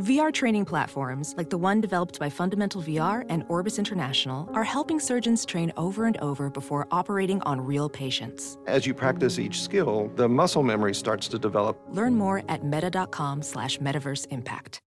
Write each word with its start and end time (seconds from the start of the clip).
VR 0.00 0.32
training 0.32 0.64
platforms, 0.64 1.34
like 1.36 1.50
the 1.50 1.58
one 1.58 1.78
developed 1.78 2.18
by 2.18 2.30
Fundamental 2.30 2.80
VR 2.80 3.26
and 3.28 3.44
Orbis 3.48 3.78
International, 3.78 4.48
are 4.54 4.64
helping 4.64 4.98
surgeons 4.98 5.44
train 5.44 5.70
over 5.76 6.06
and 6.06 6.16
over 6.18 6.48
before 6.48 6.88
operating 6.90 7.42
on 7.42 7.60
real 7.60 7.90
patients. 7.90 8.56
As 8.66 8.86
you 8.86 8.94
practice 8.94 9.38
each 9.38 9.60
skill, 9.60 10.10
the 10.16 10.26
muscle 10.26 10.62
memory 10.62 10.94
starts 10.94 11.28
to 11.28 11.38
develop. 11.38 11.78
Learn 11.90 12.14
more 12.14 12.42
at 12.48 12.64
meta.com 12.64 13.42
slash 13.42 13.76
metaverse 13.76 14.26
impact. 14.30 14.80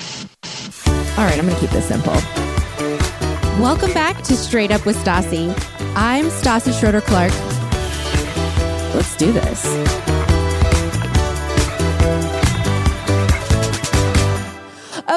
All 0.00 1.24
right, 1.24 1.38
I'm 1.38 1.44
going 1.44 1.54
to 1.54 1.60
keep 1.60 1.70
this 1.70 1.86
simple. 1.86 2.14
Welcome 3.60 3.92
back 3.92 4.22
to 4.22 4.36
Straight 4.36 4.70
Up 4.70 4.86
with 4.86 4.96
Stassi. 4.96 5.50
I'm 5.94 6.26
Stassi 6.26 6.72
Schroeder 6.78 7.02
Clark. 7.02 7.32
Let's 8.94 9.14
do 9.18 9.32
this. 9.32 10.17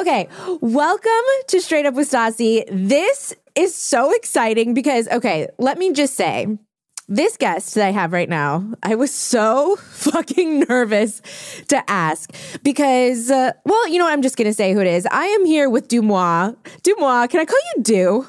Okay, 0.02 0.26
welcome 0.60 1.10
to 1.46 1.60
Straight 1.60 1.86
Up 1.86 1.94
with 1.94 2.10
Stassi. 2.10 2.64
This 2.68 3.36
is 3.54 3.72
so 3.72 4.12
exciting 4.12 4.74
because, 4.74 5.06
okay, 5.06 5.46
let 5.58 5.78
me 5.78 5.92
just 5.92 6.16
say, 6.16 6.58
this 7.06 7.36
guest 7.36 7.76
that 7.76 7.86
I 7.86 7.92
have 7.92 8.12
right 8.12 8.28
now, 8.28 8.68
I 8.82 8.96
was 8.96 9.14
so 9.14 9.76
fucking 9.92 10.64
nervous 10.68 11.22
to 11.68 11.88
ask 11.88 12.34
because, 12.64 13.30
uh, 13.30 13.52
well, 13.64 13.86
you 13.86 14.00
know 14.00 14.06
what? 14.06 14.12
I'm 14.12 14.22
just 14.22 14.36
going 14.36 14.50
to 14.50 14.52
say 14.52 14.72
who 14.72 14.80
it 14.80 14.88
is. 14.88 15.06
I 15.08 15.26
am 15.26 15.44
here 15.44 15.70
with 15.70 15.86
Deux 15.86 16.02
Moi. 16.02 16.50
Dumois, 16.82 17.28
can 17.28 17.38
I 17.38 17.44
call 17.44 17.60
you 17.76 17.82
Deux? 17.84 18.26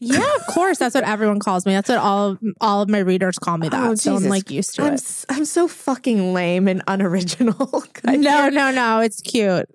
Yeah, 0.00 0.34
of 0.34 0.46
course. 0.48 0.78
That's 0.78 0.96
what 0.96 1.04
everyone 1.04 1.38
calls 1.38 1.64
me. 1.64 1.74
That's 1.74 1.90
what 1.90 1.98
all 1.98 2.30
of, 2.32 2.38
all 2.60 2.82
of 2.82 2.88
my 2.88 2.98
readers 2.98 3.38
call 3.38 3.58
me. 3.58 3.68
That. 3.68 3.80
Oh, 3.80 3.94
so 3.94 4.16
I'm 4.16 4.24
like 4.24 4.50
used 4.50 4.74
to 4.74 4.82
I'm, 4.82 4.94
it. 4.94 5.24
I'm 5.28 5.44
so 5.44 5.68
fucking 5.68 6.34
lame 6.34 6.66
and 6.66 6.82
unoriginal. 6.88 7.84
No, 8.04 8.48
no, 8.48 8.70
no. 8.72 8.98
It's 8.98 9.22
cute. 9.22 9.68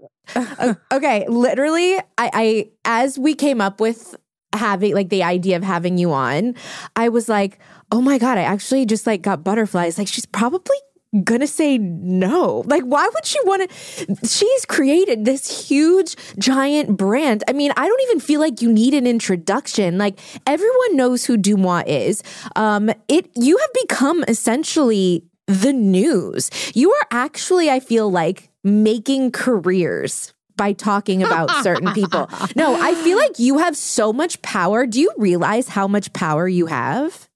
Okay, 0.91 1.25
literally, 1.27 1.97
I, 2.17 2.30
I 2.33 2.69
as 2.85 3.17
we 3.17 3.35
came 3.35 3.61
up 3.61 3.80
with 3.80 4.16
having 4.53 4.94
like 4.94 5.09
the 5.09 5.23
idea 5.23 5.58
of 5.58 5.63
having 5.63 5.97
you 5.97 6.11
on, 6.11 6.55
I 6.95 7.09
was 7.09 7.30
like, 7.30 7.59
oh 7.91 8.02
my 8.02 8.17
god, 8.17 8.38
I 8.38 8.44
actually 8.44 8.85
just 8.85 9.07
like 9.07 9.22
got 9.22 9.44
butterflies. 9.44 9.97
Like 9.97 10.07
she's 10.07 10.25
probably 10.25 10.77
gonna 11.23 11.47
say 11.47 11.77
no. 11.77 12.63
Like, 12.67 12.83
why 12.83 13.09
would 13.11 13.25
she 13.25 13.39
want 13.44 13.69
to? 13.69 14.27
She's 14.27 14.66
created 14.66 15.25
this 15.25 15.67
huge, 15.67 16.16
giant 16.38 16.97
brand. 16.97 17.44
I 17.47 17.53
mean, 17.53 17.72
I 17.75 17.88
don't 17.88 18.02
even 18.03 18.19
feel 18.19 18.39
like 18.39 18.61
you 18.61 18.72
need 18.72 18.94
an 18.94 19.07
introduction. 19.07 19.97
Like 19.97 20.19
everyone 20.45 20.95
knows 20.95 21.25
who 21.25 21.38
Deux 21.38 21.57
Moi 21.57 21.83
is. 21.88 22.23
Um, 22.55 22.91
it 23.07 23.30
you 23.35 23.57
have 23.57 23.73
become 23.73 24.23
essentially 24.27 25.25
the 25.50 25.73
news. 25.73 26.52
You 26.75 26.91
are 26.91 27.07
actually, 27.11 27.72
I 27.72 27.80
feel 27.80 28.11
like, 28.11 28.48
making 28.63 29.31
careers 29.31 30.33
by 30.55 30.73
talking 30.73 31.23
about 31.23 31.49
certain 31.63 31.93
people. 31.93 32.29
No, 32.55 32.79
I 32.81 32.93
feel 32.95 33.17
like 33.25 33.39
you 33.39 33.59
have 33.59 33.77
so 33.77 34.11
much 34.11 34.41
power. 34.41 34.85
Do 34.85 34.99
you 34.99 35.11
realize 35.17 35.69
how 35.69 35.88
much 35.88 36.11
power 36.11 36.47
you 36.47 36.66
have? 36.66 37.29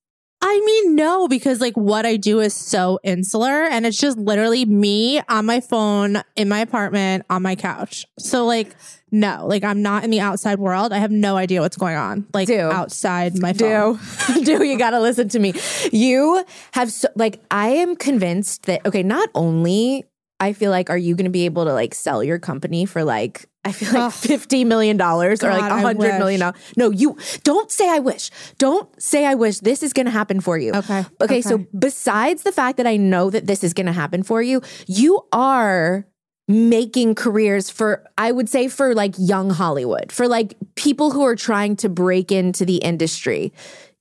I 0.46 0.59
mean, 0.66 0.96
no, 0.98 1.30
because 1.30 1.62
like 1.62 1.78
what 1.78 2.06
I 2.06 2.18
do 2.18 2.42
is 2.42 2.53
so 2.53 3.00
insular 3.02 3.64
and 3.64 3.86
it's 3.86 3.98
just 3.98 4.18
literally 4.18 4.66
me 4.66 5.22
on 5.30 5.46
my 5.46 5.62
phone 5.62 6.22
in 6.36 6.50
my 6.50 6.59
apartment 6.59 7.25
on 7.30 7.42
my 7.44 7.56
couch. 7.56 8.06
So 8.19 8.46
like, 8.46 8.75
no, 9.09 9.46
like 9.48 9.64
I'm 9.64 9.81
not 9.81 10.03
in 10.03 10.09
the 10.09 10.19
outside 10.19 10.59
world. 10.59 10.92
I 10.92 10.98
have 10.98 11.12
no 11.12 11.38
idea 11.38 11.62
what's 11.62 11.78
going 11.78 11.96
on 11.96 12.28
like 12.34 12.50
Do. 12.50 12.59
outside 12.59 13.40
my 13.40 13.53
phone. 13.53 14.00
Do 14.28 14.44
do 14.58 14.64
you 14.66 14.78
got 14.78 14.90
to 14.90 15.00
listen 15.00 15.30
to 15.30 15.40
me? 15.40 15.53
You 15.94 16.44
have 16.74 16.92
so, 16.92 17.08
like 17.16 17.40
I 17.50 17.69
am 17.69 17.96
convinced 17.96 18.64
that 18.64 18.86
okay, 18.86 19.02
not 19.02 19.30
only 19.34 20.03
I 20.44 20.54
feel 20.54 20.72
like 20.72 20.90
are 20.90 20.98
you 20.98 21.16
going 21.16 21.26
to 21.26 21.31
be 21.31 21.46
able 21.46 21.66
to 21.66 21.74
like 21.74 21.94
sell 21.94 22.24
your 22.24 22.40
company 22.40 22.86
for 22.86 23.04
like 23.04 23.46
I 23.66 23.72
feel 23.72 23.90
like 23.94 24.02
Ugh. 24.02 24.12
fifty 24.12 24.66
million 24.66 24.98
dollars 24.98 25.44
or 25.44 25.50
like 25.50 25.62
God, 25.62 25.72
a 25.72 25.76
I 25.76 25.81
hundred 25.81 26.20
million 26.20 26.40
wish. 26.40 26.40
dollars. 26.40 26.74
No, 26.76 26.90
you 26.92 27.18
don't 27.44 27.72
say 27.72 27.90
I 27.90 28.00
wish. 28.00 28.30
Don't 28.58 28.90
say 29.02 29.26
I 29.26 29.36
wish. 29.36 29.59
This 29.59 29.84
is 29.84 29.94
going 29.94 30.06
to 30.06 30.12
happen 30.12 30.42
for 30.42 30.58
you. 30.58 30.74
Okay. 30.74 31.06
Okay. 31.22 31.42
So 31.42 31.66
besides 31.78 32.44
the 32.44 32.52
fact 32.52 32.78
that 32.78 32.88
I 32.88 32.98
know 32.98 33.30
that 33.30 33.48
this 33.48 33.64
is 33.64 33.74
going 33.74 33.86
to 33.86 33.94
happen 33.94 34.24
for 34.24 34.42
you, 34.42 34.62
you 34.86 35.22
are 35.31 36.06
making 36.50 37.16
careers 37.16 37.70
for 37.70 38.04
I 38.18 38.31
would 38.34 38.50
say 38.50 38.68
for 38.68 38.94
like 38.94 39.16
young 39.18 39.50
Hollywood, 39.50 40.12
for 40.12 40.28
like 40.28 40.56
people 40.75 41.12
who 41.12 41.24
are 41.24 41.36
trying 41.38 41.78
to 41.78 41.90
break 41.90 42.31
into 42.31 42.66
the 42.66 42.78
industry. 42.78 43.54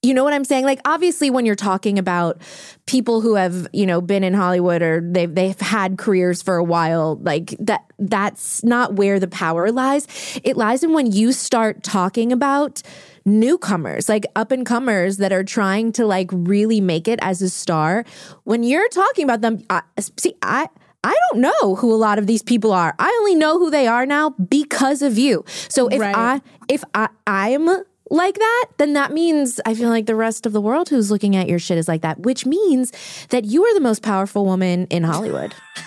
You 0.05 0.15
know 0.15 0.25
what 0.25 0.33
I'm 0.33 0.45
saying? 0.45 0.65
Like 0.65 0.81
obviously 0.85 1.31
when 1.31 1.47
you're 1.47 1.55
talking 1.55 1.97
about 1.97 2.43
people 2.87 3.21
who 3.21 3.37
have, 3.37 3.69
you 3.73 3.87
know, 3.87 4.01
been 4.01 4.25
in 4.25 4.35
Hollywood 4.35 4.83
or 4.83 5.01
they've 5.01 5.33
they've 5.33 5.61
had 5.61 5.97
careers 5.97 6.43
for 6.43 6.57
a 6.57 6.65
while, 6.65 7.17
like 7.23 7.55
that 7.61 7.85
that's 8.01 8.65
not 8.65 8.95
where 8.95 9.21
the 9.21 9.29
power 9.29 9.71
lies. 9.71 10.09
It 10.43 10.57
lies 10.57 10.83
in 10.83 10.93
when 10.93 11.13
you 11.13 11.31
start 11.31 11.85
talking 11.85 12.33
about 12.33 12.83
newcomers, 13.25 14.09
like 14.09 14.27
up 14.35 14.51
and 14.51 14.67
comers 14.67 15.19
that 15.19 15.33
are 15.33 15.45
trying 15.45 15.93
to 15.93 16.05
like 16.05 16.31
really 16.33 16.81
make 16.81 17.07
it 17.07 17.21
as 17.23 17.41
a 17.41 17.49
star. 17.49 18.05
When 18.43 18.65
you're 18.65 18.89
talking 18.89 19.23
about 19.23 19.41
them, 19.41 19.63
I, 19.71 19.83
see, 20.19 20.35
I 20.43 20.69
I 21.05 21.17
don't 21.31 21.41
know 21.41 21.77
who 21.77 21.93
a 21.93 21.97
lot 21.97 22.19
of 22.19 22.27
these 22.27 22.43
people 22.43 22.73
are. 22.73 22.95
I 22.99 23.17
only 23.21 23.35
know 23.37 23.59
who 23.59 23.71
they 23.71 23.87
are 23.87 24.07
now 24.07 24.31
because 24.31 25.03
of 25.03 25.19
you. 25.19 25.45
So 25.69 25.89
if 25.89 26.01
Right. 26.01 26.17
I 26.17 26.41
if 26.69 26.83
I 26.95 27.09
I'm 27.27 27.69
like 28.13 28.35
that, 28.35 28.67
then 28.77 28.93
that 28.93 29.11
means 29.13 29.59
I 29.65 29.75
feel 29.75 29.89
like 29.89 30.05
the 30.05 30.15
rest 30.15 30.45
of 30.45 30.53
the 30.53 30.61
world 30.61 30.91
who's 30.91 31.11
looking 31.11 31.35
at 31.35 31.49
your 31.49 31.59
shit 31.59 31.79
is 31.79 31.89
like 31.89 32.03
that, 32.03 32.21
which 32.21 32.45
means 32.45 32.93
that 33.31 33.47
you 33.47 33.65
are 33.65 33.73
the 33.75 33.81
most 33.81 34.03
powerful 34.03 34.45
woman 34.45 34.87
in 34.91 35.03
Hollywood. 35.03 35.55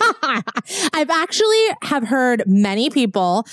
I've 0.92 1.10
actually 1.10 1.66
have 1.82 2.02
heard 2.02 2.42
many 2.44 2.90
people 2.90 3.46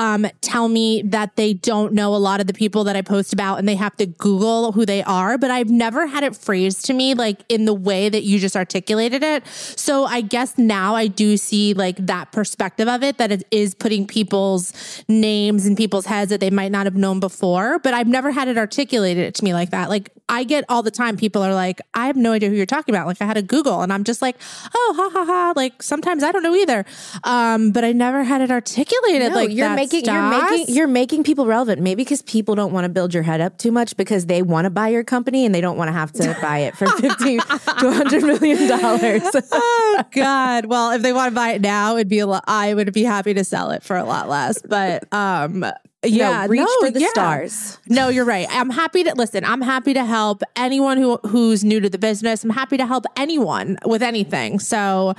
um, 0.00 0.26
tell 0.40 0.66
me 0.68 1.02
that 1.02 1.36
they 1.36 1.52
don't 1.52 1.92
know 1.92 2.14
a 2.14 2.16
lot 2.16 2.40
of 2.40 2.46
the 2.46 2.54
people 2.54 2.84
that 2.84 2.96
I 2.96 3.02
post 3.02 3.34
about 3.34 3.58
and 3.58 3.68
they 3.68 3.74
have 3.74 3.94
to 3.98 4.06
Google 4.06 4.72
who 4.72 4.86
they 4.86 5.02
are, 5.02 5.36
but 5.36 5.50
I've 5.50 5.68
never 5.68 6.06
had 6.06 6.24
it 6.24 6.34
phrased 6.34 6.86
to 6.86 6.94
me 6.94 7.12
like 7.12 7.40
in 7.50 7.66
the 7.66 7.74
way 7.74 8.08
that 8.08 8.22
you 8.22 8.38
just 8.38 8.56
articulated 8.56 9.22
it. 9.22 9.46
So 9.46 10.06
I 10.06 10.22
guess 10.22 10.56
now 10.56 10.94
I 10.94 11.06
do 11.06 11.36
see 11.36 11.74
like 11.74 11.98
that 12.06 12.32
perspective 12.32 12.88
of 12.88 13.02
it 13.02 13.18
that 13.18 13.30
it 13.30 13.42
is 13.50 13.74
putting 13.74 14.06
people's 14.06 14.72
names 15.06 15.66
in 15.66 15.76
people's 15.76 16.06
heads 16.06 16.30
that 16.30 16.40
they 16.40 16.48
might 16.48 16.72
not 16.72 16.86
have 16.86 16.96
known 16.96 17.20
before, 17.20 17.78
but 17.80 17.92
I've 17.92 18.08
never 18.08 18.30
had 18.30 18.48
it 18.48 18.56
articulated 18.56 19.34
to 19.34 19.44
me 19.44 19.52
like 19.52 19.68
that. 19.68 19.90
Like 19.90 20.08
I 20.30 20.44
get 20.44 20.64
all 20.70 20.82
the 20.82 20.90
time 20.90 21.18
people 21.18 21.42
are 21.42 21.52
like, 21.52 21.78
I 21.92 22.06
have 22.06 22.16
no 22.16 22.32
idea 22.32 22.48
who 22.48 22.54
you're 22.54 22.64
talking 22.64 22.94
about. 22.94 23.06
Like 23.06 23.20
I 23.20 23.26
had 23.26 23.34
to 23.34 23.42
Google 23.42 23.82
and 23.82 23.92
I'm 23.92 24.04
just 24.04 24.22
like, 24.22 24.36
oh, 24.74 24.94
ha 24.96 25.10
ha 25.12 25.24
ha. 25.26 25.52
Like 25.56 25.82
sometimes 25.82 26.22
I 26.22 26.32
don't 26.32 26.42
know 26.42 26.54
either. 26.54 26.86
Um, 27.24 27.72
but 27.72 27.84
I 27.84 27.92
never 27.92 28.24
had 28.24 28.40
it 28.40 28.50
articulated 28.50 29.30
No, 29.30 29.34
like 29.34 29.50
you're 29.50 29.68
that, 29.68 29.74
making 29.74 29.89
you're 29.92 30.30
making 30.30 30.74
you're 30.74 30.86
making 30.86 31.24
people 31.24 31.46
relevant. 31.46 31.80
Maybe 31.80 32.02
because 32.02 32.22
people 32.22 32.54
don't 32.54 32.72
want 32.72 32.84
to 32.84 32.88
build 32.88 33.14
your 33.14 33.22
head 33.22 33.40
up 33.40 33.58
too 33.58 33.72
much 33.72 33.96
because 33.96 34.26
they 34.26 34.42
want 34.42 34.64
to 34.66 34.70
buy 34.70 34.88
your 34.88 35.04
company 35.04 35.44
and 35.44 35.54
they 35.54 35.60
don't 35.60 35.76
want 35.76 35.88
to 35.88 35.92
have 35.92 36.12
to 36.12 36.36
buy 36.42 36.58
it 36.58 36.76
for 36.76 36.86
fifty 36.98 37.38
to 37.38 37.92
hundred 37.92 38.22
million 38.22 38.68
dollars. 38.68 39.22
oh 39.52 40.04
God. 40.12 40.66
Well, 40.66 40.92
if 40.92 41.02
they 41.02 41.12
want 41.12 41.30
to 41.30 41.34
buy 41.34 41.52
it 41.52 41.60
now, 41.60 41.96
it'd 41.96 42.08
be 42.08 42.18
a 42.18 42.26
lot. 42.26 42.44
I 42.46 42.74
would 42.74 42.92
be 42.92 43.04
happy 43.04 43.34
to 43.34 43.44
sell 43.44 43.70
it 43.70 43.82
for 43.82 43.96
a 43.96 44.04
lot 44.04 44.28
less. 44.28 44.60
But 44.62 45.12
um, 45.12 45.64
yeah, 46.04 46.46
reach 46.48 46.60
no, 46.60 46.86
for 46.86 46.90
the 46.90 47.00
yeah. 47.00 47.08
stars. 47.08 47.78
No, 47.88 48.08
you're 48.08 48.24
right. 48.24 48.46
I'm 48.50 48.70
happy 48.70 49.02
to 49.02 49.14
listen. 49.14 49.44
I'm 49.44 49.62
happy 49.62 49.92
to 49.94 50.04
help 50.04 50.42
anyone 50.54 50.96
who 50.96 51.18
who's 51.26 51.64
new 51.64 51.80
to 51.80 51.90
the 51.90 51.98
business. 51.98 52.44
I'm 52.44 52.50
happy 52.50 52.76
to 52.76 52.86
help 52.86 53.04
anyone 53.16 53.78
with 53.84 54.02
anything. 54.02 54.60
So, 54.60 55.14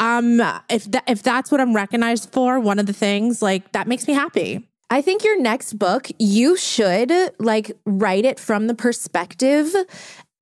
um, 0.00 0.40
if 0.68 0.90
that 0.90 1.04
if 1.06 1.22
that's 1.22 1.50
what 1.50 1.60
I'm 1.60 1.74
recognized 1.74 2.32
for, 2.32 2.58
one 2.58 2.78
of 2.78 2.86
the 2.86 2.92
things 2.92 3.40
like 3.40 3.72
that 3.72 3.86
makes 3.86 4.06
me 4.08 4.14
happy. 4.14 4.68
I 4.90 5.02
think 5.02 5.22
your 5.22 5.40
next 5.40 5.74
book, 5.74 6.08
you 6.18 6.56
should 6.56 7.12
like 7.38 7.72
write 7.84 8.24
it 8.24 8.40
from 8.40 8.66
the 8.66 8.74
perspective 8.74 9.72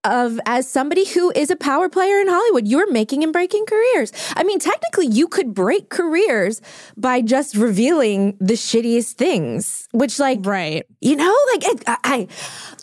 of 0.07 0.39
as 0.47 0.71
somebody 0.71 1.05
who 1.05 1.33
is 1.37 1.51
a 1.51 1.57
power 1.57 1.89
player 1.89 2.19
in 2.21 2.29
Hollywood. 2.29 2.67
You're 2.67 2.91
making 2.93 3.23
and 3.25 3.33
breaking 3.33 3.67
careers. 3.67 4.13
I 4.37 4.45
mean, 4.45 4.59
technically 4.59 5.07
you 5.09 5.29
could 5.29 5.53
break 5.55 5.91
careers 5.91 6.61
by 6.97 7.21
just 7.21 7.57
revealing 7.57 8.37
the 8.41 8.55
shittiest 8.55 9.13
things, 9.15 9.89
which 9.93 10.19
like 10.19 10.39
Right. 10.43 10.85
you 11.01 11.17
know, 11.17 11.37
like 11.55 11.65
it, 11.65 11.83
I, 11.87 11.97
I, 12.05 12.29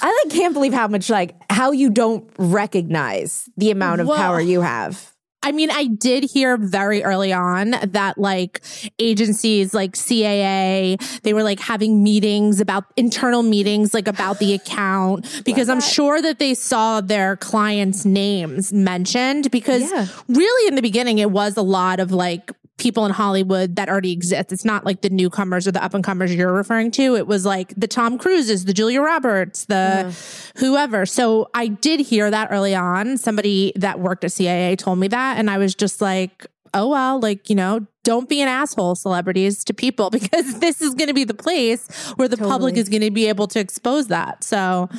I 0.01 0.21
like 0.25 0.33
can't 0.33 0.53
believe 0.53 0.73
how 0.73 0.87
much 0.87 1.09
like 1.09 1.35
how 1.49 1.71
you 1.71 1.89
don't 1.89 2.29
recognize 2.37 3.49
the 3.57 3.71
amount 3.71 4.01
of 4.01 4.07
Well- 4.07 4.17
power 4.17 4.41
you 4.41 4.61
have. 4.61 5.12
I 5.43 5.51
mean, 5.51 5.69
I 5.71 5.85
did 5.85 6.23
hear 6.23 6.57
very 6.57 7.03
early 7.03 7.33
on 7.33 7.71
that 7.71 8.17
like 8.17 8.61
agencies 8.97 9.73
like 9.73 9.91
CAA, 9.93 10.97
they 11.21 11.33
were 11.33 11.43
like 11.43 11.59
having 11.59 12.01
meetings 12.01 12.61
about 12.61 12.85
internal 12.95 13.43
meetings, 13.43 13.93
like 13.93 14.07
about 14.07 14.39
the 14.39 14.53
account, 14.53 15.41
because 15.45 15.67
I'm 15.69 15.81
sure 15.81 16.21
that 16.21 16.39
they 16.39 16.53
saw 16.53 17.01
their 17.01 17.35
clients' 17.35 18.05
names 18.05 18.71
mentioned. 18.71 19.51
Because 19.51 19.91
Yeah. 19.91 20.07
really, 20.29 20.67
in 20.67 20.75
the 20.75 20.81
beginning, 20.81 21.19
it 21.19 21.31
was 21.31 21.57
a 21.57 21.61
lot 21.61 21.99
of 21.99 22.11
like 22.11 22.51
people 22.77 23.05
in 23.05 23.11
Hollywood 23.11 23.75
that 23.75 23.87
already 23.87 24.11
exist. 24.11 24.51
It's 24.51 24.65
not 24.65 24.85
like 24.85 25.01
the 25.01 25.09
newcomers 25.09 25.67
or 25.67 25.71
the 25.71 25.83
up 25.83 25.93
and 25.93 26.03
comers 26.03 26.33
you're 26.33 26.51
referring 26.51 26.91
to. 26.91 27.15
It 27.15 27.27
was 27.27 27.45
like 27.45 27.73
the 27.77 27.87
Tom 27.87 28.17
Cruises, 28.17 28.65
the 28.65 28.73
Julia 28.73 29.01
Roberts, 29.01 29.65
the 29.65 30.13
whoever. 30.57 31.05
So 31.05 31.49
I 31.53 31.67
did 31.67 31.99
hear 31.99 32.31
that 32.31 32.47
early 32.51 32.73
on. 32.75 33.17
Somebody 33.17 33.73
that 33.75 33.99
worked 33.99 34.23
at 34.23 34.31
CAA 34.31 34.77
told 34.77 34.97
me 34.99 35.07
that. 35.09 35.37
And 35.37 35.49
I 35.49 35.57
was 35.59 35.75
just 35.75 36.01
like, 36.01 36.47
oh, 36.73 36.89
well, 36.89 37.19
like, 37.19 37.49
you 37.49 37.55
know, 37.55 37.85
don't 38.03 38.27
be 38.27 38.41
an 38.41 38.47
asshole, 38.47 38.95
celebrities, 38.95 39.63
to 39.65 39.73
people, 39.73 40.09
because 40.11 40.59
this 40.59 40.81
is 40.81 40.95
going 40.95 41.07
to 41.07 41.13
be 41.13 41.23
the 41.23 41.35
place 41.35 41.87
where 42.15 42.27
the 42.27 42.37
public 42.37 42.75
is 42.75 42.89
going 42.89 43.01
to 43.03 43.11
be 43.11 43.27
able 43.29 43.47
to 43.47 43.59
expose 43.59 44.07
that. 44.07 44.43
So, 44.43 44.89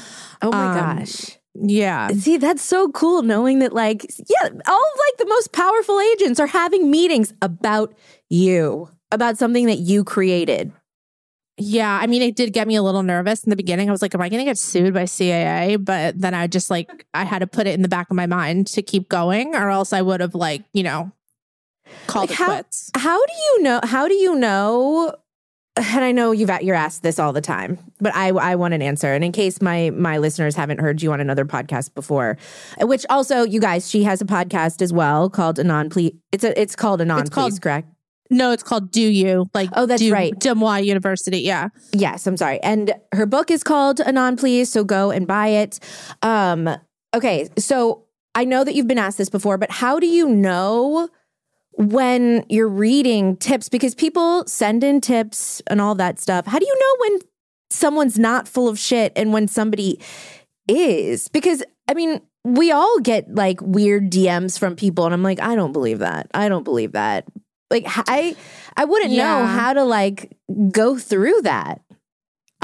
Oh 0.40 0.50
my 0.52 0.68
Um, 0.68 0.98
gosh. 0.98 1.38
Yeah. 1.54 2.08
See, 2.08 2.36
that's 2.36 2.62
so 2.62 2.90
cool 2.90 3.22
knowing 3.22 3.60
that, 3.60 3.72
like, 3.72 4.04
yeah, 4.28 4.48
all 4.48 4.48
of 4.50 4.58
like 4.98 5.18
the 5.18 5.26
most 5.28 5.52
powerful 5.52 6.00
agents 6.00 6.40
are 6.40 6.46
having 6.46 6.90
meetings 6.90 7.32
about 7.42 7.94
you, 8.28 8.88
about 9.12 9.38
something 9.38 9.66
that 9.66 9.78
you 9.78 10.04
created. 10.04 10.72
Yeah, 11.56 11.96
I 12.02 12.08
mean, 12.08 12.20
it 12.22 12.34
did 12.34 12.52
get 12.52 12.66
me 12.66 12.74
a 12.74 12.82
little 12.82 13.04
nervous 13.04 13.44
in 13.44 13.50
the 13.50 13.54
beginning. 13.56 13.88
I 13.88 13.92
was 13.92 14.02
like, 14.02 14.12
"Am 14.12 14.20
I 14.20 14.28
going 14.28 14.40
to 14.40 14.44
get 14.44 14.58
sued 14.58 14.92
by 14.92 15.04
CAA?" 15.04 15.76
But 15.84 16.20
then 16.20 16.34
I 16.34 16.48
just 16.48 16.68
like 16.68 17.06
I 17.14 17.22
had 17.22 17.38
to 17.40 17.46
put 17.46 17.68
it 17.68 17.74
in 17.74 17.82
the 17.82 17.88
back 17.88 18.10
of 18.10 18.16
my 18.16 18.26
mind 18.26 18.66
to 18.68 18.82
keep 18.82 19.08
going, 19.08 19.54
or 19.54 19.70
else 19.70 19.92
I 19.92 20.02
would 20.02 20.20
have 20.20 20.34
like 20.34 20.64
you 20.72 20.82
know 20.82 21.12
called 22.08 22.30
Like, 22.30 22.38
how- 22.38 22.46
quits. 22.46 22.90
How 22.96 23.24
do 23.24 23.32
you 23.32 23.62
know? 23.62 23.78
How 23.84 24.08
do 24.08 24.14
you 24.14 24.34
know? 24.34 25.14
And 25.76 26.04
I 26.04 26.12
know 26.12 26.30
you've 26.30 26.50
you're 26.62 26.76
asked 26.76 27.02
this 27.02 27.18
all 27.18 27.32
the 27.32 27.40
time, 27.40 27.78
but 28.00 28.14
I 28.14 28.28
I 28.28 28.54
want 28.54 28.74
an 28.74 28.82
answer. 28.82 29.12
And 29.12 29.24
in 29.24 29.32
case 29.32 29.60
my 29.60 29.90
my 29.90 30.18
listeners 30.18 30.54
haven't 30.54 30.78
heard 30.78 31.02
you 31.02 31.12
on 31.12 31.20
another 31.20 31.44
podcast 31.44 31.94
before, 31.94 32.38
which 32.80 33.04
also 33.10 33.42
you 33.42 33.58
guys, 33.60 33.90
she 33.90 34.04
has 34.04 34.20
a 34.20 34.24
podcast 34.24 34.82
as 34.82 34.92
well 34.92 35.28
called 35.28 35.58
Anon 35.58 35.90
please. 35.90 36.12
It's 36.30 36.44
a 36.44 36.58
it's 36.60 36.76
called 36.76 37.00
Anon 37.00 37.20
It's 37.22 37.30
called- 37.30 37.50
Please, 37.52 37.58
correct? 37.58 37.88
No, 38.30 38.52
it's 38.52 38.62
called 38.62 38.90
Deux 38.90 39.10
U 39.10 39.46
like 39.52 39.68
Oh, 39.74 39.84
that's 39.86 40.00
Du- 40.00 40.12
right. 40.12 40.32
Deux 40.38 40.54
Moi 40.54 40.76
University. 40.76 41.40
Yeah, 41.40 41.68
Yes, 41.92 42.26
I'm 42.26 42.36
sorry. 42.36 42.58
And 42.62 42.94
her 43.12 43.26
book 43.26 43.50
is 43.50 43.62
called 43.62 44.00
Anon 44.00 44.36
Please, 44.36 44.70
so 44.70 44.82
go 44.84 45.10
and 45.10 45.26
buy 45.26 45.48
it. 45.48 45.78
Um, 46.22 46.70
okay, 47.14 47.48
so 47.58 48.04
I 48.34 48.44
know 48.44 48.64
that 48.64 48.74
you've 48.74 48.88
been 48.88 48.98
asked 48.98 49.18
this 49.18 49.28
before, 49.28 49.58
but 49.58 49.70
how 49.70 50.00
do 50.00 50.06
you 50.06 50.28
know 50.28 51.08
when 51.76 52.44
you're 52.48 52.68
reading 52.68 53.36
tips? 53.36 53.68
Because 53.68 53.94
people 53.94 54.46
send 54.46 54.84
in 54.84 55.00
tips 55.00 55.62
and 55.66 55.80
all 55.80 55.94
that 55.96 56.20
stuff. 56.20 56.46
How 56.46 56.58
do 56.58 56.66
you 56.66 56.78
know 56.78 57.08
when 57.08 57.20
someone's 57.70 58.18
not 58.18 58.48
full 58.48 58.68
of 58.68 58.78
shit 58.78 59.12
and 59.16 59.32
when 59.32 59.48
somebody 59.48 60.00
is? 60.68 61.28
Because 61.28 61.62
I 61.88 61.94
mean, 61.94 62.20
we 62.44 62.72
all 62.72 63.00
get 63.00 63.34
like 63.34 63.60
weird 63.62 64.10
DMs 64.10 64.58
from 64.58 64.76
people, 64.76 65.04
and 65.04 65.14
I'm 65.14 65.22
like, 65.22 65.40
I 65.40 65.54
don't 65.54 65.72
believe 65.72 66.00
that. 66.00 66.28
I 66.34 66.48
don't 66.48 66.64
believe 66.64 66.92
that. 66.92 67.26
Like 67.70 67.84
I, 67.86 68.36
I 68.76 68.84
wouldn't 68.84 69.12
know 69.12 69.44
how 69.46 69.72
to 69.72 69.84
like 69.84 70.36
go 70.70 70.98
through 70.98 71.42
that. 71.42 71.80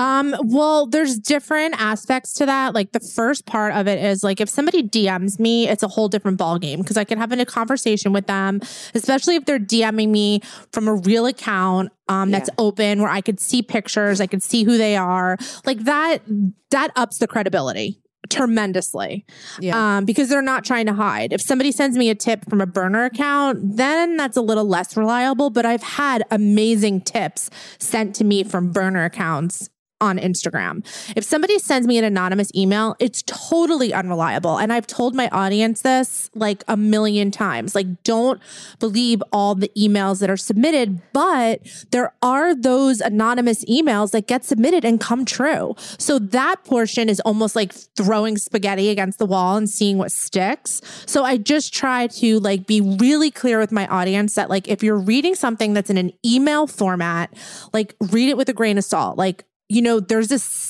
Um, 0.00 0.34
well, 0.44 0.86
there's 0.86 1.18
different 1.18 1.74
aspects 1.78 2.32
to 2.34 2.46
that. 2.46 2.74
Like 2.74 2.92
the 2.92 3.00
first 3.00 3.44
part 3.44 3.74
of 3.74 3.86
it 3.86 4.02
is 4.02 4.24
like 4.24 4.40
if 4.40 4.48
somebody 4.48 4.82
DMs 4.82 5.38
me, 5.38 5.68
it's 5.68 5.82
a 5.82 5.88
whole 5.88 6.08
different 6.08 6.38
ballgame 6.38 6.78
because 6.78 6.96
I 6.96 7.04
can 7.04 7.18
have 7.18 7.32
a 7.32 7.44
conversation 7.44 8.14
with 8.14 8.26
them, 8.26 8.62
especially 8.94 9.36
if 9.36 9.44
they're 9.44 9.58
DMing 9.58 10.08
me 10.08 10.40
from 10.72 10.88
a 10.88 10.94
real 10.94 11.26
account 11.26 11.92
um, 12.08 12.30
that's 12.30 12.48
open 12.56 13.02
where 13.02 13.10
I 13.10 13.20
could 13.20 13.38
see 13.38 13.60
pictures, 13.60 14.22
I 14.22 14.26
could 14.26 14.42
see 14.42 14.64
who 14.64 14.78
they 14.78 14.96
are. 14.96 15.36
Like 15.66 15.80
that, 15.80 16.22
that 16.70 16.92
ups 16.96 17.18
the 17.18 17.26
credibility 17.26 18.00
tremendously. 18.30 19.26
Yeah. 19.58 19.98
Um, 19.98 20.06
because 20.06 20.30
they're 20.30 20.40
not 20.40 20.64
trying 20.64 20.86
to 20.86 20.94
hide. 20.94 21.34
If 21.34 21.42
somebody 21.42 21.72
sends 21.72 21.98
me 21.98 22.08
a 22.08 22.14
tip 22.14 22.48
from 22.48 22.62
a 22.62 22.66
burner 22.66 23.04
account, 23.04 23.76
then 23.76 24.16
that's 24.16 24.38
a 24.38 24.42
little 24.42 24.64
less 24.64 24.96
reliable. 24.96 25.50
But 25.50 25.66
I've 25.66 25.82
had 25.82 26.24
amazing 26.30 27.02
tips 27.02 27.50
sent 27.78 28.14
to 28.16 28.24
me 28.24 28.44
from 28.44 28.72
burner 28.72 29.04
accounts 29.04 29.68
on 30.00 30.18
Instagram. 30.18 30.84
If 31.16 31.24
somebody 31.24 31.58
sends 31.58 31.86
me 31.86 31.98
an 31.98 32.04
anonymous 32.04 32.50
email, 32.54 32.96
it's 32.98 33.22
totally 33.26 33.92
unreliable. 33.92 34.58
And 34.58 34.72
I've 34.72 34.86
told 34.86 35.14
my 35.14 35.28
audience 35.28 35.82
this 35.82 36.30
like 36.34 36.64
a 36.68 36.76
million 36.76 37.30
times. 37.30 37.74
Like, 37.74 38.02
don't 38.02 38.40
believe 38.78 39.22
all 39.32 39.54
the 39.54 39.70
emails 39.76 40.20
that 40.20 40.30
are 40.30 40.36
submitted, 40.36 41.00
but 41.12 41.60
there 41.90 42.14
are 42.22 42.54
those 42.54 43.00
anonymous 43.00 43.64
emails 43.66 44.12
that 44.12 44.26
get 44.26 44.44
submitted 44.44 44.84
and 44.84 45.00
come 45.00 45.24
true. 45.24 45.74
So 45.98 46.18
that 46.18 46.64
portion 46.64 47.08
is 47.08 47.20
almost 47.20 47.56
like 47.56 47.72
throwing 47.72 48.36
spaghetti 48.36 48.88
against 48.88 49.18
the 49.18 49.26
wall 49.26 49.56
and 49.56 49.68
seeing 49.68 49.98
what 49.98 50.12
sticks. 50.12 50.80
So 51.06 51.24
I 51.24 51.36
just 51.36 51.74
try 51.74 52.06
to 52.06 52.40
like 52.40 52.66
be 52.66 52.80
really 52.80 53.30
clear 53.30 53.58
with 53.58 53.72
my 53.72 53.86
audience 53.88 54.34
that 54.34 54.50
like 54.50 54.68
if 54.68 54.82
you're 54.82 54.98
reading 54.98 55.34
something 55.34 55.74
that's 55.74 55.90
in 55.90 55.96
an 55.96 56.12
email 56.24 56.66
format, 56.66 57.32
like 57.72 57.94
read 58.10 58.28
it 58.28 58.36
with 58.36 58.48
a 58.48 58.52
grain 58.52 58.78
of 58.78 58.84
salt. 58.84 59.18
Like 59.18 59.44
you 59.70 59.80
know, 59.80 60.00
there's 60.00 60.28
this 60.28 60.69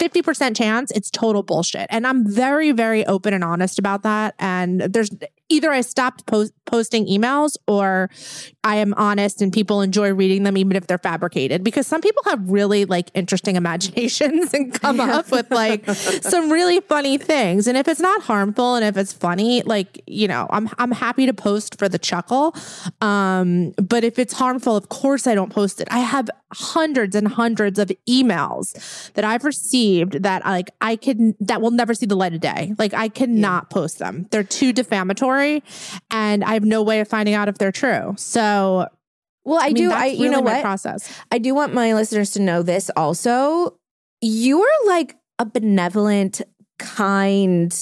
50% 0.00 0.56
chance 0.56 0.90
it's 0.90 1.10
total 1.10 1.42
bullshit. 1.42 1.86
And 1.90 2.06
I'm 2.06 2.26
very, 2.26 2.72
very 2.72 3.06
open 3.06 3.34
and 3.34 3.44
honest 3.44 3.78
about 3.78 4.02
that. 4.02 4.34
And 4.38 4.80
there's 4.80 5.10
either 5.48 5.70
I 5.70 5.82
stopped 5.82 6.26
post- 6.26 6.54
posting 6.64 7.06
emails 7.06 7.56
or 7.68 8.08
I 8.64 8.76
am 8.76 8.94
honest 8.94 9.42
and 9.42 9.52
people 9.52 9.82
enjoy 9.82 10.12
reading 10.14 10.44
them, 10.44 10.56
even 10.56 10.76
if 10.76 10.86
they're 10.86 10.98
fabricated, 10.98 11.62
because 11.62 11.86
some 11.86 12.00
people 12.00 12.22
have 12.26 12.50
really 12.50 12.84
like 12.86 13.10
interesting 13.14 13.56
imaginations 13.56 14.54
and 14.54 14.72
come 14.72 14.98
up 14.98 15.30
with 15.30 15.50
like 15.50 15.88
some 15.90 16.50
really 16.50 16.80
funny 16.80 17.18
things. 17.18 17.66
And 17.66 17.76
if 17.76 17.86
it's 17.86 18.00
not 18.00 18.22
harmful 18.22 18.74
and 18.74 18.84
if 18.84 18.96
it's 18.96 19.12
funny, 19.12 19.62
like, 19.62 20.02
you 20.06 20.26
know, 20.26 20.46
I'm, 20.50 20.70
I'm 20.78 20.92
happy 20.92 21.26
to 21.26 21.34
post 21.34 21.78
for 21.78 21.88
the 21.88 21.98
chuckle. 21.98 22.54
Um, 23.00 23.72
but 23.72 24.04
if 24.04 24.18
it's 24.18 24.32
harmful, 24.32 24.76
of 24.76 24.88
course 24.88 25.26
I 25.26 25.34
don't 25.34 25.52
post 25.52 25.80
it. 25.80 25.88
I 25.90 25.98
have 25.98 26.30
hundreds 26.54 27.14
and 27.14 27.28
hundreds 27.28 27.78
of 27.78 27.90
emails 28.08 29.12
that 29.12 29.24
I've 29.24 29.44
received 29.44 29.81
that 30.04 30.44
like 30.44 30.70
I 30.80 30.96
can 30.96 31.34
that 31.40 31.60
will 31.60 31.70
never 31.70 31.94
see 31.94 32.06
the 32.06 32.14
light 32.14 32.34
of 32.34 32.40
day. 32.40 32.74
Like 32.78 32.94
I 32.94 33.08
cannot 33.08 33.70
post 33.70 33.98
them. 33.98 34.26
They're 34.30 34.44
too 34.44 34.72
defamatory 34.72 35.62
and 36.10 36.44
I 36.44 36.54
have 36.54 36.64
no 36.64 36.82
way 36.82 37.00
of 37.00 37.08
finding 37.08 37.34
out 37.34 37.48
if 37.48 37.58
they're 37.58 37.72
true. 37.72 38.14
So 38.16 38.86
Well, 39.44 39.58
I, 39.58 39.64
I, 39.64 39.66
mean, 39.68 39.74
do. 39.74 39.92
I 39.92 40.06
you 40.06 40.24
really 40.24 40.36
know 40.36 40.40
what? 40.40 40.62
process. 40.62 41.12
I 41.30 41.38
do 41.38 41.54
want 41.54 41.74
my 41.74 41.94
listeners 41.94 42.30
to 42.32 42.40
know 42.40 42.62
this 42.62 42.90
also. 42.96 43.76
You're 44.20 44.86
like 44.86 45.16
a 45.38 45.44
benevolent, 45.44 46.40
kind, 46.78 47.74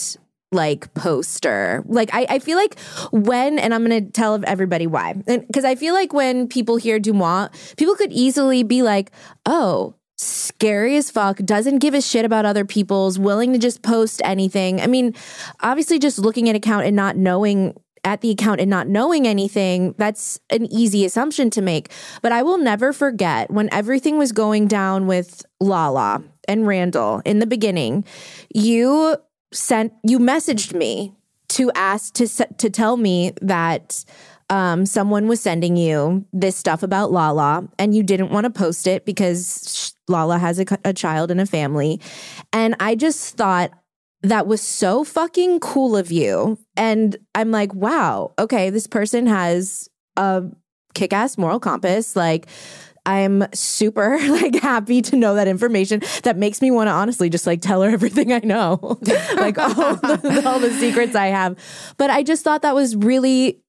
like 0.52 0.92
poster. 0.95 1.85
Like 1.87 2.11
I, 2.14 2.26
I 2.28 2.38
feel 2.38 2.57
like 2.57 2.78
when, 3.12 3.59
and 3.59 3.75
I'm 3.75 3.83
gonna 3.83 4.00
tell 4.00 4.40
everybody 4.47 4.87
why. 4.87 5.12
Because 5.14 5.64
I 5.64 5.75
feel 5.75 5.92
like 5.95 6.12
when 6.12 6.49
people 6.49 6.76
hear 6.76 6.99
Deux 6.99 7.12
Moi, 7.12 7.49
people 7.76 7.95
could 7.95 8.12
easily 8.12 8.62
be 8.62 8.83
like, 8.83 9.11
oh, 9.47 9.95
scary 10.20 10.96
as 10.96 11.10
fuck, 11.10 11.38
doesn't 11.38 11.78
give 11.78 11.94
a 11.94 12.00
shit 12.00 12.24
about 12.24 12.44
other 12.44 12.64
people's, 12.64 13.18
willing 13.18 13.52
to 13.52 13.58
just 13.58 13.82
post 13.82 14.20
anything. 14.24 14.80
I 14.80 14.86
mean, 14.86 15.14
obviously 15.60 15.98
just 15.98 16.18
looking 16.18 16.48
at 16.48 16.56
account 16.56 16.86
and 16.86 16.94
not 16.94 17.16
knowing 17.16 17.74
at 18.04 18.20
the 18.20 18.30
account 18.30 18.60
and 18.60 18.70
not 18.70 18.88
knowing 18.88 19.26
anything, 19.26 19.94
that's 19.98 20.40
an 20.50 20.66
easy 20.72 21.04
assumption 21.04 21.50
to 21.50 21.62
make. 21.62 21.90
But 22.22 22.32
I 22.32 22.42
will 22.42 22.58
never 22.58 22.92
forget 22.92 23.50
when 23.50 23.68
everything 23.72 24.18
was 24.18 24.32
going 24.32 24.68
down 24.68 25.06
with 25.06 25.44
Lala 25.60 26.22
and 26.48 26.66
Randall 26.66 27.22
in 27.24 27.38
the 27.38 27.46
beginning, 27.46 28.04
you 28.54 29.16
sent 29.52 29.92
you 30.02 30.18
messaged 30.18 30.74
me 30.74 31.14
to 31.48 31.70
ask 31.74 32.14
to 32.14 32.26
to 32.26 32.70
tell 32.70 32.96
me 32.96 33.32
that 33.42 34.04
um, 34.50 34.84
someone 34.84 35.28
was 35.28 35.40
sending 35.40 35.76
you 35.76 36.26
this 36.32 36.56
stuff 36.56 36.82
about 36.82 37.12
Lala 37.12 37.68
and 37.78 37.94
you 37.94 38.02
didn't 38.02 38.30
want 38.30 38.44
to 38.44 38.50
post 38.50 38.86
it 38.86 39.04
because 39.04 39.46
Lala 40.09 40.38
has 40.38 40.59
a 40.85 40.92
child 40.92 41.30
and 41.30 41.40
a 41.40 41.47
family. 41.47 42.00
And 42.52 42.75
I 42.80 42.95
just 42.95 43.37
thought 43.37 43.71
that 44.23 44.47
was 44.47 44.61
so 44.61 45.04
fucking 45.04 45.61
cool 45.61 45.97
of 45.97 46.11
you. 46.11 46.59
And 46.76 47.16
I'm 47.35 47.50
like, 47.50 47.75
wow, 47.75 48.33
okay, 48.38 48.71
this 48.71 48.87
person 48.87 49.26
has 49.26 49.88
a 50.16 50.45
kick 50.95 51.12
ass 51.12 51.38
moral 51.38 51.61
compass. 51.61 52.16
Like, 52.16 52.47
I'm 53.07 53.47
super 53.54 54.19
like 54.28 54.57
happy 54.57 55.02
to 55.02 55.16
know 55.16 55.35
that 55.35 55.49
information. 55.49 56.02
That 56.23 56.37
makes 56.37 56.61
me 56.61 56.71
want 56.71 56.88
to 56.88 56.92
honestly 56.92 57.30
just 57.30 57.47
like 57.47 57.61
tell 57.61 57.83
her 57.83 57.90
everything 57.92 58.33
I 58.33 58.40
know, 58.40 58.99
like 59.37 59.59
all 59.59 59.97
the, 59.97 60.42
all 60.45 60.59
the 60.59 60.73
secrets 60.78 61.14
I 61.14 61.26
have. 61.26 61.59
But 61.97 62.11
I 62.11 62.23
just 62.23 62.45
thought 62.45 62.62
that 62.62 62.75
was 62.75 62.97
really 62.97 63.62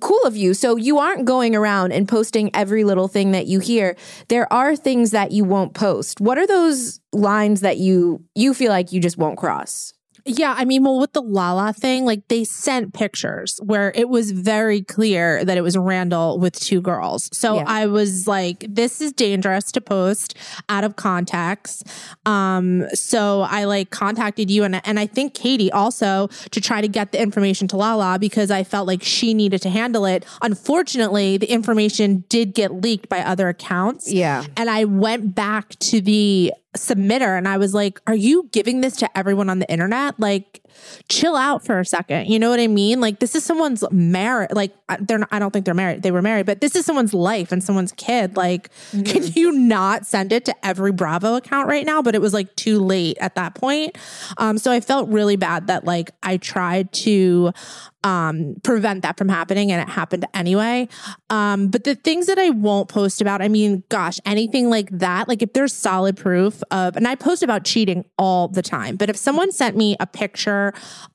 cool 0.00 0.22
of 0.24 0.36
you. 0.36 0.54
So 0.54 0.76
you 0.76 0.98
aren't 0.98 1.24
going 1.24 1.54
around 1.54 1.92
and 1.92 2.08
posting 2.08 2.54
every 2.54 2.84
little 2.84 3.08
thing 3.08 3.32
that 3.32 3.46
you 3.46 3.60
hear. 3.60 3.96
There 4.28 4.50
are 4.52 4.76
things 4.76 5.10
that 5.10 5.32
you 5.32 5.44
won't 5.44 5.74
post. 5.74 6.20
What 6.20 6.38
are 6.38 6.46
those 6.46 7.00
lines 7.12 7.60
that 7.60 7.78
you 7.78 8.24
you 8.34 8.54
feel 8.54 8.70
like 8.70 8.92
you 8.92 9.00
just 9.00 9.18
won't 9.18 9.38
cross? 9.38 9.92
Yeah, 10.24 10.54
I 10.56 10.64
mean, 10.64 10.84
well, 10.84 10.98
with 10.98 11.12
the 11.12 11.22
Lala 11.22 11.72
thing, 11.72 12.04
like 12.04 12.28
they 12.28 12.44
sent 12.44 12.94
pictures 12.94 13.58
where 13.62 13.92
it 13.94 14.08
was 14.08 14.30
very 14.30 14.82
clear 14.82 15.44
that 15.44 15.56
it 15.56 15.62
was 15.62 15.76
Randall 15.76 16.38
with 16.38 16.58
two 16.58 16.80
girls. 16.80 17.28
So 17.36 17.56
Yeah. 17.56 17.64
I 17.66 17.86
was 17.86 18.26
like, 18.28 18.64
this 18.68 19.00
is 19.00 19.12
dangerous 19.12 19.72
to 19.72 19.80
post 19.80 20.36
out 20.68 20.84
of 20.84 20.96
context. 20.96 21.86
Um, 22.26 22.86
so 22.94 23.42
I 23.42 23.64
like 23.64 23.90
contacted 23.90 24.50
you 24.50 24.64
and 24.64 24.80
and 24.86 24.98
I 24.98 25.06
think 25.06 25.34
Katie 25.34 25.70
also 25.72 26.28
to 26.50 26.60
try 26.60 26.80
to 26.80 26.88
get 26.88 27.12
the 27.12 27.20
information 27.20 27.68
to 27.68 27.76
Lala 27.76 28.18
because 28.18 28.50
I 28.50 28.64
felt 28.64 28.86
like 28.86 29.02
she 29.02 29.34
needed 29.34 29.62
to 29.62 29.70
handle 29.70 30.06
it. 30.06 30.24
Unfortunately, 30.40 31.36
the 31.36 31.50
information 31.50 32.24
did 32.28 32.54
get 32.54 32.72
leaked 32.72 33.08
by 33.08 33.20
other 33.20 33.48
accounts. 33.48 34.10
Yeah. 34.12 34.44
And 34.56 34.70
I 34.70 34.84
went 34.84 35.34
back 35.34 35.70
to 35.80 36.00
the 36.00 36.52
submitter 36.76 37.36
and 37.36 37.46
I 37.46 37.58
was 37.58 37.74
like, 37.74 38.00
Are 38.06 38.14
you 38.14 38.48
giving 38.52 38.80
this 38.80 38.96
to 38.96 39.18
everyone 39.18 39.50
on 39.50 39.58
the 39.58 39.70
internet? 39.70 40.18
Like, 40.18 40.61
chill 41.08 41.36
out 41.36 41.64
for 41.64 41.80
a 41.80 41.84
second. 41.84 42.28
You 42.28 42.38
know 42.38 42.50
what 42.50 42.60
I 42.60 42.66
mean? 42.66 43.00
Like, 43.00 43.18
this 43.18 43.34
is 43.34 43.44
someone's 43.44 43.84
marriage. 43.90 44.50
Like, 44.52 44.74
I- 44.88 44.98
they're 45.00 45.18
not, 45.18 45.28
I 45.30 45.38
don't 45.38 45.50
think 45.52 45.64
they're 45.64 45.74
married. 45.74 46.02
They 46.02 46.10
were 46.10 46.22
married, 46.22 46.46
but 46.46 46.60
this 46.60 46.76
is 46.76 46.84
someone's 46.86 47.14
life 47.14 47.52
and 47.52 47.62
someone's 47.62 47.92
kid. 47.92 48.36
Like, 48.36 48.70
can 48.90 49.24
you 49.34 49.52
not 49.52 50.06
send 50.06 50.32
it 50.32 50.44
to 50.46 50.66
every 50.66 50.92
Bravo 50.92 51.34
account 51.36 51.68
right 51.68 51.84
now? 51.86 52.02
But 52.02 52.14
it 52.14 52.20
was 52.20 52.32
like 52.34 52.54
too 52.56 52.78
late 52.80 53.18
at 53.20 53.34
that 53.34 53.54
point. 53.54 53.96
Um, 54.38 54.58
so 54.58 54.70
I 54.70 54.80
felt 54.80 55.08
really 55.08 55.36
bad 55.36 55.66
that 55.66 55.84
like 55.84 56.10
I 56.22 56.36
tried 56.36 56.92
to 56.92 57.52
um 58.04 58.56
prevent 58.64 59.02
that 59.02 59.16
from 59.16 59.28
happening 59.28 59.70
and 59.70 59.80
it 59.80 59.88
happened 59.88 60.26
anyway 60.34 60.88
um 61.30 61.68
but 61.68 61.84
the 61.84 61.94
things 61.94 62.26
that 62.26 62.36
i 62.36 62.50
won't 62.50 62.88
post 62.88 63.20
about 63.20 63.40
i 63.40 63.46
mean 63.48 63.82
gosh 63.90 64.18
anything 64.26 64.68
like 64.68 64.88
that 64.90 65.28
like 65.28 65.40
if 65.40 65.52
there's 65.52 65.72
solid 65.72 66.16
proof 66.16 66.62
of 66.72 66.96
and 66.96 67.06
i 67.06 67.14
post 67.14 67.44
about 67.44 67.64
cheating 67.64 68.04
all 68.18 68.48
the 68.48 68.62
time 68.62 68.96
but 68.96 69.08
if 69.08 69.16
someone 69.16 69.52
sent 69.52 69.76
me 69.76 69.96
a 70.00 70.06
picture 70.06 70.61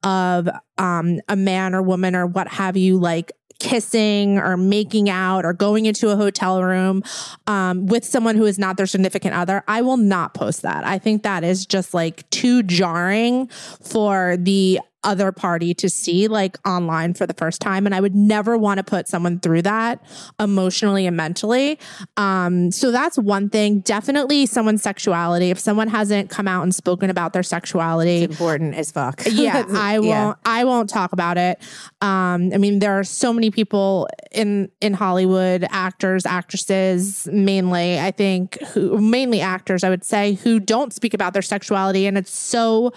of 0.04 0.50
um 0.78 1.20
a 1.30 1.36
man 1.36 1.74
or 1.74 1.82
woman 1.82 2.16
or 2.16 2.26
what 2.26 2.48
have 2.48 2.76
you 2.76 2.98
like 2.98 3.32
kissing 3.60 4.38
or 4.38 4.58
making 4.58 5.10
out 5.10 5.46
or 5.46 5.54
going 5.54 5.86
into 5.86 6.10
a 6.10 6.16
hotel 6.16 6.64
room 6.64 7.04
um, 7.48 7.88
with 7.88 8.06
someone 8.06 8.36
who 8.36 8.46
is 8.46 8.60
not 8.60 8.78
their 8.78 8.86
significant 8.86 9.34
other, 9.34 9.64
I 9.68 9.82
will 9.82 9.98
not 9.98 10.34
post 10.34 10.62
that. 10.62 10.86
I 10.86 11.00
think 11.00 11.24
that 11.24 11.44
is 11.44 11.66
just 11.66 11.94
like 11.94 12.30
too 12.30 12.64
jarring 12.64 13.48
for 13.82 14.38
the 14.38 14.80
other 15.08 15.32
party 15.32 15.74
to 15.74 15.90
see 15.90 16.28
like 16.28 16.58
online 16.68 17.14
for 17.14 17.26
the 17.26 17.34
first 17.34 17.62
time 17.62 17.86
and 17.86 17.96
I 17.96 18.02
would 18.02 18.16
never 18.16 18.58
want 18.58 18.78
to 18.80 18.84
put 18.84 19.08
someone 19.08 19.40
through 19.40 19.64
that 19.64 20.04
emotionally 20.40 21.08
and 21.08 21.16
mentally. 21.16 21.80
Um 22.18 22.72
so 22.72 22.92
that's 22.92 23.18
one 23.18 23.50
thing. 23.50 23.80
Definitely 23.80 24.46
someone's 24.46 24.84
sexuality. 24.84 25.50
If 25.50 25.60
someone 25.60 25.88
hasn't 25.88 26.30
come 26.30 26.48
out 26.48 26.64
and 26.64 26.76
spoken 26.76 27.10
about 27.10 27.34
their 27.34 27.44
sexuality, 27.44 28.24
it's 28.24 28.34
Important 28.38 28.76
as 28.76 28.92
fuck. 28.92 29.24
yeah, 29.32 29.64
I 29.72 30.00
won't. 30.00 30.08
yeah. 30.10 30.34
I 30.46 30.64
won't 30.66 30.90
talk 30.90 31.14
about 31.14 31.38
it. 31.38 31.60
Um, 32.02 32.52
I 32.54 32.58
mean, 32.58 32.80
there 32.80 33.00
are 33.00 33.04
so 33.04 33.32
many 33.34 33.50
people 33.52 34.08
in 34.32 34.70
in 34.82 34.94
Hollywood, 34.94 35.66
actors, 35.70 36.26
actresses, 36.26 37.28
mainly. 37.32 38.00
I 38.00 38.12
think 38.12 38.62
who 38.74 39.00
mainly 39.00 39.42
actors, 39.42 39.84
I 39.84 39.90
would 39.90 40.04
say, 40.04 40.34
who 40.44 40.60
don't 40.60 40.94
speak 40.94 41.14
about 41.14 41.34
their 41.34 41.42
sexuality, 41.42 42.06
and 42.08 42.18
it's 42.18 42.32
so, 42.32 42.92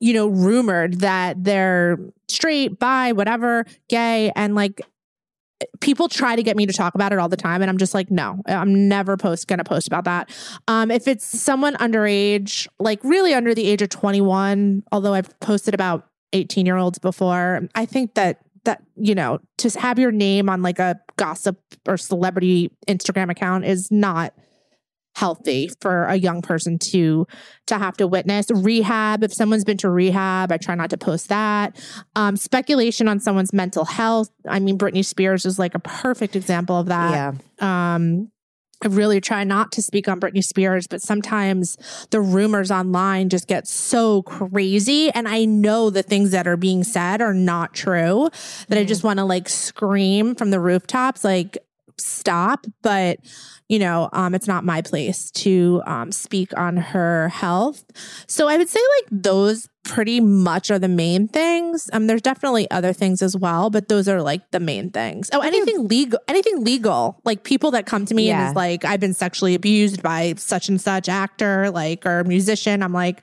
you 0.00 0.14
know, 0.14 0.26
rumored 0.26 1.00
that 1.00 1.42
they're 1.44 1.98
straight, 2.28 2.78
bi, 2.78 3.12
whatever, 3.12 3.66
gay, 3.88 4.32
and 4.34 4.54
like 4.54 4.80
people 5.80 6.08
try 6.08 6.36
to 6.36 6.42
get 6.42 6.56
me 6.56 6.66
to 6.66 6.72
talk 6.72 6.94
about 6.94 7.12
it 7.12 7.18
all 7.18 7.28
the 7.28 7.36
time 7.36 7.60
and 7.60 7.70
i'm 7.70 7.76
just 7.76 7.92
like 7.92 8.10
no 8.10 8.40
i'm 8.46 8.88
never 8.88 9.16
post 9.16 9.46
gonna 9.46 9.64
post 9.64 9.86
about 9.86 10.04
that. 10.04 10.30
Um 10.68 10.90
if 10.90 11.06
it's 11.06 11.24
someone 11.24 11.74
underage 11.74 12.66
like 12.78 13.02
really 13.04 13.34
under 13.34 13.54
the 13.54 13.66
age 13.66 13.82
of 13.82 13.90
21 13.90 14.82
although 14.90 15.12
i've 15.12 15.38
posted 15.40 15.74
about 15.74 16.08
18 16.32 16.64
year 16.64 16.76
olds 16.76 16.98
before 16.98 17.68
i 17.74 17.84
think 17.84 18.14
that 18.14 18.40
that 18.64 18.82
you 18.96 19.14
know 19.14 19.38
to 19.58 19.68
have 19.78 19.98
your 19.98 20.12
name 20.12 20.48
on 20.48 20.62
like 20.62 20.78
a 20.78 20.98
gossip 21.16 21.60
or 21.86 21.96
celebrity 21.96 22.70
instagram 22.88 23.30
account 23.30 23.64
is 23.64 23.90
not 23.90 24.32
healthy 25.14 25.70
for 25.80 26.04
a 26.04 26.16
young 26.16 26.40
person 26.40 26.78
to 26.78 27.26
to 27.66 27.78
have 27.78 27.96
to 27.96 28.06
witness 28.06 28.46
rehab 28.50 29.22
if 29.24 29.32
someone's 29.32 29.64
been 29.64 29.76
to 29.76 29.90
rehab 29.90 30.52
i 30.52 30.56
try 30.56 30.74
not 30.74 30.90
to 30.90 30.96
post 30.96 31.28
that 31.28 31.76
um 32.16 32.36
speculation 32.36 33.08
on 33.08 33.18
someone's 33.18 33.52
mental 33.52 33.84
health 33.84 34.30
i 34.48 34.58
mean 34.58 34.78
britney 34.78 35.04
spears 35.04 35.44
is 35.44 35.58
like 35.58 35.74
a 35.74 35.80
perfect 35.80 36.36
example 36.36 36.78
of 36.78 36.86
that 36.86 37.34
yeah. 37.60 37.94
um 37.94 38.30
I 38.82 38.88
really 38.88 39.20
try 39.20 39.44
not 39.44 39.72
to 39.72 39.82
speak 39.82 40.08
on 40.08 40.20
Britney 40.20 40.42
Spears, 40.42 40.86
but 40.86 41.02
sometimes 41.02 41.76
the 42.10 42.20
rumors 42.20 42.70
online 42.70 43.28
just 43.28 43.46
get 43.46 43.68
so 43.68 44.22
crazy. 44.22 45.10
And 45.10 45.28
I 45.28 45.44
know 45.44 45.90
the 45.90 46.02
things 46.02 46.30
that 46.30 46.46
are 46.46 46.56
being 46.56 46.82
said 46.82 47.20
are 47.20 47.34
not 47.34 47.74
true 47.74 48.30
that 48.68 48.78
I 48.78 48.84
just 48.84 49.04
want 49.04 49.18
to 49.18 49.24
like 49.26 49.50
scream 49.50 50.34
from 50.34 50.50
the 50.50 50.60
rooftops, 50.60 51.24
like, 51.24 51.58
stop. 52.00 52.66
But, 52.82 53.18
you 53.68 53.78
know, 53.78 54.08
um, 54.12 54.34
it's 54.34 54.46
not 54.48 54.64
my 54.64 54.82
place 54.82 55.30
to 55.32 55.82
um, 55.86 56.12
speak 56.12 56.56
on 56.58 56.76
her 56.76 57.28
health. 57.28 57.84
So 58.26 58.48
I 58.48 58.56
would 58.56 58.68
say 58.68 58.80
like 59.00 59.22
those 59.22 59.68
pretty 59.82 60.20
much 60.20 60.70
are 60.70 60.78
the 60.78 60.88
main 60.88 61.26
things. 61.26 61.88
Um, 61.92 62.06
there's 62.06 62.20
definitely 62.22 62.70
other 62.70 62.92
things 62.92 63.22
as 63.22 63.36
well, 63.36 63.70
but 63.70 63.88
those 63.88 64.08
are 64.08 64.20
like 64.22 64.50
the 64.50 64.60
main 64.60 64.90
things. 64.90 65.30
Oh, 65.32 65.40
anything 65.40 65.88
legal, 65.88 66.18
anything 66.28 66.62
legal, 66.64 67.20
like 67.24 67.44
people 67.44 67.70
that 67.72 67.86
come 67.86 68.04
to 68.06 68.14
me 68.14 68.28
Yeah. 68.28 68.40
and 68.40 68.48
is 68.50 68.56
like, 68.56 68.84
I've 68.84 69.00
been 69.00 69.14
sexually 69.14 69.54
abused 69.54 70.02
by 70.02 70.34
such 70.36 70.68
and 70.68 70.80
such 70.80 71.08
actor, 71.08 71.70
like 71.70 72.04
or 72.04 72.24
musician. 72.24 72.82
I'm 72.82 72.92
like, 72.92 73.22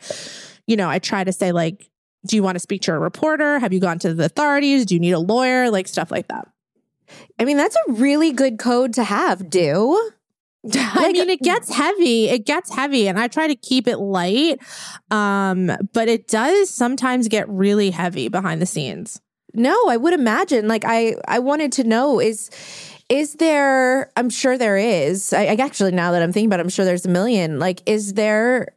you 0.65 0.75
know, 0.75 0.89
I 0.89 0.99
try 0.99 1.23
to 1.23 1.31
say 1.31 1.51
like, 1.51 1.89
do 2.25 2.35
you 2.35 2.43
want 2.43 2.55
to 2.55 2.59
speak 2.59 2.81
to 2.81 2.93
a 2.93 2.99
reporter? 2.99 3.59
Have 3.59 3.71
you 3.71 3.79
gone 3.79 3.99
to 3.99 4.13
the 4.13 4.25
authorities? 4.25 4.85
Do 4.85 4.95
you 4.95 4.99
need 4.99 5.11
a 5.11 5.19
lawyer? 5.19 5.69
Like 5.69 5.87
stuff 5.87 6.09
like 6.11 6.27
that. 6.29 6.47
I 7.39 7.45
mean, 7.45 7.57
that's 7.57 7.75
a 7.87 7.91
really 7.93 8.31
good 8.31 8.59
code 8.59 8.93
to 8.93 9.03
have, 9.03 9.49
Deux. 9.49 10.11
I 10.73 11.11
mean, 11.13 11.29
it 11.29 11.41
gets 11.41 11.73
heavy. 11.73 12.29
It 12.29 12.45
gets 12.45 12.73
heavy, 12.73 13.07
and 13.07 13.17
I 13.19 13.27
try 13.27 13.47
to 13.47 13.55
keep 13.55 13.87
it 13.87 13.97
light. 13.97 14.59
Um, 15.11 15.71
but 15.93 16.09
it 16.09 16.27
does 16.27 16.69
sometimes 16.69 17.27
get 17.27 17.47
really 17.47 17.91
heavy 17.91 18.27
behind 18.27 18.61
the 18.61 18.65
scenes. 18.65 19.21
No, 19.53 19.87
I 19.87 19.97
would 19.97 20.13
imagine. 20.13 20.67
Like 20.67 20.83
I, 20.85 21.15
I 21.27 21.39
wanted 21.39 21.71
to 21.73 21.83
know 21.83 22.19
is, 22.19 22.49
is 23.07 23.35
there? 23.35 24.11
I'm 24.17 24.29
sure 24.29 24.57
there 24.57 24.77
is. 24.77 25.31
I, 25.31 25.45
I 25.45 25.55
actually 25.55 25.91
now 25.91 26.11
that 26.11 26.21
I'm 26.21 26.33
thinking 26.33 26.49
about, 26.49 26.59
it, 26.59 26.63
I'm 26.63 26.69
sure 26.69 26.85
there's 26.85 27.05
a 27.05 27.09
million. 27.09 27.59
Like, 27.59 27.81
is 27.85 28.15
there 28.15 28.75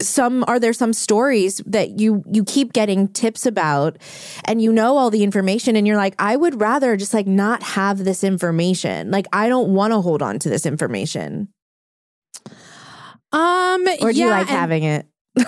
some? 0.00 0.44
Are 0.48 0.58
there 0.58 0.72
some 0.72 0.92
stories 0.92 1.62
that 1.66 1.98
you 2.00 2.22
you 2.30 2.44
keep 2.44 2.72
getting 2.72 3.08
tips 3.08 3.46
about, 3.46 3.98
and 4.44 4.60
you 4.62 4.72
know 4.72 4.96
all 4.96 5.10
the 5.10 5.22
information, 5.22 5.76
and 5.76 5.86
you're 5.86 5.96
like, 5.96 6.14
I 6.18 6.36
would 6.36 6.60
rather 6.60 6.96
just 6.96 7.14
like 7.14 7.26
not 7.26 7.62
have 7.62 7.98
this 8.04 8.24
information. 8.24 9.10
Like, 9.10 9.26
I 9.32 9.48
don't 9.48 9.72
want 9.74 9.92
to 9.92 10.00
hold 10.00 10.22
on 10.22 10.38
to 10.40 10.48
this 10.48 10.66
information. 10.66 11.48
Um, 13.32 13.86
Or 14.02 14.12
do 14.12 14.18
you 14.18 14.28
like 14.28 14.48
and- 14.48 14.48
having 14.50 14.82
it? 14.82 15.06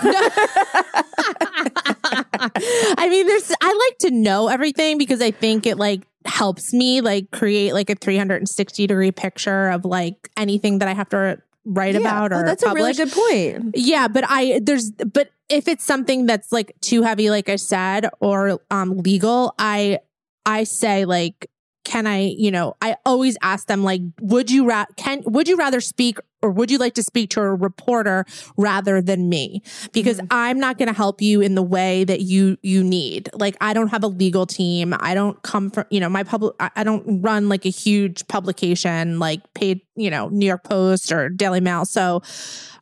I 2.95 3.07
mean, 3.09 3.27
there's 3.27 3.51
I 3.61 3.87
like 3.89 3.97
to 3.99 4.11
know 4.11 4.47
everything 4.47 4.97
because 4.97 5.21
I 5.21 5.31
think 5.31 5.65
it 5.65 5.77
like 5.77 6.03
helps 6.25 6.73
me 6.73 7.01
like 7.01 7.31
create 7.31 7.73
like 7.73 7.89
a 7.89 7.95
360 7.95 8.87
degree 8.87 9.11
picture 9.11 9.69
of 9.69 9.83
like 9.85 10.29
anything 10.37 10.79
that 10.79 10.87
I 10.87 10.93
have 10.93 11.09
to 11.09 11.41
write 11.65 11.95
about 11.95 12.33
Oh, 12.33 12.37
or 12.37 12.43
that's 12.45 12.63
a 12.63 12.73
really 12.73 12.93
good 12.93 13.11
point. 13.11 13.75
Yeah, 13.75 14.07
but 14.07 14.23
I 14.27 14.59
there's 14.63 14.91
but 14.91 15.29
if 15.49 15.67
it's 15.67 15.85
something 15.85 16.25
that's 16.25 16.51
like 16.51 16.75
too 16.81 17.03
heavy, 17.03 17.29
like 17.29 17.49
I 17.49 17.57
said, 17.57 18.09
or 18.19 18.59
um 18.71 18.97
legal, 18.97 19.53
I 19.59 19.99
I 20.45 20.63
say 20.65 21.05
like, 21.05 21.49
can 21.85 22.07
I, 22.07 22.33
you 22.37 22.49
know, 22.51 22.75
I 22.81 22.95
always 23.05 23.37
ask 23.41 23.67
them 23.67 23.83
like, 23.83 24.01
would 24.21 24.49
you 24.49 24.65
ra- 24.65 24.85
can 24.95 25.21
would 25.25 25.47
you 25.47 25.57
rather 25.57 25.81
speak 25.81 26.17
or 26.41 26.49
would 26.49 26.71
you 26.71 26.77
like 26.77 26.93
to 26.95 27.03
speak 27.03 27.29
to 27.31 27.41
a 27.41 27.53
reporter 27.53 28.25
rather 28.57 29.01
than 29.01 29.29
me? 29.29 29.61
Because 29.91 30.19
I'm 30.31 30.59
not 30.59 30.77
going 30.77 30.87
to 30.87 30.93
help 30.93 31.21
you 31.21 31.41
in 31.41 31.55
the 31.55 31.63
way 31.63 32.03
that 32.05 32.21
you 32.21 32.57
you 32.61 32.83
need. 32.83 33.29
Like 33.33 33.55
I 33.59 33.73
don't 33.73 33.89
have 33.89 34.03
a 34.03 34.07
legal 34.07 34.45
team. 34.45 34.95
I 34.99 35.13
don't 35.13 35.41
come 35.43 35.69
from, 35.69 35.85
you 35.89 35.99
know, 35.99 36.09
my 36.09 36.23
public 36.23 36.55
I 36.59 36.69
I 36.77 36.83
don't 36.83 37.21
run 37.21 37.49
like 37.49 37.65
a 37.65 37.69
huge 37.69 38.27
publication 38.27 39.19
like 39.19 39.41
paid, 39.53 39.81
you 39.95 40.09
know, 40.09 40.29
New 40.29 40.45
York 40.45 40.63
Post 40.63 41.11
or 41.11 41.29
Daily 41.29 41.59
Mail. 41.61 41.85
So 41.85 42.21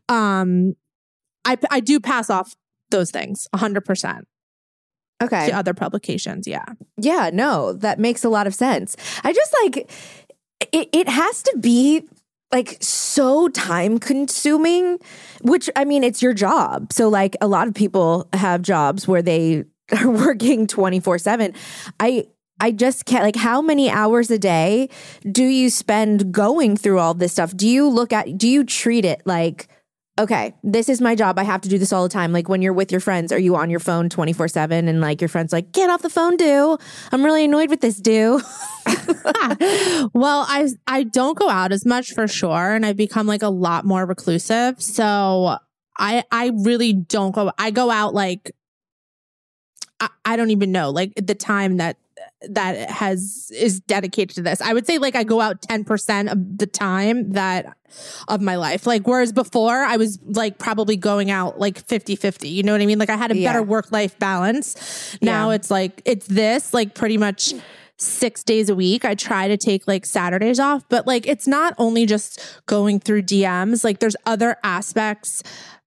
um 0.09 0.73
I 1.45 1.57
I 1.69 1.79
do 1.79 1.99
pass 1.99 2.29
off 2.29 2.55
those 2.91 3.11
things 3.11 3.47
100% 3.53 4.23
Okay. 5.21 5.47
to 5.47 5.55
other 5.55 5.73
publications, 5.73 6.47
yeah. 6.47 6.65
Yeah, 6.97 7.29
no, 7.31 7.73
that 7.73 7.99
makes 7.99 8.23
a 8.23 8.29
lot 8.29 8.47
of 8.47 8.55
sense. 8.55 8.95
I 9.23 9.33
just 9.33 9.55
like 9.63 9.89
it, 10.71 10.89
it 10.91 11.09
has 11.09 11.43
to 11.43 11.57
be 11.59 12.03
like 12.51 12.77
so 12.81 13.47
time 13.49 13.97
consuming, 13.97 14.99
which 15.41 15.69
I 15.75 15.85
mean, 15.85 16.03
it's 16.03 16.21
your 16.21 16.33
job. 16.33 16.91
So, 16.91 17.09
like, 17.09 17.35
a 17.41 17.47
lot 17.47 17.67
of 17.67 17.73
people 17.73 18.27
have 18.33 18.61
jobs 18.61 19.07
where 19.07 19.21
they 19.21 19.65
are 19.99 20.09
working 20.09 20.67
24 20.67 21.17
7. 21.17 21.53
I, 21.99 22.27
I 22.59 22.71
just 22.71 23.05
can't 23.05 23.23
like 23.23 23.35
how 23.35 23.61
many 23.61 23.89
hours 23.89 24.29
a 24.29 24.37
day 24.37 24.89
do 25.31 25.43
you 25.43 25.69
spend 25.69 26.31
going 26.31 26.77
through 26.77 26.99
all 26.99 27.13
this 27.13 27.31
stuff? 27.33 27.55
Do 27.55 27.67
you 27.67 27.89
look 27.89 28.13
at 28.13 28.37
do 28.37 28.47
you 28.47 28.63
treat 28.63 29.03
it 29.03 29.21
like 29.25 29.67
okay, 30.19 30.53
this 30.63 30.89
is 30.89 31.01
my 31.01 31.15
job. 31.15 31.39
I 31.39 31.43
have 31.43 31.61
to 31.61 31.69
do 31.69 31.77
this 31.77 31.93
all 31.93 32.03
the 32.03 32.09
time. 32.09 32.31
Like 32.31 32.49
when 32.49 32.61
you're 32.61 32.73
with 32.73 32.91
your 32.91 33.01
friends, 33.01 33.31
are 33.31 33.39
you 33.39 33.55
on 33.55 33.69
your 33.69 33.79
phone 33.79 34.09
24 34.09 34.47
7 34.49 34.87
and 34.87 35.01
like 35.01 35.21
your 35.21 35.27
friend's 35.27 35.53
like, 35.53 35.71
get 35.71 35.89
off 35.89 36.01
the 36.01 36.09
phone, 36.09 36.37
Deux. 36.37 36.77
I'm 37.11 37.23
really 37.23 37.45
annoyed 37.45 37.69
with 37.69 37.81
this, 37.81 37.97
Deux. 37.97 38.41
well, 40.13 40.45
I 40.47 40.69
I 40.87 41.03
don't 41.03 41.37
go 41.37 41.49
out 41.49 41.71
as 41.71 41.85
much 41.85 42.13
for 42.13 42.27
sure, 42.27 42.73
and 42.73 42.85
I've 42.85 42.97
become 42.97 43.27
like 43.27 43.43
a 43.43 43.49
lot 43.49 43.85
more 43.85 44.05
reclusive. 44.05 44.81
So 44.81 45.57
I 45.97 46.23
I 46.31 46.51
really 46.63 46.93
don't 46.93 47.33
go. 47.33 47.51
I 47.57 47.71
go 47.71 47.89
out 47.89 48.13
like 48.13 48.51
I, 49.99 50.09
I 50.25 50.35
don't 50.35 50.51
even 50.51 50.71
know 50.71 50.89
like 50.89 51.13
at 51.17 51.27
the 51.27 51.35
time 51.35 51.77
that 51.77 51.97
that 52.49 52.89
has 52.89 53.51
is 53.55 53.79
dedicated 53.81 54.35
to 54.35 54.41
this. 54.41 54.61
I 54.61 54.73
would 54.73 54.87
say 54.87 54.97
like 54.97 55.15
I 55.15 55.23
go 55.23 55.41
out 55.41 55.61
10% 55.61 56.31
of 56.31 56.57
the 56.57 56.65
time 56.67 57.33
that 57.33 57.75
of 58.27 58.41
my 58.41 58.55
life. 58.55 58.87
Like 58.87 59.05
whereas 59.07 59.31
before 59.31 59.75
I 59.83 59.97
was 59.97 60.17
like 60.23 60.57
probably 60.57 60.95
going 60.97 61.29
out 61.29 61.59
like 61.59 61.85
50-50. 61.87 62.49
You 62.51 62.63
know 62.63 62.71
what 62.71 62.81
I 62.81 62.85
mean? 62.85 62.97
Like 62.99 63.09
I 63.09 63.17
had 63.17 63.31
a 63.31 63.37
Yeah. 63.37 63.49
better 63.51 63.63
work-life 63.63 64.17
balance. 64.17 65.17
Now 65.21 65.49
Yeah. 65.49 65.55
it's 65.55 65.69
like 65.69 66.01
it's 66.05 66.27
this 66.27 66.73
like 66.73 66.95
pretty 66.95 67.17
much 67.17 67.53
six 67.97 68.43
days 68.43 68.69
a 68.69 68.75
week. 68.75 69.05
I 69.05 69.13
try 69.13 69.47
to 69.47 69.57
take 69.57 69.87
like 69.87 70.05
Saturdays 70.07 70.59
off, 70.59 70.83
but 70.89 71.05
like 71.05 71.27
it's 71.27 71.47
not 71.47 71.75
only 71.77 72.07
just 72.07 72.41
going 72.65 72.99
through 72.99 73.21
DMs, 73.23 73.83
like 73.83 73.99
there's 73.99 74.15
other 74.25 74.55
aspects 74.63 75.43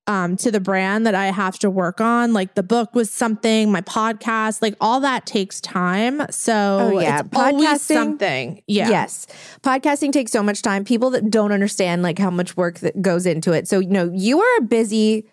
um 0.06 0.37
to 0.37 0.50
the 0.50 0.61
brand 0.61 1.06
that 1.06 1.14
I 1.14 1.26
have 1.26 1.58
to 1.61 1.70
work 1.70 2.00
on. 2.00 2.32
Like 2.32 2.54
the 2.54 2.62
book 2.62 2.94
was 2.94 3.11
something, 3.11 3.73
my 3.73 3.80
podcast, 3.80 4.61
like 4.61 4.75
all 4.80 5.00
that 5.00 5.25
takes 5.26 5.61
time. 5.61 6.23
So 6.30 6.90
Oh, 6.92 6.99
yeah. 7.00 7.23
Podcasting- 7.23 7.94
something. 7.94 8.62
Yeah. 8.66 8.90
Yes. 8.90 9.26
Podcasting 9.62 10.12
takes 10.12 10.30
so 10.30 10.42
much 10.42 10.61
time. 10.62 10.84
People 10.84 11.11
that 11.11 11.30
don't 11.30 11.52
understand 11.52 12.02
like 12.02 12.18
how 12.18 12.30
much 12.30 12.56
work 12.56 12.80
that 12.80 13.00
goes 13.00 13.25
into 13.26 13.52
it. 13.52 13.66
So, 13.66 13.78
you 13.78 13.88
know, 13.90 14.11
you 14.12 14.40
are 14.40 14.58
a 14.58 14.62
busy 14.62 15.26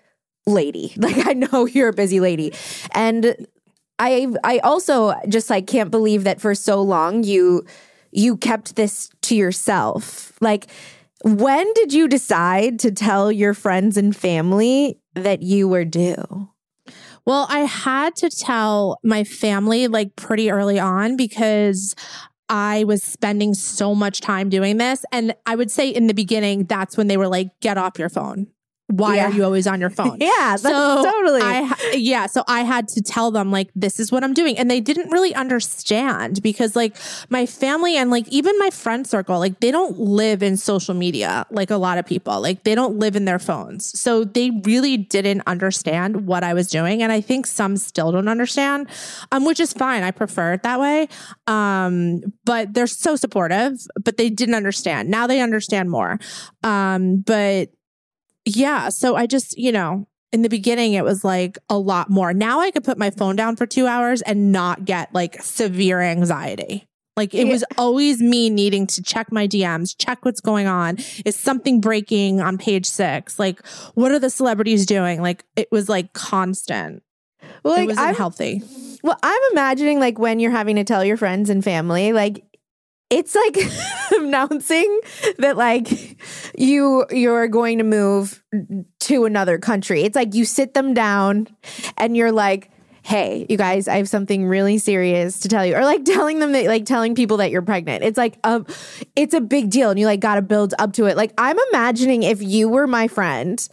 lady. 0.48 0.94
Like 0.98 1.28
I 1.28 1.34
know 1.34 1.66
you're 1.66 1.90
a 1.90 1.94
busy 1.94 2.20
lady. 2.20 2.54
And 2.92 3.36
I 4.00 4.28
I 4.44 4.60
also 4.60 5.14
just 5.28 5.50
like 5.50 5.68
can't 5.68 5.92
believe 5.92 6.24
that 6.24 6.40
for 6.42 6.56
so 6.56 6.82
long 6.82 7.24
you 7.24 7.66
you 8.12 8.36
kept 8.38 8.76
this 8.76 9.10
to 9.24 9.36
yourself. 9.36 10.32
Like 10.42 10.68
when 11.24 11.72
did 11.74 11.94
you 11.94 12.08
decide 12.08 12.80
to 12.80 12.92
tell 12.92 13.32
your 13.32 13.54
friends 13.54 13.98
and 13.98 14.16
family 14.16 15.00
that 15.16 15.42
you 15.42 15.68
were 15.68 15.86
Deux? 15.86 16.50
Well, 17.26 17.46
I 17.50 17.60
had 17.60 18.16
to 18.18 18.30
tell 18.30 18.98
my 19.04 19.24
family 19.24 19.88
like 19.88 20.16
pretty 20.16 20.50
early 20.50 20.80
on 20.80 21.16
because 21.16 21.96
I 22.50 22.84
was 22.86 23.04
spending 23.04 23.54
so 23.54 23.94
much 23.94 24.22
time 24.22 24.50
doing 24.50 24.78
this. 24.78 25.06
And 25.12 25.36
I 25.46 25.56
would 25.56 25.72
say 25.72 25.90
in 25.90 26.08
the 26.08 26.14
beginning, 26.14 26.66
that's 26.66 26.98
when 26.98 27.08
they 27.08 27.18
were 27.18 27.28
like, 27.28 27.48
get 27.62 27.78
off 27.78 28.00
your 28.00 28.10
phone. 28.10 28.48
Why 28.92 29.16
Yeah. 29.16 29.28
are 29.28 29.32
you 29.32 29.44
always 29.44 29.68
on 29.68 29.80
your 29.80 29.90
phone? 30.00 30.18
Yeah, 30.20 30.56
so 30.56 30.70
totally. 31.04 31.42
I 31.42 31.92
yeah, 31.94 32.26
so 32.28 32.44
I 32.48 32.62
had 32.62 32.88
to 32.90 33.02
tell 33.02 33.32
them 33.32 33.52
like 33.52 33.70
this 33.76 34.00
is 34.00 34.12
what 34.12 34.24
I'm 34.24 34.34
doing, 34.34 34.58
and 34.58 34.70
they 34.70 34.80
didn't 34.82 35.10
really 35.12 35.34
understand 35.34 36.42
because 36.42 36.76
like 36.76 36.96
my 37.30 37.46
family 37.46 37.98
and 37.98 38.10
like 38.12 38.28
even 38.30 38.58
my 38.60 38.70
friend 38.70 39.06
circle, 39.08 39.40
like 39.40 39.60
they 39.60 39.72
don't 39.72 39.98
live 40.00 40.44
in 40.44 40.58
social 40.58 40.94
media 40.94 41.46
like 41.52 41.70
a 41.72 41.78
lot 41.78 41.98
of 41.98 42.06
people. 42.06 42.42
Like 42.42 42.64
they 42.64 42.76
don't 42.76 42.98
live 42.98 43.16
in 43.16 43.26
their 43.26 43.40
phones, 43.40 43.98
so 44.00 44.24
they 44.24 44.52
really 44.66 44.98
didn't 44.98 45.42
understand 45.48 46.28
what 46.28 46.44
I 46.44 46.54
was 46.54 46.68
doing, 46.68 47.02
and 47.02 47.12
I 47.12 47.22
think 47.22 47.48
some 47.48 47.78
still 47.78 48.12
don't 48.12 48.28
understand, 48.28 48.88
um, 49.32 49.46
which 49.46 49.60
is 49.60 49.74
fine. 49.74 50.04
I 50.04 50.12
prefer 50.12 50.54
it 50.54 50.64
that 50.64 50.80
way, 50.80 51.08
um, 51.48 52.22
but 52.46 52.74
they're 52.74 52.88
so 52.88 53.16
supportive, 53.16 53.80
but 54.04 54.18
they 54.18 54.30
didn't 54.30 54.56
understand. 54.56 55.10
Now 55.10 55.28
they 55.28 55.42
understand 55.42 55.90
more, 55.90 56.20
um, 56.64 57.18
but 57.26 57.70
yeah, 58.46 58.90
so 58.90 59.16
I 59.16 59.26
just, 59.28 59.58
you 59.58 59.72
know, 59.72 60.08
in 60.32 60.42
the 60.44 60.50
beginning 60.50 60.94
it 60.94 61.04
was 61.04 61.24
like 61.24 61.58
a 61.70 61.78
lot 61.78 62.10
more. 62.10 62.34
Now 62.34 62.60
I 62.62 62.72
could 62.72 62.84
put 62.84 62.98
my 62.98 63.10
phone 63.10 63.36
down 63.36 63.56
for 63.56 63.66
2 63.66 63.86
hours 63.88 64.22
and 64.22 64.52
not 64.52 64.86
get 64.86 65.14
like 65.14 65.42
severe 65.44 66.00
anxiety. 66.02 66.88
Like 67.18 67.34
it 67.34 67.46
Yeah. 67.48 67.52
was 67.52 67.66
always 67.78 68.22
me 68.22 68.50
needing 68.50 68.88
to 68.88 69.04
check 69.04 69.32
my 69.32 69.46
DMs, 69.48 69.94
check 69.98 70.24
what's 70.24 70.40
going 70.40 70.68
on. 70.68 70.98
Is 71.26 71.36
something 71.36 71.82
breaking 71.82 72.40
on 72.40 72.58
page 72.58 72.86
6? 72.86 73.38
Like 73.38 73.66
what 73.96 74.12
are 74.12 74.20
the 74.20 74.30
celebrities 74.30 74.86
doing? 74.86 75.22
Like 75.22 75.44
it 75.58 75.68
was 75.72 75.90
like 75.90 76.14
constant. 76.14 77.04
well, 77.64 77.78
it 77.78 77.86
was 77.88 77.98
I'm- 77.98 78.10
unhealthy. 78.10 78.64
Well, 79.04 79.18
I'm 79.24 79.42
imagining 79.52 80.00
like 80.00 80.20
when 80.20 80.40
you're 80.40 80.52
having 80.52 80.76
to 80.76 80.84
tell 80.84 81.04
your 81.04 81.18
friends 81.18 81.50
and 81.50 81.64
family, 81.64 82.14
like 82.14 82.44
it's 83.12 83.36
like 83.36 83.58
announcing 84.20 85.02
that 85.38 85.58
like 85.58 86.18
you 86.58 87.06
you're 87.12 87.48
going 87.48 87.78
to 87.78 87.84
move 87.84 88.42
to 89.02 89.26
another 89.26 89.60
country. 89.60 90.04
It's 90.04 90.16
like 90.16 90.34
you 90.34 90.46
sit 90.46 90.74
them 90.74 90.94
down 90.94 91.50
and 91.98 92.16
you're 92.16 92.32
like, 92.32 92.72
"Hey, 93.04 93.46
you 93.50 93.58
guys, 93.58 93.88
I 93.88 93.98
have 93.98 94.10
something 94.10 94.46
really 94.46 94.78
serious 94.78 95.42
to 95.42 95.50
tell 95.50 95.66
you." 95.66 95.76
Or 95.76 95.84
like 95.84 96.06
telling 96.06 96.40
them 96.40 96.54
that 96.54 96.66
like 96.66 96.86
telling 96.86 97.14
people 97.14 97.38
that 97.38 97.52
you're 97.52 97.62
pregnant. 97.62 98.04
It's 98.04 98.18
like 98.18 98.40
um 98.46 98.66
it's 99.16 99.34
a 99.34 99.42
big 99.42 99.70
deal 99.70 99.90
and 99.90 100.00
you 100.00 100.06
like 100.06 100.22
got 100.22 100.36
to 100.36 100.42
build 100.42 100.74
up 100.80 100.94
to 100.94 101.06
it. 101.06 101.18
Like 101.18 101.34
I'm 101.38 101.58
imagining 101.70 102.24
if 102.24 102.42
you 102.42 102.70
were 102.70 102.88
my 102.88 103.10
friend 103.10 103.68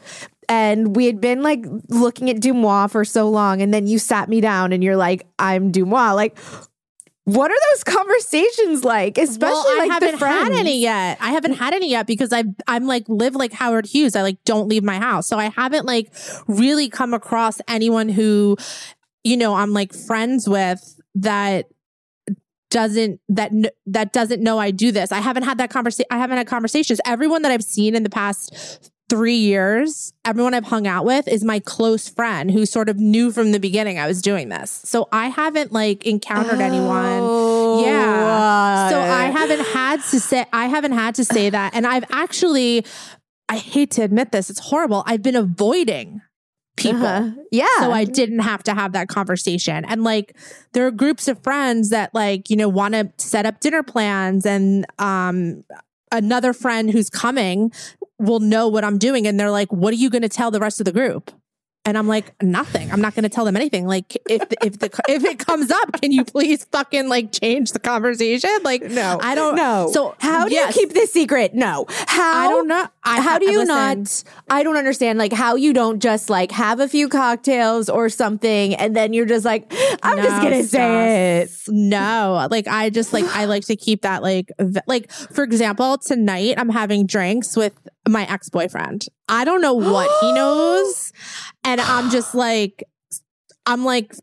and 0.49 0.97
we 0.97 1.07
had 1.07 1.21
been 1.21 1.43
like 1.43 1.65
looking 1.89 2.31
at 2.31 2.41
Deux 2.41 2.55
Moi 2.55 2.87
for 2.87 3.05
so 3.05 3.29
long, 3.29 3.61
and 3.61 3.73
then 3.73 3.87
you 3.87 3.99
sat 3.99 4.29
me 4.29 4.41
down 4.41 4.73
and 4.73 4.83
you're 4.83 4.97
like, 4.97 5.27
I'm 5.39 5.71
Deux 5.71 5.85
Moi. 5.85 6.13
Like, 6.13 6.39
what 7.29 7.51
are 7.51 7.57
those 7.73 7.85
conversations 7.85 8.85
like? 8.85 9.19
Especially 9.19 9.53
well, 9.53 9.67
I 9.67 9.79
like 9.81 9.91
haven't 9.91 10.13
the 10.13 10.19
friends. 10.19 10.49
had 10.49 10.53
any 10.53 10.81
yet. 10.81 11.19
I 11.21 11.33
haven't 11.33 11.53
had 11.55 11.75
any 11.75 11.91
yet 11.91 12.07
because 12.07 12.33
I 12.33 12.45
I'm 12.67 12.87
like 12.87 13.07
live 13.07 13.35
like 13.35 13.53
Howard 13.53 13.85
Hughes. 13.85 14.17
I 14.17 14.23
like 14.23 14.43
don't 14.47 14.67
leave 14.67 14.83
my 14.83 14.99
house. 14.99 15.27
So 15.27 15.39
I 15.39 15.51
haven't 15.51 15.85
like 15.85 16.11
really 16.47 16.89
come 16.89 17.13
across 17.13 17.61
anyone 17.69 18.09
who 18.09 18.57
you 19.25 19.37
know 19.37 19.55
I'm 19.55 19.75
like 19.75 19.93
friends 19.93 20.49
with 20.49 20.99
that 21.17 21.67
doesn't 22.71 23.21
that 23.29 23.53
that 23.85 24.15
doesn't 24.15 24.43
know 24.43 24.59
I 24.59 24.71
do 24.71 24.91
this. 24.91 25.13
I 25.13 25.19
haven't 25.19 25.43
had 25.43 25.59
that 25.59 25.69
conversation. 25.69 26.07
I 26.11 26.17
haven't 26.17 26.39
had 26.39 26.47
conversations. 26.47 26.99
Everyone 27.05 27.43
that 27.43 27.53
I've 27.53 27.63
seen 27.63 27.95
in 27.95 28.05
the 28.05 28.11
past 28.11 28.91
three 29.09 29.37
years, 29.37 30.13
everyone 30.25 30.53
I've 30.55 30.65
hung 30.67 30.87
out 30.87 31.05
with 31.05 31.27
is 31.29 31.43
my 31.43 31.61
close 31.61 32.09
friend 32.09 32.51
who 32.51 32.67
sort 32.67 32.89
of 32.89 32.99
knew 32.99 33.33
from 33.33 33.53
the 33.53 33.59
beginning 33.61 33.99
I 33.99 34.07
was 34.07 34.21
doing 34.21 34.49
this. 34.51 34.83
So 34.85 35.09
I 35.13 35.29
haven't 35.29 35.73
like 35.73 36.07
encountered 36.07 36.61
anyone. 36.61 37.21
Oh, 37.23 37.85
Yeah. 37.85 38.91
So 38.91 39.01
I 39.01 39.25
haven't 39.27 39.65
had 39.67 40.03
to 40.11 40.21
say 40.21 40.45
I 40.53 40.67
haven't 40.67 40.93
had 40.93 41.15
to 41.17 41.25
say 41.25 41.49
that. 41.51 41.75
And 41.75 41.87
I've 41.87 42.05
actually 42.11 42.85
I 43.49 43.57
hate 43.57 43.91
to 43.93 44.03
admit 44.03 44.31
this, 44.31 44.51
it's 44.51 44.61
horrible. 44.61 45.03
I've 45.07 45.23
been 45.23 45.37
avoiding 45.37 46.21
people. 46.77 47.07
uh-huh. 47.07 47.31
Yeah. 47.51 47.67
So 47.79 47.91
I 47.93 48.05
didn't 48.05 48.41
have 48.41 48.63
to 48.65 48.75
have 48.75 48.93
that 48.93 49.09
conversation. 49.09 49.85
And 49.87 50.05
like 50.05 50.37
there 50.75 50.87
are 50.87 50.91
groups 50.91 51.29
of 51.29 51.43
friends 51.43 51.91
that 51.91 52.15
like, 52.15 52.51
you 52.51 52.57
know, 52.57 52.69
want 52.69 52.93
to 52.95 53.11
set 53.17 53.47
up 53.47 53.61
dinner 53.61 53.83
plans 53.83 54.45
and 54.45 54.85
um 54.99 55.65
another 56.13 56.53
friend 56.53 56.91
who's 56.91 57.11
coming 57.11 57.73
will 58.19 58.41
know 58.41 58.69
what 58.69 58.85
I'm 58.85 58.99
doing 58.99 59.27
and 59.27 59.39
they're 59.39 59.51
like, 59.51 59.73
"What 59.73 59.93
are 59.93 59.97
you 59.97 60.11
going 60.11 60.23
to 60.23 60.29
tell 60.29 60.51
the 60.51 60.61
rest 60.61 60.81
of 60.81 60.85
the 60.85 60.93
group?" 60.93 61.31
And 61.89 61.97
I'm 61.97 62.07
like, 62.07 62.35
"Nothing. 62.43 62.93
I'm 62.93 63.01
not 63.01 63.15
going 63.15 63.23
to 63.23 63.31
tell 63.31 63.47
them 63.47 63.57
anything. 63.57 63.87
Like 63.87 64.15
if 64.29 64.43
if 64.63 64.79
the 64.79 64.91
if 65.09 65.25
it 65.25 65.39
comes 65.39 65.71
up, 65.71 65.99
can 66.03 66.13
you 66.13 66.23
please 66.23 66.65
fucking 66.65 67.09
like 67.09 67.33
change 67.33 67.73
the 67.73 67.79
conversation?" 67.79 68.51
Like 68.63 68.83
no, 68.83 69.19
I 69.23 69.35
don't 69.35 69.57
know. 69.57 69.89
So 69.91 70.15
how 70.21 70.49
do 70.49 70.53
yes, 70.53 70.77
you 70.77 70.83
keep 70.83 70.93
this 70.93 71.11
secret? 71.11 71.55
No. 71.55 71.87
How 71.89 72.47
I 72.47 72.49
don't 72.49 72.69
know. 72.69 72.87
I 73.03 73.23
how 73.23 73.39
do 73.39 73.51
you 73.51 73.61
listen, 73.61 74.03
not? 74.03 74.25
I 74.51 74.63
don't 74.63 74.77
understand. 74.77 75.19
Like 75.19 75.33
how 75.33 75.55
you 75.55 75.73
don't 75.73 75.99
just 75.99 76.29
like 76.29 76.53
have 76.53 76.79
a 76.79 76.89
few 76.89 77.09
cocktails 77.09 77.89
or 77.89 78.11
something, 78.11 78.75
and 78.75 78.95
then 78.95 79.15
you're 79.15 79.25
just 79.25 79.47
like, 79.47 79.73
I'm 80.03 80.19
just 80.19 80.43
gonna 80.43 80.65
say 80.65 81.41
it. 81.41 81.51
No, 81.69 82.49
like 82.51 82.69
I 82.69 82.91
just 82.91 83.15
like 83.15 83.25
I 83.25 83.47
like 83.47 83.65
to 83.65 83.77
keep 83.77 84.03
that 84.03 84.23
like 84.23 84.53
v- 84.61 84.81
like 84.87 85.11
for 85.11 85.43
example, 85.43 85.97
tonight 85.97 86.57
I'm 86.59 86.69
having 86.69 87.07
drinks 87.07 87.57
with 87.57 87.73
my 88.09 88.31
ex 88.31 88.49
boyfriend. 88.49 89.07
I 89.29 89.45
don't 89.45 89.61
know 89.61 89.75
what 89.75 90.11
he 90.21 90.33
knows, 90.35 91.13
and 91.65 91.81
I'm 91.81 92.11
just 92.11 92.35
like, 92.35 92.85
I'm 93.67 93.85
like. 93.85 94.15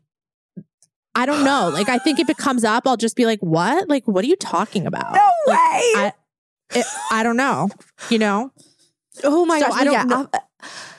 I 1.18 1.24
don't 1.24 1.44
know. 1.44 1.70
Like, 1.72 1.88
I 1.88 1.96
think 1.96 2.18
if 2.20 2.28
it 2.28 2.36
comes 2.36 2.62
up, 2.62 2.86
I'll 2.86 2.98
just 2.98 3.16
be 3.16 3.24
like, 3.24 3.38
"What? 3.40 3.88
Like, 3.88 4.06
what 4.06 4.22
are 4.22 4.28
you 4.28 4.36
talking 4.36 4.86
about?" 4.86 5.14
No 5.14 5.30
Like, 5.46 5.56
way. 5.56 5.56
I, 5.96 6.12
it, 6.74 6.84
I 7.10 7.22
don't 7.22 7.38
know. 7.38 7.70
You 8.10 8.18
know? 8.18 8.52
Oh 9.24 9.46
my 9.46 9.58
So 9.60 9.68
gosh! 9.68 9.80
I 9.80 9.84
don't 9.84 9.92
yeah, 9.94 10.02
know- 10.02 10.28
I, 10.34 10.40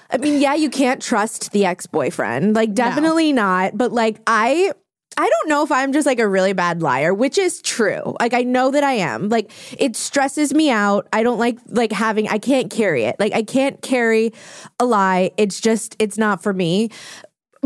I 0.10 0.18
mean, 0.18 0.42
yeah, 0.42 0.56
you 0.56 0.72
can't 0.72 1.04
trust 1.04 1.52
the 1.52 1.66
ex 1.66 1.86
boyfriend. 1.86 2.56
Like, 2.56 2.74
definitely 2.74 3.32
not. 3.32 3.78
But 3.78 3.92
like, 3.92 4.20
I. 4.26 4.72
I 5.20 5.28
don't 5.28 5.50
know 5.50 5.64
if 5.64 5.72
I'm 5.72 5.94
just 5.94 6.06
like 6.06 6.20
a 6.20 6.28
really 6.28 6.54
bad 6.54 6.84
liar, 6.84 7.12
which 7.12 7.40
is 7.40 7.60
true. 7.64 8.16
Like 8.20 8.36
I 8.36 8.44
know 8.44 8.70
that 8.70 8.84
I 8.84 8.94
am. 8.94 9.30
Like 9.30 9.52
it 9.78 9.96
stresses 9.96 10.54
me 10.54 10.70
out. 10.70 11.08
I 11.12 11.24
don't 11.24 11.40
like 11.40 11.58
like 11.68 11.92
having 11.92 12.28
I 12.30 12.38
can't 12.38 12.70
carry 12.70 13.04
it. 13.06 13.16
Like 13.20 13.34
I 13.34 13.42
can't 13.42 13.82
carry 13.82 14.32
a 14.80 14.86
lie. 14.86 15.32
It's 15.38 15.60
just 15.60 15.96
it's 15.98 16.20
not 16.20 16.44
for 16.44 16.54
me. 16.54 16.92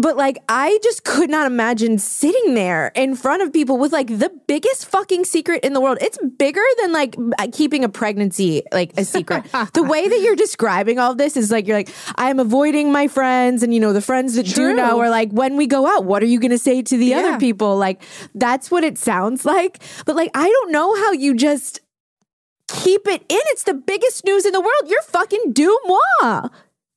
But 0.01 0.17
like 0.17 0.39
I 0.49 0.79
just 0.83 1.03
could 1.03 1.29
not 1.29 1.45
imagine 1.45 1.99
sitting 1.99 2.55
there 2.55 2.91
in 2.95 3.15
front 3.15 3.43
of 3.43 3.53
people 3.53 3.77
with 3.77 3.93
like 3.93 4.07
the 4.07 4.31
biggest 4.47 4.87
fucking 4.87 5.25
secret 5.25 5.63
in 5.63 5.73
the 5.73 5.79
world. 5.79 5.99
It's 6.01 6.17
bigger 6.37 6.63
than 6.81 6.91
like 6.91 7.15
uh, 7.37 7.47
keeping 7.53 7.83
a 7.83 7.89
pregnancy 7.89 8.63
like 8.73 8.91
a 8.97 9.05
secret. 9.05 9.45
the 9.73 9.83
way 9.83 10.07
that 10.07 10.19
you're 10.21 10.35
describing 10.35 10.97
all 10.99 11.13
this 11.15 11.37
is 11.37 11.51
like 11.51 11.67
you're 11.67 11.77
like 11.77 11.93
I'm 12.15 12.39
avoiding 12.39 12.91
my 12.91 13.07
friends 13.07 13.63
and 13.63 13.73
you 13.73 13.79
know 13.79 13.93
the 13.93 14.01
friends 14.01 14.35
that 14.35 14.47
True. 14.47 14.71
do 14.71 14.75
know 14.75 14.99
are 14.99 15.09
like 15.09 15.31
when 15.31 15.55
we 15.55 15.67
go 15.67 15.85
out 15.87 16.05
what 16.05 16.23
are 16.23 16.27
you 16.27 16.39
going 16.39 16.51
to 16.51 16.59
say 16.59 16.81
to 16.81 16.97
the 16.97 17.05
Yeah. 17.05 17.19
other 17.19 17.37
people? 17.37 17.77
Like 17.77 18.01
that's 18.33 18.71
what 18.71 18.83
it 18.83 18.97
sounds 18.97 19.45
like. 19.45 19.81
But 20.05 20.15
like 20.15 20.31
I 20.33 20.49
don't 20.49 20.71
know 20.71 20.95
how 20.95 21.11
you 21.11 21.35
just 21.35 21.79
keep 22.67 23.07
it 23.07 23.21
in. 23.29 23.39
It's 23.53 23.63
the 23.63 23.73
biggest 23.73 24.25
news 24.25 24.45
in 24.45 24.53
the 24.53 24.61
world. 24.61 24.83
You're 24.87 25.01
fucking 25.03 25.53
deux 25.53 25.77
moi. 25.85 26.49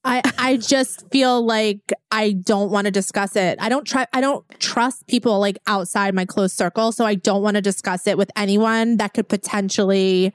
I 0.05 0.23
I 0.39 0.57
just 0.59 1.11
feel 1.11 1.45
like 1.45 1.81
I 2.15 2.31
don't 2.31 2.71
want 2.71 2.85
to 2.85 2.93
discuss 2.93 3.35
it. 3.35 3.59
I 3.61 3.69
don't 3.69 3.85
try 3.85 4.07
I 4.13 4.21
don't 4.21 4.45
trust 4.61 5.09
people 5.09 5.41
like 5.41 5.59
outside 5.67 6.15
my 6.15 6.25
close 6.25 6.53
circle, 6.53 6.93
so 6.93 7.05
I 7.05 7.17
don't 7.17 7.43
want 7.43 7.57
to 7.57 7.61
discuss 7.61 8.07
it 8.07 8.17
with 8.17 8.31
anyone 8.37 8.99
that 8.99 9.15
could 9.15 9.29
potentially 9.29 10.33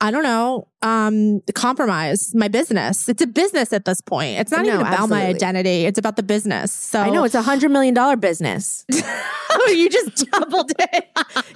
I 0.00 0.10
don't 0.10 0.24
know, 0.24 0.68
um 0.82 1.40
compromise 1.54 2.34
my 2.34 2.48
business. 2.48 3.08
It's 3.08 3.22
a 3.22 3.26
business 3.26 3.72
at 3.72 3.86
this 3.86 4.02
point. 4.02 4.40
It's 4.40 4.50
not 4.50 4.66
No, 4.66 4.74
even 4.74 4.86
about 4.86 5.08
my 5.08 5.24
identity. 5.26 5.86
It's 5.86 5.98
about 5.98 6.16
the 6.16 6.22
business. 6.22 6.70
So 6.70 7.00
I 7.00 7.08
know 7.08 7.24
it's 7.24 7.34
a 7.34 7.42
hundred 7.42 7.70
million 7.70 7.94
dollar 7.94 8.16
business. 8.16 8.84
oh, 8.92 9.74
you 9.74 9.88
just 9.88 10.30
doubled 10.30 10.72
it. 10.78 11.08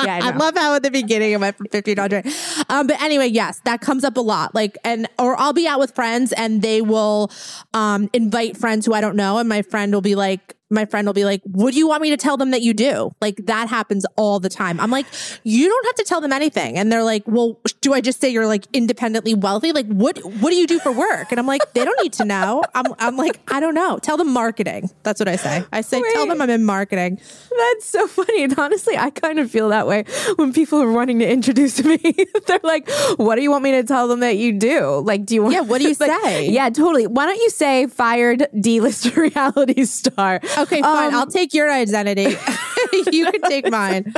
Yeah, 0.02 0.20
I 0.22 0.30
I, 0.30 0.36
love 0.36 0.56
how 0.56 0.74
at 0.74 0.82
the 0.82 0.90
beginning 0.90 1.32
it 1.32 1.40
went 1.40 1.56
from 1.56 1.66
15 1.66 1.96
to 1.96 2.02
100. 2.02 2.26
Um, 2.70 2.86
but 2.86 3.00
anyway, 3.02 3.26
yes, 3.26 3.60
that 3.64 3.80
comes 3.80 4.04
up 4.04 4.16
a 4.16 4.20
lot. 4.20 4.54
Like, 4.54 4.78
and, 4.84 5.08
or 5.18 5.38
I'll 5.38 5.52
be 5.52 5.66
out 5.66 5.80
with 5.80 5.94
friends 5.94 6.32
and 6.32 6.62
they 6.62 6.82
will 6.82 7.30
um, 7.74 8.08
invite 8.12 8.56
friends 8.56 8.86
who 8.86 8.94
I 8.94 9.00
don't 9.00 9.16
know. 9.16 9.38
And 9.38 9.48
my 9.48 9.62
friend 9.70 9.92
will 9.92 10.00
be 10.00 10.14
like, 10.14 10.56
my 10.70 10.84
friend 10.84 11.06
will 11.06 11.14
be 11.14 11.24
like, 11.24 11.42
Would 11.46 11.74
you 11.74 11.88
want 11.88 12.02
me 12.02 12.10
to 12.10 12.16
tell 12.16 12.36
them 12.36 12.50
that 12.50 12.62
you 12.62 12.74
do? 12.74 13.14
Like, 13.20 13.36
that 13.46 13.68
happens 13.68 14.04
all 14.16 14.40
the 14.40 14.48
time. 14.48 14.80
I'm 14.80 14.90
like, 14.90 15.06
You 15.44 15.68
don't 15.68 15.86
have 15.86 15.94
to 15.96 16.04
tell 16.04 16.20
them 16.20 16.32
anything. 16.32 16.76
And 16.78 16.90
they're 16.90 17.04
like, 17.04 17.22
Well, 17.26 17.60
do 17.80 17.94
I 17.94 18.00
just 18.00 18.20
say 18.20 18.28
you're 18.28 18.46
like 18.46 18.66
independently 18.72 19.34
wealthy? 19.34 19.72
Like, 19.72 19.86
what 19.86 20.18
what 20.40 20.50
do 20.50 20.56
you 20.56 20.66
do 20.66 20.78
for 20.80 20.92
work? 20.92 21.30
And 21.30 21.38
I'm 21.38 21.46
like, 21.46 21.62
They 21.74 21.84
don't 21.84 22.00
need 22.02 22.12
to 22.14 22.24
know. 22.24 22.64
I'm, 22.74 22.86
I'm 22.98 23.16
like, 23.16 23.40
I 23.48 23.60
don't 23.60 23.74
know. 23.74 23.98
Tell 23.98 24.16
them 24.16 24.32
marketing. 24.32 24.90
That's 25.02 25.20
what 25.20 25.28
I 25.28 25.36
say. 25.36 25.64
I 25.72 25.80
say, 25.80 26.02
Tell 26.14 26.26
them 26.26 26.40
I'm 26.40 26.50
in 26.50 26.64
marketing. 26.64 27.20
That's 27.56 27.86
so 27.86 28.06
funny. 28.06 28.44
And 28.44 28.58
honestly, 28.58 28.96
I 28.96 29.10
kind 29.10 29.38
of 29.38 29.50
feel 29.50 29.68
that 29.70 29.86
way 29.86 30.04
when 30.36 30.52
people 30.52 30.82
are 30.82 30.90
wanting 30.92 31.18
to 31.20 31.28
introduce 31.28 31.82
me. 31.84 31.96
They're 32.46 32.60
like, 32.62 32.88
what 33.16 33.36
do 33.36 33.42
you 33.42 33.50
want 33.50 33.64
me 33.64 33.72
to 33.72 33.84
tell 33.84 34.08
them 34.08 34.20
that 34.20 34.36
you 34.36 34.52
do? 34.52 35.00
Like, 35.04 35.24
do 35.24 35.34
you 35.34 35.42
want 35.42 35.54
Yeah, 35.54 35.60
what 35.62 35.80
do 35.80 35.88
you 35.88 35.94
like, 36.00 36.22
say? 36.22 36.48
Yeah, 36.50 36.68
totally. 36.70 37.06
Why 37.06 37.26
don't 37.26 37.40
you 37.40 37.50
say 37.50 37.86
fired 37.86 38.48
D 38.58 38.80
list 38.80 39.16
reality 39.16 39.84
star? 39.84 40.40
Okay, 40.56 40.80
fine. 40.80 41.08
Um, 41.08 41.14
I'll 41.14 41.26
take 41.26 41.54
your 41.54 41.70
identity. 41.70 42.36
you 43.12 43.30
can 43.30 43.40
take 43.42 43.70
mine. 43.70 44.12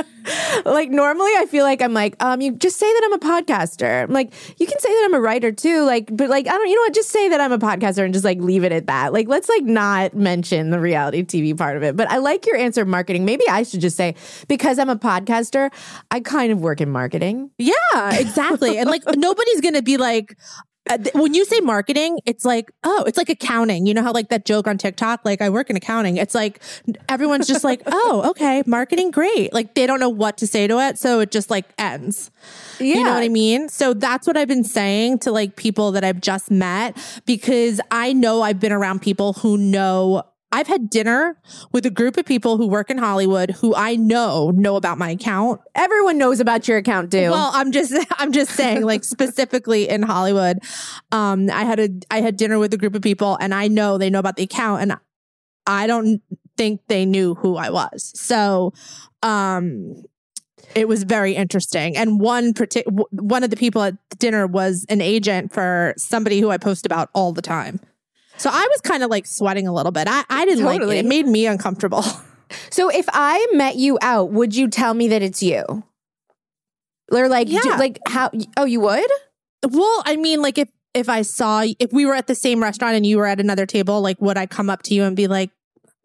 like 0.65 0.89
normally 0.89 1.31
I 1.37 1.45
feel 1.45 1.63
like 1.63 1.81
I'm 1.81 1.93
like, 1.93 2.21
um, 2.23 2.41
you 2.41 2.51
just 2.53 2.77
say 2.77 2.91
that 2.91 3.01
I'm 3.05 3.13
a 3.13 3.19
podcaster. 3.19 4.03
I'm 4.03 4.11
like, 4.11 4.31
you 4.59 4.67
can 4.67 4.79
say 4.79 4.89
that 4.89 5.03
I'm 5.05 5.13
a 5.13 5.19
writer 5.19 5.51
too. 5.51 5.83
Like, 5.83 6.15
but 6.15 6.29
like, 6.29 6.47
I 6.47 6.51
don't, 6.51 6.67
you 6.67 6.75
know 6.75 6.81
what? 6.81 6.93
Just 6.93 7.09
say 7.09 7.29
that 7.29 7.41
I'm 7.41 7.51
a 7.51 7.57
podcaster 7.57 8.03
and 8.03 8.13
just 8.13 8.25
like 8.25 8.39
leave 8.39 8.63
it 8.63 8.71
at 8.71 8.87
that. 8.87 9.13
Like, 9.13 9.27
let's 9.27 9.49
like 9.49 9.63
not 9.63 10.13
mention 10.13 10.69
the 10.69 10.79
reality 10.79 11.23
TV 11.23 11.57
part 11.57 11.77
of 11.77 11.83
it. 11.83 11.95
But 11.95 12.09
I 12.09 12.17
like 12.17 12.45
your 12.45 12.57
answer 12.57 12.81
of 12.81 12.87
marketing. 12.87 13.25
Maybe 13.25 13.47
I 13.49 13.63
should 13.63 13.81
just 13.81 13.97
say, 13.97 14.15
because 14.47 14.79
I'm 14.79 14.89
a 14.89 14.97
podcaster, 14.97 15.71
I 16.11 16.19
kind 16.19 16.51
of 16.51 16.59
work 16.59 16.81
in 16.81 16.89
marketing. 16.89 17.51
Yeah, 17.57 17.73
exactly. 18.13 18.77
and 18.77 18.89
like 18.89 19.03
nobody's 19.15 19.61
gonna 19.61 19.81
be 19.81 19.97
like. 19.97 20.37
Uh, 20.89 20.97
When 21.13 21.33
you 21.33 21.45
say 21.45 21.59
marketing, 21.59 22.19
it's 22.25 22.43
like, 22.43 22.71
oh, 22.83 23.03
it's 23.07 23.17
like 23.17 23.29
accounting. 23.29 23.85
You 23.85 23.93
know 23.93 24.03
how 24.03 24.11
like 24.11 24.29
that 24.29 24.45
joke 24.45 24.67
on 24.67 24.77
TikTok, 24.77 25.21
like 25.23 25.41
I 25.41 25.49
work 25.49 25.69
in 25.69 25.75
accounting. 25.75 26.17
It's 26.17 26.35
like 26.35 26.61
everyone's 27.07 27.47
just 27.47 27.63
like, 27.63 27.81
oh, 27.85 28.29
okay, 28.31 28.63
marketing, 28.65 29.11
great. 29.11 29.53
Like 29.53 29.75
they 29.75 29.87
don't 29.87 29.99
know 29.99 30.09
what 30.09 30.37
to 30.39 30.47
say 30.47 30.67
to 30.67 30.79
it, 30.79 30.97
so 30.97 31.19
it 31.19 31.31
just 31.31 31.49
like 31.49 31.65
ends. 31.77 32.31
Yeah. 32.79 32.95
You 32.95 33.03
know 33.03 33.13
what 33.13 33.23
I 33.23 33.29
mean? 33.29 33.69
So 33.69 33.93
that's 33.93 34.25
what 34.25 34.37
I've 34.37 34.47
been 34.47 34.63
saying 34.63 35.19
to 35.19 35.31
like 35.31 35.55
people 35.55 35.91
that 35.91 36.03
I've 36.03 36.21
just 36.21 36.49
met 36.49 36.97
because 37.25 37.79
I 37.91 38.13
know 38.13 38.41
I've 38.41 38.59
been 38.59 38.71
around 38.71 39.01
people 39.01 39.33
who 39.33 39.57
know 39.57 40.23
I've 40.51 40.67
had 40.67 40.89
dinner 40.89 41.37
with 41.71 41.85
a 41.85 41.91
group 41.91 42.17
of 42.17 42.25
people 42.25 42.57
who 42.57 42.67
work 42.67 42.89
in 42.89 42.97
Hollywood 42.97 43.51
who 43.51 43.75
I 43.75 43.95
know 43.95 44.49
know 44.51 44.75
about 44.75 44.97
my 44.97 45.11
account. 45.11 45.61
Everyone 45.75 46.17
knows 46.17 46.39
about 46.39 46.67
your 46.67 46.77
account, 46.77 47.11
too. 47.11 47.29
Well, 47.29 47.51
I'm 47.53 47.71
just 47.71 47.93
I'm 48.17 48.31
just 48.31 48.51
saying 48.51 48.83
like 48.83 49.03
specifically 49.03 49.87
in 49.87 50.01
Hollywood. 50.01 50.59
Um 51.11 51.49
I 51.51 51.63
had 51.63 51.79
a 51.79 51.89
I 52.09 52.21
had 52.21 52.37
dinner 52.37 52.57
with 52.57 52.73
a 52.73 52.77
group 52.77 52.95
of 52.95 53.01
people 53.01 53.37
and 53.39 53.53
I 53.53 53.67
know 53.67 53.97
they 53.97 54.09
know 54.09 54.19
about 54.19 54.37
the 54.37 54.43
account 54.43 54.81
and 54.81 54.97
I 55.67 55.87
don't 55.87 56.21
think 56.57 56.81
they 56.87 57.05
knew 57.05 57.35
who 57.35 57.55
I 57.55 57.69
was. 57.69 58.11
So 58.15 58.73
um 59.21 60.03
it 60.75 60.87
was 60.87 61.03
very 61.03 61.35
interesting. 61.35 61.97
And 61.97 62.19
one 62.19 62.53
partic- 62.53 62.85
one 63.11 63.43
of 63.43 63.49
the 63.49 63.55
people 63.55 63.81
at 63.81 63.95
dinner 64.17 64.45
was 64.45 64.85
an 64.89 65.01
agent 65.01 65.51
for 65.53 65.93
somebody 65.97 66.39
who 66.39 66.49
I 66.49 66.57
post 66.57 66.85
about 66.85 67.09
all 67.13 67.33
the 67.33 67.41
time. 67.41 67.79
So 68.39 68.49
I 68.51 68.65
was 68.71 68.81
kind 68.81 69.03
of 69.03 69.09
like 69.11 69.25
sweating 69.27 69.67
a 69.67 69.73
little 69.73 69.91
bit. 69.91 70.07
I, 70.09 70.23
I 70.29 70.45
didn't 70.45 70.65
like 70.65 70.81
it. 70.81 70.89
It 70.89 71.05
made 71.05 71.27
me 71.27 71.45
uncomfortable. 71.45 72.03
So 72.71 72.89
if 72.89 73.05
I 73.13 73.45
met 73.53 73.75
you 73.75 73.99
out, 74.01 74.31
would 74.31 74.55
you 74.55 74.69
tell 74.69 74.95
me 74.95 75.07
that 75.09 75.21
it's 75.21 75.43
you? 75.43 75.83
Or 77.11 77.27
like, 77.29 77.47
do- 77.47 77.53
Yeah. 77.63 77.75
like 77.77 77.99
how? 78.07 78.31
Oh, 78.57 78.65
you 78.65 78.79
would? 78.79 79.09
Well, 79.69 80.01
I 80.07 80.15
mean, 80.15 80.41
like 80.41 80.57
if 80.57 80.67
if 80.95 81.09
I 81.09 81.21
saw 81.21 81.63
if 81.77 81.93
we 81.93 82.07
were 82.07 82.15
at 82.15 82.25
the 82.25 82.33
same 82.33 82.63
restaurant 82.63 82.95
and 82.95 83.05
you 83.05 83.17
were 83.17 83.27
at 83.27 83.39
another 83.39 83.67
table, 83.67 84.01
like 84.01 84.19
would 84.19 84.35
I 84.35 84.47
come 84.47 84.67
up 84.67 84.81
to 84.83 84.95
you 84.95 85.03
and 85.03 85.15
be 85.15 85.27
like, 85.27 85.51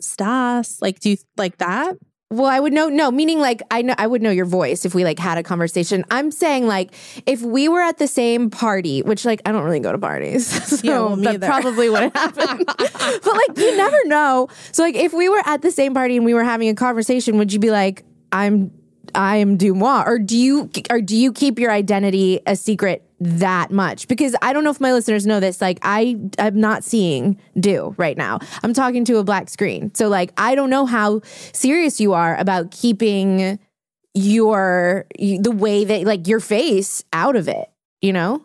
Stas, 0.02 0.82
like 0.82 1.00
do 1.00 1.10
you 1.10 1.16
like 1.38 1.56
that? 1.58 1.96
Well, 2.30 2.46
I 2.46 2.58
would 2.58 2.72
know. 2.72 2.88
No, 2.88 3.10
meaning 3.12 3.38
like 3.38 3.62
I 3.70 3.82
know 3.82 3.94
I 3.96 4.06
would 4.06 4.20
know 4.22 4.30
your 4.30 4.46
voice 4.46 4.84
if 4.84 4.94
we 4.94 5.04
like 5.04 5.18
had 5.18 5.38
a 5.38 5.42
conversation. 5.42 6.04
I'm 6.10 6.30
saying 6.32 6.66
like 6.66 6.92
if 7.26 7.42
we 7.42 7.68
were 7.68 7.80
at 7.82 7.98
the 7.98 8.08
same 8.08 8.50
party, 8.50 9.02
which 9.02 9.24
like 9.24 9.40
I 9.46 9.52
don't 9.52 9.62
really 9.64 9.78
go 9.78 9.92
to 9.92 9.98
parties, 9.98 10.46
so 10.80 10.80
Yeah, 10.82 10.98
well, 11.00 11.16
me 11.16 11.24
that 11.24 11.34
either. 11.34 11.46
probably 11.46 11.88
wouldn't 11.90 12.16
happen. 12.16 12.64
but 12.66 13.26
like 13.26 13.56
you 13.58 13.76
never 13.76 13.98
know. 14.06 14.48
So 14.72 14.82
like 14.82 14.96
if 14.96 15.12
we 15.12 15.28
were 15.28 15.42
at 15.46 15.62
the 15.62 15.70
same 15.70 15.94
party 15.94 16.16
and 16.16 16.24
we 16.24 16.34
were 16.34 16.44
having 16.44 16.68
a 16.68 16.74
conversation, 16.74 17.38
would 17.38 17.52
you 17.52 17.58
be 17.60 17.70
like, 17.70 18.04
I'm 18.32 18.72
I 19.14 19.36
am 19.36 19.56
Deux 19.56 19.74
Moi, 19.74 20.02
or 20.04 20.18
do 20.18 20.36
you 20.36 20.70
or 20.90 21.00
do 21.00 21.16
you 21.16 21.32
keep 21.32 21.58
your 21.60 21.70
identity 21.70 22.40
a 22.46 22.56
secret 22.56 23.03
that 23.20 23.70
much? 23.70 24.08
Because 24.08 24.34
I 24.42 24.52
don't 24.52 24.64
know 24.64 24.70
if 24.70 24.80
my 24.80 24.92
listeners 24.92 25.26
know 25.26 25.40
this. 25.40 25.60
Like 25.60 25.78
I 25.82 26.16
I'm 26.38 26.58
not 26.58 26.84
seeing 26.84 27.40
Deux 27.58 27.94
right 27.96 28.16
now. 28.16 28.38
I'm 28.62 28.74
talking 28.74 29.04
to 29.06 29.18
a 29.18 29.24
black 29.24 29.48
screen, 29.48 29.94
so 29.94 30.08
like 30.08 30.32
I 30.36 30.54
don't 30.54 30.70
know 30.70 30.86
how 30.86 31.20
serious 31.52 32.00
you 32.00 32.12
are 32.12 32.36
about 32.36 32.70
keeping 32.70 33.58
your 34.14 35.06
the 35.18 35.52
way 35.52 35.84
that 35.84 36.04
like 36.04 36.26
your 36.26 36.40
face 36.40 37.04
out 37.12 37.36
of 37.36 37.48
it. 37.48 37.70
You 38.00 38.12
know? 38.12 38.44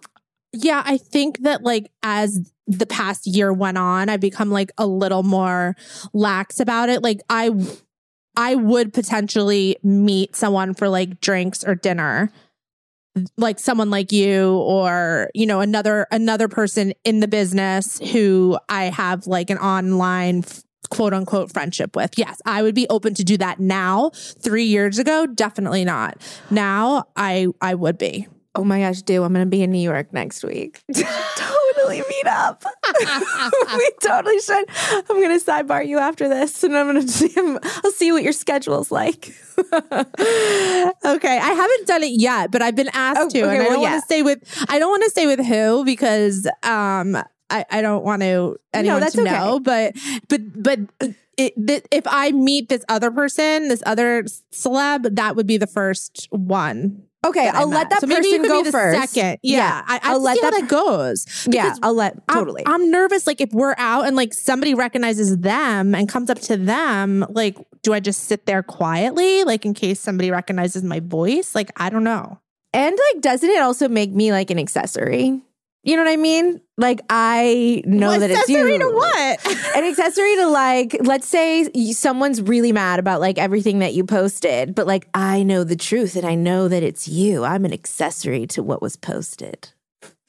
Yeah, 0.51 0.81
I 0.85 0.97
think 0.97 1.39
that 1.39 1.63
like 1.63 1.91
as 2.01 2.51
the 2.65 2.85
past 2.85 3.27
year 3.27 3.51
went 3.51 3.77
on, 3.77 4.09
I've 4.09 4.19
become 4.19 4.51
like 4.51 4.71
a 4.77 4.85
little 4.85 5.23
more 5.23 5.75
lax 6.13 6.59
about 6.59 6.89
it. 6.89 7.03
Like 7.03 7.21
I 7.29 7.51
I 8.35 8.55
would 8.55 8.93
potentially 8.93 9.77
meet 9.83 10.35
someone 10.35 10.73
for 10.73 10.87
like 10.87 11.19
drinks 11.19 11.63
or 11.63 11.75
dinner. 11.75 12.31
Like 13.37 13.59
someone 13.59 13.89
like 13.89 14.11
you 14.11 14.53
or 14.57 15.29
you 15.33 15.45
know 15.45 15.59
another 15.61 16.07
another 16.11 16.47
person 16.47 16.93
in 17.03 17.19
the 17.19 17.27
business 17.27 17.99
who 18.11 18.57
I 18.69 18.85
have 18.85 19.27
like 19.27 19.49
an 19.49 19.57
online 19.57 20.43
quote 20.89 21.13
unquote 21.13 21.51
friendship 21.51 21.95
with. 21.95 22.17
Yes, 22.17 22.41
I 22.45 22.61
would 22.61 22.75
be 22.75 22.87
open 22.89 23.13
to 23.15 23.23
do 23.23 23.37
that 23.37 23.59
now. 23.59 24.11
3 24.13 24.63
years 24.63 24.99
ago, 24.99 25.27
definitely 25.27 25.85
not. 25.85 26.17
Now, 26.49 27.05
I 27.15 27.47
I 27.61 27.75
would 27.75 27.97
be. 27.97 28.27
Oh 28.55 28.63
my 28.63 28.79
gosh, 28.81 29.01
Deux 29.03 29.23
I'm 29.23 29.33
gonna 29.33 29.45
be 29.45 29.61
in 29.61 29.71
New 29.71 29.79
York 29.79 30.11
next 30.11 30.43
week. 30.43 30.81
up. 32.29 32.63
we 33.77 33.91
totally 34.01 34.39
should. 34.39 34.65
I'm 35.09 35.21
gonna 35.21 35.39
sidebar 35.39 35.85
you 35.85 35.97
after 35.97 36.29
this, 36.29 36.63
and 36.63 36.77
I'm 36.77 36.85
gonna 36.87 37.07
see. 37.07 37.33
I'll 37.37 37.91
see 37.91 38.11
what 38.11 38.23
your 38.23 38.33
schedule's 38.33 38.91
like. 38.91 39.33
Okay, 41.05 41.37
I 41.37 41.49
haven't 41.51 41.87
done 41.87 42.03
it 42.03 42.19
yet, 42.19 42.51
but 42.51 42.61
I've 42.61 42.75
been 42.75 42.89
asked 42.93 43.19
Oh, 43.21 43.29
to, 43.29 43.41
okay, 43.41 43.41
and 43.41 43.51
I 43.51 43.57
well, 43.59 43.69
don't 43.71 43.81
yeah. 43.81 43.91
want 43.91 44.03
to 44.03 44.07
say 44.07 44.21
with 44.21 44.65
I 44.69 44.79
don't 44.79 44.89
want 44.89 45.03
to 45.03 45.09
say 45.11 45.25
with 45.27 45.45
who 45.45 45.83
because 45.85 46.47
um 46.63 47.15
I, 47.49 47.65
I 47.69 47.81
don't 47.81 48.03
want 48.03 48.21
to 48.21 48.57
anyone 48.73 48.99
that's 48.99 49.15
to 49.15 49.21
okay. 49.21 49.31
know, 49.31 49.59
but 49.59 49.95
but 50.27 50.41
but 50.61 50.79
it, 51.37 51.53
th- 51.67 51.85
if 51.91 52.03
I 52.05 52.31
meet 52.31 52.69
this 52.69 52.83
other 52.89 53.11
person, 53.11 53.69
this 53.69 53.81
other 53.85 54.23
celeb, 54.53 55.15
that 55.15 55.35
would 55.35 55.47
be 55.47 55.57
the 55.57 55.67
first 55.67 56.27
one. 56.31 57.03
Okay, 57.29 57.45
that 57.45 57.55
I'll 57.55 57.67
let 57.67 57.89
met. 57.89 57.89
that 57.91 58.01
so 58.01 58.07
person 58.07 58.41
go 58.43 58.63
first. 58.71 59.13
Second, 59.13 59.39
yeah, 59.43 59.83
I, 59.87 59.95
I 59.95 59.99
I'll 60.11 60.21
let 60.21 60.37
see 60.37 60.43
how 60.43 60.51
that. 60.51 60.61
that 60.61 60.69
goes. 60.69 61.47
yeah, 61.49 61.75
I'll 61.81 61.93
let 61.93 62.13
I'm- 62.27 62.39
totally. 62.39 62.63
I'm, 62.65 62.89
nervous. 62.91 63.25
Like 63.27 63.41
if 63.41 63.51
we're 63.53 63.75
out 63.77 64.07
and 64.07 64.15
like 64.15 64.33
somebody 64.33 64.73
recognizes 64.73 65.37
them 65.37 65.93
and 65.95 66.09
comes 66.09 66.29
up 66.29 66.39
to 66.41 66.57
them, 66.57 67.25
like, 67.29 67.57
do 67.83 67.93
I 67.93 67.99
just 67.99 68.25
sit 68.25 68.45
there 68.45 68.63
quietly, 68.63 69.43
like 69.43 69.65
in 69.65 69.73
case 69.73 69.99
somebody 69.99 70.31
recognizes 70.31 70.83
my 70.83 70.99
voice? 70.99 71.55
Like, 71.55 71.71
I 71.79 71.89
don't 71.89 72.03
know. 72.03 72.39
and 72.73 72.97
like, 73.13 73.21
doesn't 73.21 73.49
it 73.49 73.61
also 73.61 73.87
make 73.87 74.11
me 74.11 74.31
like 74.31 74.49
an 74.51 74.59
accessory? 74.59 75.41
You 75.83 75.95
know 75.95 76.03
what 76.03 76.11
I 76.11 76.17
mean? 76.17 76.59
Like 76.77 76.99
I 77.09 77.81
know 77.85 78.17
that 78.19 78.29
it's 78.29 78.49
you. 78.49 78.57
accessory 78.57 78.77
to 78.79 78.89
what? 78.89 79.75
An 79.77 79.83
accessory 79.85 80.35
to 80.37 80.47
like, 80.47 80.97
let's 81.01 81.27
say 81.27 81.69
someone's 81.93 82.41
really 82.41 82.71
mad 82.73 82.99
about 82.99 83.21
like 83.21 83.37
everything 83.37 83.79
that 83.79 83.93
you 83.93 84.03
posted, 84.03 84.75
but 84.75 84.87
like 84.87 85.07
I 85.13 85.43
know 85.43 85.63
the 85.63 85.77
truth 85.77 86.15
and 86.17 86.25
I 86.25 86.35
know 86.35 86.67
that 86.67 86.83
it's 86.83 87.07
you. 87.07 87.43
I'm 87.45 87.63
an 87.65 87.71
accessory 87.73 88.45
to 88.47 88.61
what 88.63 88.81
was 88.81 88.97
posted. 88.97 89.69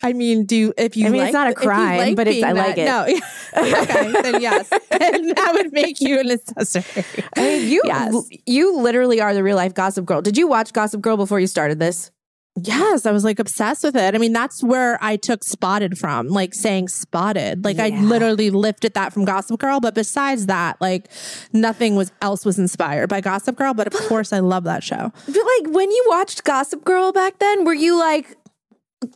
I 0.03 0.13
mean, 0.15 0.47
do 0.47 0.73
if 0.79 0.97
you 0.97 1.07
I 1.07 1.11
mean, 1.11 1.23
it's 1.25 1.33
not 1.35 1.49
a 1.51 1.55
crime, 1.55 1.99
like 1.99 2.17
but 2.17 2.27
it's- 2.29 2.43
I 2.43 2.53
like 2.53 2.77
that- 2.77 3.09
it. 3.09 3.23
No, 3.55 3.63
okay, 3.83 4.23
then 4.23 4.41
yes, 4.41 4.71
and 4.91 5.37
that 5.37 5.51
would 5.53 5.73
make 5.75 6.01
you 6.01 6.19
an 6.21 6.31
accessory. 6.31 7.05
I 7.37 7.41
mean, 7.41 7.69
you 7.69 7.83
Yes. 7.85 8.15
you 8.47 8.79
literally 8.79 9.21
are 9.21 9.35
the 9.35 9.43
real 9.43 9.57
life 9.57 9.75
Gossip 9.75 10.07
Girl. 10.07 10.23
Did 10.23 10.39
you 10.39 10.47
watch 10.47 10.73
Gossip 10.73 11.03
Girl 11.03 11.19
before 11.19 11.39
you 11.41 11.47
started 11.47 11.79
this? 11.81 12.11
Yes, 12.57 13.07
I 13.07 13.13
was 13.13 13.25
like 13.25 13.39
obsessed 13.39 13.85
with 13.85 13.97
it. 13.97 14.15
I 14.15 14.19
mean, 14.19 14.33
that's 14.33 14.63
where 14.63 14.99
I 15.01 15.17
took 15.17 15.45
spotted 15.45 15.97
from, 15.97 16.29
like 16.29 16.53
saying 16.53 16.89
spotted. 16.89 17.65
Like 17.65 17.79
I 17.79 17.89
literally 18.01 18.51
lifted 18.51 18.95
that 18.95 19.13
from 19.13 19.25
Gossip 19.25 19.61
Girl. 19.61 19.79
But 19.81 19.95
besides 19.95 20.47
that, 20.47 20.79
like 20.81 21.09
nothing 21.53 21.95
was 21.95 22.13
else 22.21 22.45
was 22.45 22.59
inspired 22.59 23.09
by 23.09 23.21
Gossip 23.21 23.57
Girl. 23.57 23.73
But 23.73 23.87
of 23.87 23.93
course, 24.09 24.33
I 24.33 24.41
love 24.41 24.65
that 24.65 24.83
show. 24.83 25.13
But 25.27 25.37
like 25.37 25.73
when 25.75 25.91
you 25.91 26.05
watched 26.09 26.43
Gossip 26.45 26.85
Girl 26.85 27.13
back 27.13 27.39
then, 27.39 27.65
were 27.65 27.73
you 27.73 27.97
like, 27.99 28.37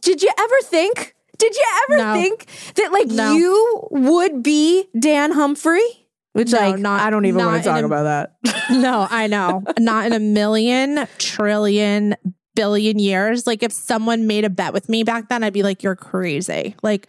did 0.00 0.22
you 0.22 0.30
ever 0.38 0.54
think? 0.62 1.14
Did 1.36 1.54
you 1.56 1.64
ever 1.90 1.96
No. 2.02 2.14
think 2.14 2.46
that 2.76 2.92
like 2.92 3.08
No. 3.08 3.34
you 3.34 3.88
would 3.90 4.42
be 4.44 4.86
Dan 4.98 5.32
Humphrey? 5.32 5.82
Which 6.34 6.52
No, 6.52 6.58
like 6.58 6.78
not- 6.78 7.00
I 7.00 7.10
don't 7.10 7.26
even 7.26 7.44
want 7.44 7.62
to 7.62 7.68
talk 7.68 7.82
a- 7.82 7.84
about 7.86 8.04
that. 8.44 8.54
No, 8.70 9.06
I 9.10 9.26
know. 9.26 9.62
Not 9.78 10.06
in 10.06 10.12
a 10.12 10.18
million, 10.20 11.06
trillion, 11.18 12.14
billion 12.54 12.98
years. 12.98 13.46
Like 13.46 13.62
if 13.62 13.72
someone 13.72 14.26
made 14.26 14.44
a 14.44 14.50
bet 14.50 14.72
with 14.72 14.88
me 14.88 15.02
back 15.04 15.28
then, 15.28 15.42
I'd 15.42 15.52
be 15.52 15.62
like, 15.62 15.82
you're 15.82 15.96
crazy. 15.96 16.74
Like 16.82 17.08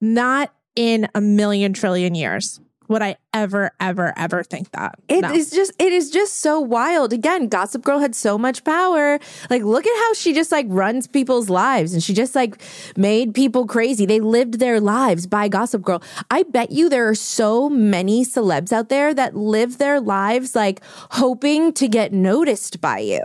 not 0.00 0.52
in 0.76 1.08
a 1.14 1.20
million 1.20 1.72
trillion 1.72 2.14
years 2.14 2.60
would 2.88 3.02
I 3.02 3.16
ever, 3.32 3.70
ever, 3.80 4.12
ever 4.18 4.42
think 4.42 4.70
that. 4.72 4.96
It 5.08 5.22
No. 5.22 5.32
is 5.32 5.50
just 5.50 5.72
it 5.78 5.92
is 5.92 6.10
just 6.10 6.40
so 6.40 6.60
wild. 6.60 7.12
Again, 7.12 7.48
Gossip 7.48 7.82
Girl 7.82 7.98
had 7.98 8.14
so 8.14 8.36
much 8.36 8.64
power. 8.64 9.18
Like 9.48 9.62
look 9.62 9.86
at 9.86 9.96
how 9.96 10.12
she 10.14 10.34
just 10.34 10.52
like 10.52 10.66
runs 10.68 11.06
people's 11.06 11.48
lives 11.48 11.94
and 11.94 12.02
she 12.02 12.12
just 12.12 12.34
like 12.34 12.60
made 12.96 13.34
people 13.34 13.66
crazy. 13.66 14.04
They 14.04 14.20
lived 14.20 14.58
their 14.58 14.78
lives 14.80 15.26
by 15.26 15.48
Gossip 15.48 15.82
Girl. 15.82 16.02
I 16.30 16.42
bet 16.42 16.70
you 16.70 16.88
there 16.88 17.08
are 17.08 17.14
so 17.14 17.70
many 17.70 18.24
celebs 18.24 18.72
out 18.72 18.88
there 18.90 19.14
that 19.14 19.34
live 19.34 19.78
their 19.78 19.98
lives 20.00 20.54
like 20.54 20.82
hoping 21.12 21.72
to 21.74 21.88
get 21.88 22.12
noticed 22.12 22.80
by 22.80 22.98
you. 22.98 23.22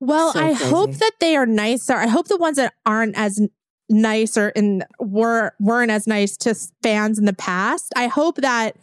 Well, 0.00 0.32
So 0.32 0.40
I 0.40 0.54
crazy. 0.54 0.64
hope 0.70 0.92
that 0.94 1.12
they 1.20 1.36
are 1.36 1.46
nicer. 1.46 1.94
I 1.94 2.06
hope 2.08 2.28
the 2.28 2.38
ones 2.38 2.56
that 2.56 2.74
aren't 2.86 3.16
as 3.16 3.40
nice 3.88 4.36
or 4.38 4.48
in 4.50 4.82
were 4.98 5.52
weren't 5.60 5.90
as 5.90 6.06
nice 6.06 6.36
to 6.38 6.54
fans 6.82 7.18
in 7.18 7.26
the 7.26 7.32
past. 7.34 7.92
I 7.96 8.06
hope 8.06 8.36
that 8.36 8.76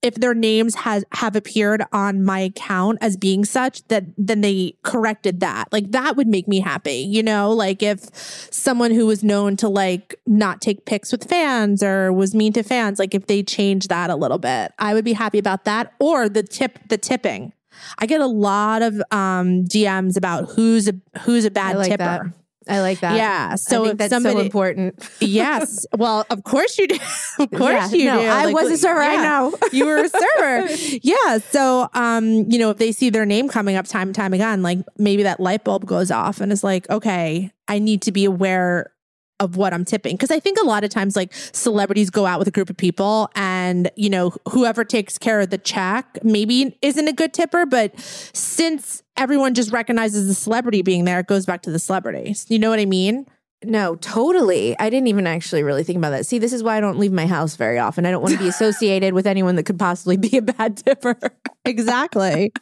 if 0.00 0.16
their 0.16 0.34
names 0.34 0.74
has 0.74 1.04
have 1.12 1.36
appeared 1.36 1.84
on 1.92 2.24
my 2.24 2.40
account 2.40 2.98
as 3.00 3.16
being 3.16 3.44
such 3.44 3.86
that 3.86 4.04
then 4.18 4.40
they 4.40 4.74
corrected 4.82 5.38
that. 5.40 5.72
Like 5.72 5.92
that 5.92 6.16
would 6.16 6.26
make 6.26 6.48
me 6.48 6.58
happy. 6.58 7.06
You 7.08 7.22
know, 7.22 7.52
like 7.52 7.82
if 7.82 8.00
someone 8.52 8.90
who 8.90 9.06
was 9.06 9.22
known 9.22 9.56
to 9.58 9.68
like 9.68 10.16
not 10.26 10.60
take 10.60 10.86
pics 10.86 11.12
with 11.12 11.28
fans 11.28 11.82
or 11.84 12.12
was 12.12 12.34
mean 12.34 12.52
to 12.54 12.64
fans, 12.64 12.98
like 12.98 13.14
if 13.14 13.26
they 13.26 13.44
changed 13.44 13.90
that 13.90 14.10
a 14.10 14.16
little 14.16 14.38
bit, 14.38 14.72
I 14.78 14.92
would 14.94 15.04
be 15.04 15.12
happy 15.12 15.38
about 15.38 15.64
that. 15.66 15.92
Or 16.00 16.28
the 16.28 16.42
tip 16.42 16.80
the 16.88 16.98
tipping. 16.98 17.52
I 17.98 18.06
get 18.06 18.20
a 18.20 18.26
lot 18.26 18.82
of 18.82 18.94
um 19.10 19.64
DMs 19.64 20.16
about 20.16 20.50
who's 20.50 20.88
a 20.88 20.94
who's 21.22 21.44
a 21.44 21.50
bad 21.50 21.76
like 21.76 21.88
tipper. 21.90 22.04
that. 22.04 22.22
I 22.68 22.80
like 22.80 23.00
that. 23.00 23.16
Yeah. 23.16 23.56
So 23.56 23.80
I 23.80 23.82
think 23.86 23.92
if 23.94 23.98
that's 23.98 24.10
somebody, 24.12 24.36
so 24.36 24.40
important. 24.42 25.08
yes. 25.20 25.84
Well, 25.98 26.24
of 26.30 26.44
course 26.44 26.78
you 26.78 26.86
do. 26.86 26.94
of 27.40 27.50
course 27.50 27.92
Yeah, 27.92 27.98
you 27.98 28.04
no, 28.04 28.20
do. 28.20 28.26
I 28.28 28.44
Like, 28.44 28.54
was 28.54 28.70
a 28.70 28.78
server. 28.78 29.00
I 29.02 29.16
know. 29.16 29.58
you 29.72 29.84
were 29.84 29.96
a 29.98 30.08
server. 30.08 30.72
yeah. 31.02 31.38
So, 31.50 31.88
um, 31.92 32.48
you 32.48 32.60
know, 32.60 32.70
if 32.70 32.78
they 32.78 32.92
see 32.92 33.10
their 33.10 33.26
name 33.26 33.48
coming 33.48 33.74
up 33.74 33.86
time 33.88 34.08
and 34.10 34.14
time 34.14 34.32
again, 34.32 34.62
like 34.62 34.78
maybe 34.96 35.24
that 35.24 35.40
light 35.40 35.64
bulb 35.64 35.86
goes 35.86 36.12
off 36.12 36.40
and 36.40 36.52
it's 36.52 36.62
like, 36.62 36.88
okay, 36.88 37.50
I 37.66 37.80
need 37.80 38.00
to 38.02 38.12
be 38.12 38.24
aware 38.26 38.91
of 39.42 39.56
what 39.56 39.74
I'm 39.74 39.84
tipping. 39.84 40.16
Cause 40.16 40.30
I 40.30 40.38
think 40.38 40.58
a 40.60 40.64
lot 40.64 40.84
of 40.84 40.90
times 40.90 41.16
like 41.16 41.34
celebrities 41.34 42.10
go 42.10 42.26
out 42.26 42.38
with 42.38 42.48
a 42.48 42.52
group 42.52 42.70
of 42.70 42.76
people 42.76 43.28
and, 43.34 43.90
you 43.96 44.08
know, 44.08 44.32
whoever 44.48 44.84
takes 44.84 45.18
care 45.18 45.40
of 45.40 45.50
the 45.50 45.58
check 45.58 46.18
maybe 46.22 46.78
isn't 46.80 47.08
a 47.08 47.12
good 47.12 47.34
tipper. 47.34 47.66
But 47.66 47.98
since 47.98 49.02
everyone 49.16 49.54
just 49.54 49.72
recognizes 49.72 50.28
the 50.28 50.34
celebrity 50.34 50.82
being 50.82 51.04
there, 51.04 51.20
it 51.20 51.26
goes 51.26 51.44
back 51.44 51.62
to 51.62 51.70
the 51.70 51.78
celebrities. 51.78 52.46
You 52.48 52.58
know 52.58 52.70
what 52.70 52.78
I 52.78 52.86
mean? 52.86 53.26
No, 53.64 53.96
totally. 53.96 54.78
I 54.78 54.90
didn't 54.90 55.08
even 55.08 55.26
actually 55.26 55.62
really 55.62 55.84
think 55.84 55.96
about 55.96 56.10
that. 56.10 56.26
See, 56.26 56.38
this 56.38 56.52
is 56.52 56.62
why 56.62 56.76
I 56.76 56.80
don't 56.80 56.98
leave 56.98 57.12
my 57.12 57.26
house 57.26 57.56
very 57.56 57.78
often. 57.78 58.06
I 58.06 58.10
don't 58.10 58.22
want 58.22 58.34
to 58.34 58.38
be 58.38 58.48
associated 58.56 59.14
with 59.14 59.26
anyone 59.26 59.56
that 59.56 59.64
could 59.64 59.78
possibly 59.78 60.16
be 60.16 60.36
a 60.36 60.42
bad 60.42 60.76
tipper. 60.84 61.18
Exactly. 61.64 62.52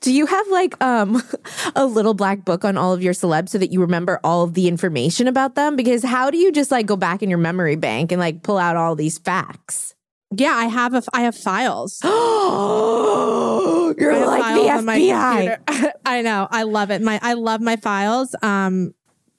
Do 0.00 0.12
you 0.12 0.26
have 0.26 0.48
like 0.48 0.82
um 0.82 1.22
a 1.76 1.86
little 1.86 2.14
black 2.14 2.44
book 2.44 2.64
on 2.64 2.76
all 2.76 2.92
of 2.92 3.02
your 3.02 3.14
celebs 3.14 3.50
so 3.50 3.58
that 3.58 3.72
you 3.72 3.80
remember 3.80 4.20
all 4.24 4.42
of 4.42 4.54
the 4.54 4.68
information 4.68 5.28
about 5.28 5.54
them? 5.54 5.76
Because 5.76 6.02
how 6.02 6.30
do 6.30 6.38
you 6.38 6.52
just 6.52 6.70
like 6.70 6.86
go 6.86 6.96
back 6.96 7.22
in 7.22 7.30
your 7.30 7.38
memory 7.38 7.76
bank 7.76 8.12
and 8.12 8.20
like 8.20 8.42
pull 8.42 8.58
out 8.58 8.76
all 8.76 8.96
these 8.96 9.18
facts? 9.18 9.94
Yeah, 10.34 10.54
I 10.54 10.66
have 10.66 10.94
a 10.94 11.02
I 11.12 11.22
have 11.22 11.36
files. 11.36 12.00
Oh, 12.02 13.94
you're 13.98 14.12
have 14.12 14.26
like 14.26 14.42
files 14.42 14.84
the 14.84 14.92
FBI. 14.92 15.92
I 16.06 16.22
know. 16.22 16.48
I 16.50 16.64
love 16.64 16.90
it. 16.90 17.00
My 17.00 17.20
I 17.22 17.34
love 17.34 17.60
my 17.60 17.76
files. 17.76 18.34
Um 18.42 18.94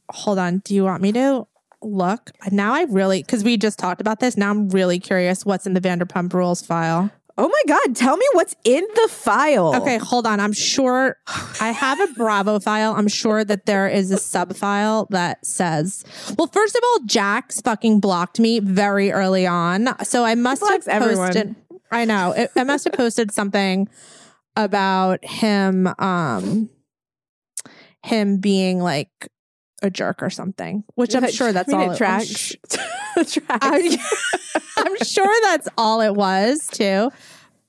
hold 0.10 0.40
on. 0.40 0.60
Do 0.60 0.76
you 0.76 0.84
want 0.86 1.02
me 1.02 1.12
to 1.14 1.46
look? 1.82 2.32
Now 2.52 2.74
I 2.74 2.84
really 2.84 3.22
because 3.22 3.44
we 3.44 3.58
just 3.58 3.80
talked 3.80 4.00
about 4.00 4.22
this. 4.22 4.38
Now 4.38 4.52
I'm 4.52 4.70
really 4.70 5.00
curious 5.00 5.46
what's 5.46 5.66
in 5.68 5.74
the 5.74 5.82
Vanderpump 5.82 6.34
Rules 6.34 6.66
file. 6.66 7.12
Oh 7.36 7.48
my 7.48 7.62
god, 7.68 7.96
tell 7.96 8.16
me 8.16 8.26
what's 8.34 8.56
in 8.64 8.86
the 8.96 9.08
file. 9.10 9.76
Okay, 9.76 9.98
hold 9.98 10.28
on. 10.28 10.40
I'm 10.40 10.54
sure 10.54 11.18
I 11.60 11.72
have 11.72 12.00
a 12.00 12.08
Bravo 12.14 12.60
file. 12.60 12.94
I'm 12.94 13.08
sure 13.08 13.44
that 13.44 13.66
there 13.66 13.88
is 13.88 14.12
a 14.12 14.18
sub 14.18 14.56
file 14.56 15.08
that 15.10 15.44
says, 15.44 16.06
well, 16.38 16.48
first 16.48 16.76
of 16.76 16.84
all, 16.84 17.00
Jax 17.06 17.60
fucking 17.62 18.00
blocked 18.00 18.40
me 18.40 18.60
very 18.60 19.12
early 19.12 19.48
on. 19.48 19.90
So 20.04 20.24
I 20.24 20.36
must 20.36 20.62
have 20.62 20.70
blocks 20.70 20.88
everyone. 20.88 21.28
posted. 21.28 21.56
I 21.92 22.06
know. 22.06 22.34
It, 22.34 22.52
I 22.56 22.64
must 22.64 22.84
have 22.84 22.94
posted 22.94 23.32
something 23.32 23.90
about 24.56 25.26
him, 25.26 25.88
um, 25.98 26.70
him 28.04 28.38
being 28.38 28.80
like 28.80 29.10
a 29.84 29.90
jerk 29.90 30.24
or 30.24 30.30
something, 30.30 30.84
which 30.96 31.14
I'm 31.14 31.30
sure 31.30 31.52
that's 31.52 31.72
I 31.72 31.78
mean, 31.78 31.82
all 31.82 31.88
it 31.88 31.92
I'm 31.92 31.98
tracks. 31.98 32.28
sh- 32.28 32.56
tracks. 33.28 33.48
I'm, 33.62 34.00
I'm 34.78 34.98
sure 35.04 35.42
that's 35.44 35.68
all 35.78 36.02
it 36.02 36.16
was 36.16 36.66
too. 36.68 37.12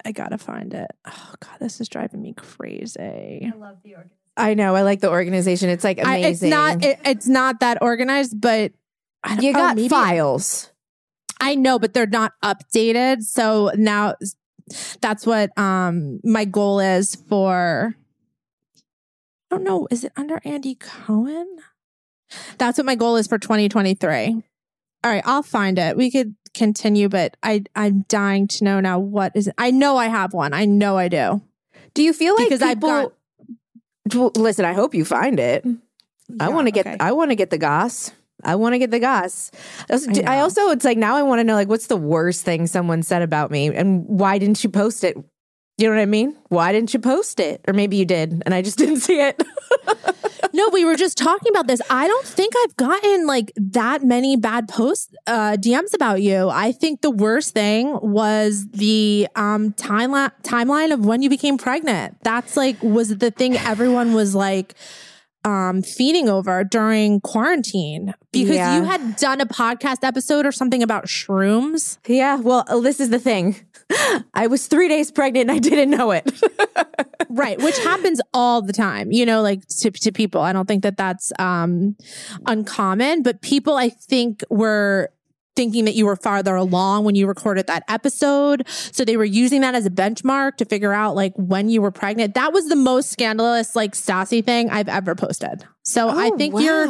I 0.05 0.13
gotta 0.13 0.39
find 0.39 0.73
it. 0.73 0.91
Oh 1.07 1.35
god, 1.41 1.59
this 1.61 1.81
is 1.81 1.89
driving 1.89 2.23
me 2.23 2.33
crazy. 2.35 2.99
I 3.01 3.53
love 3.57 3.79
the 3.83 3.97
organization. 3.97 4.19
I 4.37 4.55
know. 4.55 4.75
I 4.75 4.83
like 4.83 5.01
the 5.01 5.11
organization. 5.11 5.69
It's 5.71 5.85
like 5.85 5.99
I, 5.99 6.19
amazing. 6.19 6.49
it's 6.49 6.51
not. 6.57 6.85
It, 6.85 6.99
it's 7.05 7.29
not 7.29 7.61
that 7.61 7.79
organized, 7.83 8.41
but 8.41 8.73
I 9.23 9.41
you 9.41 9.51
oh, 9.51 9.55
got 9.55 9.77
maybe- 9.77 9.89
files. 9.89 10.71
I 11.41 11.57
know, 11.57 11.79
but 11.79 11.93
they're 11.93 12.07
not 12.07 12.33
updated. 12.43 13.23
So 13.23 13.71
now 13.77 14.15
that's 15.01 15.27
what 15.27 15.57
um 15.59 16.21
my 16.25 16.45
goal 16.45 16.81
is 16.81 17.15
for. 17.15 17.95
I 19.51 19.57
don't 19.57 19.65
know. 19.65 19.87
Is 19.91 20.05
it 20.05 20.13
under 20.17 20.41
Andy 20.45 20.75
Cohen? 20.75 21.59
That's 22.59 22.79
what 22.79 22.87
my 22.87 22.95
goal 22.95 23.17
is 23.17 23.27
for 23.27 23.39
2023. 23.39 24.43
All 25.05 25.11
right, 25.11 25.23
I'll 25.27 25.43
find 25.43 25.79
it. 25.79 25.97
We 25.97 26.11
could 26.11 26.35
continue, 26.55 27.09
but 27.09 27.37
I 27.43 27.65
I'm 27.77 28.05
dying 28.09 28.49
to 28.49 28.65
know 28.65 28.81
now 28.81 28.99
what 28.99 29.33
is 29.35 29.49
it. 29.49 29.55
I 29.59 29.71
know 29.71 29.97
I 29.97 30.07
have 30.07 30.33
one. 30.33 30.53
I 30.55 30.65
know 30.65 30.97
I 30.97 31.09
do. 31.09 31.43
Do 31.93 32.03
you 32.03 32.13
feel 32.13 32.35
like 32.35 32.49
Because 32.49 32.63
I've 32.63 32.77
people? 32.77 33.13
Well, 34.15 34.33
Listen, 34.37 34.65
I 34.65 34.75
hope 34.75 34.95
you 34.95 35.05
find 35.05 35.41
it. 35.41 35.65
Mm. 35.65 35.81
I 36.41 36.51
want 36.51 36.67
to 36.67 36.71
get. 36.71 36.87
okay. 36.87 36.97
I 37.01 37.13
want 37.13 37.31
to 37.31 37.35
get 37.35 37.51
the 37.51 37.59
goss. 37.59 38.13
I 38.43 38.57
want 38.57 38.75
to 38.75 38.79
get 38.79 38.91
the 38.91 39.01
goss. 39.01 39.51
I 39.91 39.95
I, 40.27 40.41
also, 40.41 40.71
it's 40.71 40.85
like 40.85 40.99
now 40.99 41.17
I 41.17 41.23
want 41.23 41.41
to 41.41 41.45
know 41.45 41.55
like 41.55 41.69
what's 41.69 41.87
the 41.87 41.97
worst 41.97 42.45
thing 42.45 42.67
someone 42.67 43.03
said 43.03 43.23
about 43.23 43.51
me, 43.51 43.75
and 43.75 44.05
why 44.07 44.39
didn't 44.39 44.63
you 44.63 44.71
post 44.71 45.05
it? 45.05 45.17
You 45.77 45.89
know 45.89 45.97
what 45.97 46.03
I 46.03 46.07
mean? 46.07 46.37
Why 46.49 46.73
didn't 46.73 46.95
you 46.95 47.01
post 47.01 47.41
it? 47.41 47.61
Or 47.67 47.75
maybe 47.75 47.97
you 47.97 48.05
did, 48.05 48.43
and 48.45 48.55
I 48.55 48.63
just 48.63 48.79
didn't 48.83 49.01
see 49.01 49.21
it. 49.21 49.43
No, 50.53 50.69
we 50.69 50.85
were 50.85 50.95
just 50.95 51.19
talking 51.19 51.51
about 51.51 51.67
this. 51.67 51.81
I 51.91 52.07
don't 52.07 52.25
think 52.25 52.55
I've 52.63 52.77
gotten 52.77 53.27
like 53.27 53.51
that 53.57 54.05
many 54.05 54.37
bad 54.37 54.69
posts, 54.69 55.13
uh, 55.27 55.57
DMs 55.59 55.95
about 55.95 56.23
you. 56.23 56.49
I 56.49 56.71
think 56.71 57.01
the 57.01 57.11
worst 57.11 57.55
thing 57.55 57.99
was 58.01 58.69
the 58.69 59.27
um 59.35 59.73
timeline 59.73 60.31
timeline 60.45 60.93
of 60.93 61.05
when 61.05 61.23
you 61.23 61.29
became 61.29 61.59
pregnant. 61.59 62.19
That's 62.23 62.57
like 62.57 62.81
was 62.85 63.19
the 63.19 63.33
thing 63.33 63.57
everyone 63.57 64.15
was 64.15 64.37
like 64.37 64.75
um, 65.45 65.83
feeding 65.83 66.29
over 66.29 66.65
during 66.65 67.21
quarantine 67.21 68.15
because 68.33 68.57
Yeah. 68.57 68.77
you 68.77 68.85
had 68.85 69.17
done 69.17 69.41
a 69.41 69.47
podcast 69.47 69.99
episode 70.03 70.47
or 70.47 70.53
something 70.53 70.83
about 70.83 71.07
shrooms. 71.07 71.99
Yeah, 72.07 72.37
well, 72.37 72.65
uh, 72.69 72.81
this 72.81 72.99
is 73.01 73.11
the 73.11 73.19
thing. 73.19 73.57
I 74.35 74.47
was 74.47 74.67
three 74.67 74.89
days 74.89 75.11
pregnant 75.11 75.51
and 75.51 75.57
I 75.57 75.59
didn't 75.61 75.91
know 75.91 76.11
it. 76.13 76.31
right 77.31 77.61
which 77.61 77.77
happens 77.79 78.21
all 78.33 78.63
the 78.63 78.73
time 78.73 79.11
you 79.11 79.27
know 79.27 79.41
like 79.43 79.67
to, 79.67 79.91
to 79.91 80.13
people 80.13 80.41
i 80.41 80.53
don't 80.53 80.67
think 80.67 80.83
that 80.85 80.97
that's 80.97 81.33
um 81.39 81.97
uncommon 82.47 83.23
but 83.23 83.41
people 83.41 83.75
i 83.77 83.89
think 83.89 84.45
were 84.51 85.11
thinking 85.57 85.85
that 85.85 85.95
you 85.95 86.07
were 86.07 86.17
farther 86.17 86.55
along 86.57 87.05
when 87.05 87.15
you 87.15 87.27
recorded 87.27 87.67
that 87.69 87.85
episode. 87.89 88.67
So 88.69 89.05
they 89.05 89.17
were 89.17 89.25
using 89.25 89.61
that 89.63 89.75
as 89.75 89.87
a 89.87 89.91
benchmark 89.91 90.57
to 90.57 90.65
figure 90.65 90.93
out 90.93 91.15
like 91.15 91.33
when 91.37 91.69
you 91.69 91.81
were 91.83 91.91
pregnant. 91.91 92.35
That 92.35 92.53
was 92.53 92.69
the 92.69 92.77
most 92.77 93.11
scandalous 93.11 93.77
like 93.77 93.95
sassy 93.95 94.43
thing 94.43 94.71
i've 94.71 94.89
ever 94.89 95.15
posted. 95.15 95.65
So 95.83 96.09
i 96.09 96.31
Oh, 96.33 96.37
think 96.37 96.55
you're 96.61 96.87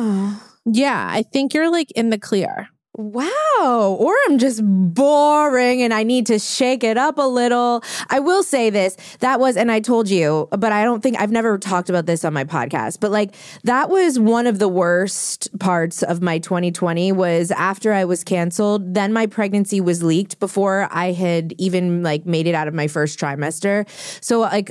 yeah 0.67 1.07
i 1.11 1.23
think 1.23 1.53
you're 1.53 1.71
like 1.71 1.91
in 1.93 2.09
the 2.11 2.19
clear 2.19 2.69
Wow. 2.97 3.97
Or 3.99 4.15
I'm 4.27 4.39
just 4.39 4.61
boring 4.65 5.83
and 5.83 5.93
I 5.93 6.05
need 6.05 6.27
to 6.27 6.39
shake 6.39 6.85
it 6.85 6.97
up 6.97 7.19
a 7.19 7.27
little. 7.27 7.83
I 8.09 8.21
will 8.21 8.45
say 8.45 8.71
this. 8.71 8.97
That 9.19 9.41
was, 9.41 9.57
and 9.57 9.73
I 9.73 9.81
told 9.81 10.09
you, 10.09 10.49
but 10.51 10.71
I 10.71 10.85
don't 10.85 11.03
think 11.03 11.19
I've 11.19 11.33
never 11.33 11.59
talked 11.59 11.91
about 11.91 12.07
this 12.07 12.25
on 12.25 12.33
my 12.33 12.45
podcast, 12.45 13.01
but 13.01 13.11
like 13.11 13.35
that 13.65 13.91
was 13.91 14.21
one 14.21 14.47
of 14.47 14.61
the 14.61 14.69
worst 14.69 15.59
parts 15.59 16.05
of 16.05 16.23
my 16.23 16.39
2020 16.39 17.11
was 17.11 17.51
after 17.51 17.93
I 17.93 18.05
was 18.05 18.23
canceled. 18.23 18.95
Then 18.95 19.13
my 19.13 19.27
pregnancy 19.27 19.81
was 19.81 20.05
leaked 20.05 20.39
before 20.39 20.89
I 20.93 21.11
had 21.11 21.53
even 21.59 22.05
like 22.05 22.27
made 22.27 22.47
it 22.47 22.55
out 22.55 22.69
of 22.69 22.75
my 22.75 22.87
first 22.87 23.19
trimester. 23.19 23.89
So 24.23 24.41
like, 24.41 24.71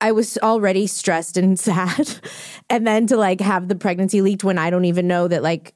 I 0.00 0.12
was 0.12 0.38
already 0.38 0.86
stressed 0.86 1.36
and 1.36 1.58
sad. 1.60 2.20
and 2.70 2.86
then 2.86 3.08
to 3.08 3.16
like 3.16 3.40
have 3.40 3.66
the 3.66 3.74
pregnancy 3.74 4.20
leaked 4.20 4.44
when 4.44 4.58
I 4.58 4.70
don't 4.70 4.84
even 4.84 5.08
know 5.08 5.26
that 5.26 5.42
like 5.42 5.74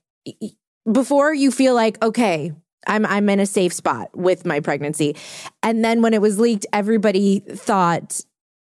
before 0.90 1.34
you 1.34 1.50
feel 1.50 1.74
like 1.74 2.02
okay 2.02 2.52
I'm 2.86 3.04
I'm 3.06 3.28
in 3.28 3.40
a 3.40 3.46
safe 3.46 3.72
spot 3.72 4.16
with 4.16 4.46
my 4.46 4.60
pregnancy. 4.60 5.16
And 5.62 5.84
then 5.84 6.00
when 6.02 6.14
it 6.14 6.22
was 6.22 6.38
leaked 6.38 6.66
everybody 6.72 7.40
thought 7.40 8.20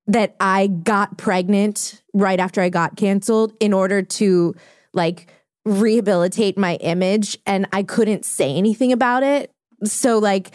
that 0.06 0.34
I 0.40 0.66
got 0.66 1.16
pregnant 1.16 2.02
right 2.12 2.40
after 2.40 2.60
I 2.60 2.68
got 2.68 2.96
canceled 2.96 3.52
in 3.60 3.72
order 3.72 4.02
to 4.02 4.54
like 4.92 5.30
rehabilitate 5.64 6.58
my 6.58 6.76
image 6.76 7.38
and 7.46 7.66
I 7.72 7.82
couldn't 7.82 8.24
say 8.24 8.54
anything 8.56 8.92
about 8.92 9.22
it. 9.22 9.52
So 9.84 10.18
like 10.18 10.52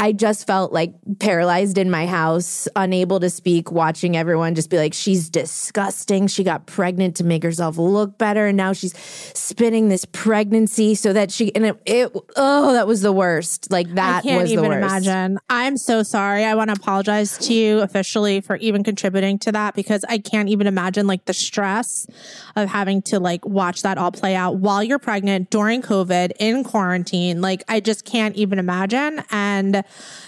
I 0.00 0.12
just 0.12 0.46
felt 0.46 0.72
like 0.72 0.94
paralyzed 1.18 1.76
in 1.76 1.90
my 1.90 2.06
house, 2.06 2.68
unable 2.76 3.18
to 3.18 3.28
speak, 3.28 3.72
watching 3.72 4.16
everyone 4.16 4.54
just 4.54 4.70
be 4.70 4.76
like, 4.76 4.94
she's 4.94 5.28
disgusting. 5.28 6.28
She 6.28 6.44
got 6.44 6.66
pregnant 6.66 7.16
to 7.16 7.24
make 7.24 7.42
herself 7.42 7.78
look 7.78 8.16
better. 8.16 8.46
And 8.46 8.56
now 8.56 8.72
she's 8.72 8.96
spinning 8.96 9.88
this 9.88 10.04
pregnancy 10.04 10.94
so 10.94 11.12
that 11.12 11.32
she, 11.32 11.52
and 11.56 11.66
it, 11.66 11.82
it 11.84 12.12
oh, 12.36 12.72
that 12.74 12.86
was 12.86 13.02
the 13.02 13.10
worst. 13.10 13.72
Like 13.72 13.92
that 13.94 14.18
I 14.18 14.22
can't 14.22 14.42
was 14.42 14.52
even 14.52 14.70
imagine. 14.70 15.38
I'm 15.50 15.76
so 15.76 16.04
sorry. 16.04 16.44
I 16.44 16.54
want 16.54 16.70
to 16.70 16.76
apologize 16.76 17.36
to 17.38 17.52
you 17.52 17.80
officially 17.80 18.40
for 18.40 18.54
even 18.56 18.84
contributing 18.84 19.40
to 19.40 19.52
that 19.52 19.74
because 19.74 20.04
I 20.08 20.18
can't 20.18 20.48
even 20.48 20.68
imagine 20.68 21.08
like 21.08 21.24
the 21.24 21.34
stress 21.34 22.06
of 22.54 22.68
having 22.68 23.02
to 23.02 23.18
like 23.18 23.44
watch 23.44 23.82
that 23.82 23.98
all 23.98 24.12
play 24.12 24.36
out 24.36 24.58
while 24.58 24.82
you're 24.82 25.00
pregnant 25.00 25.50
during 25.50 25.82
COVID 25.82 26.32
in 26.38 26.62
quarantine. 26.62 27.40
Like 27.40 27.64
I 27.66 27.80
just 27.80 28.04
can't 28.04 28.36
even 28.36 28.60
imagine. 28.60 29.24
And 29.30 29.82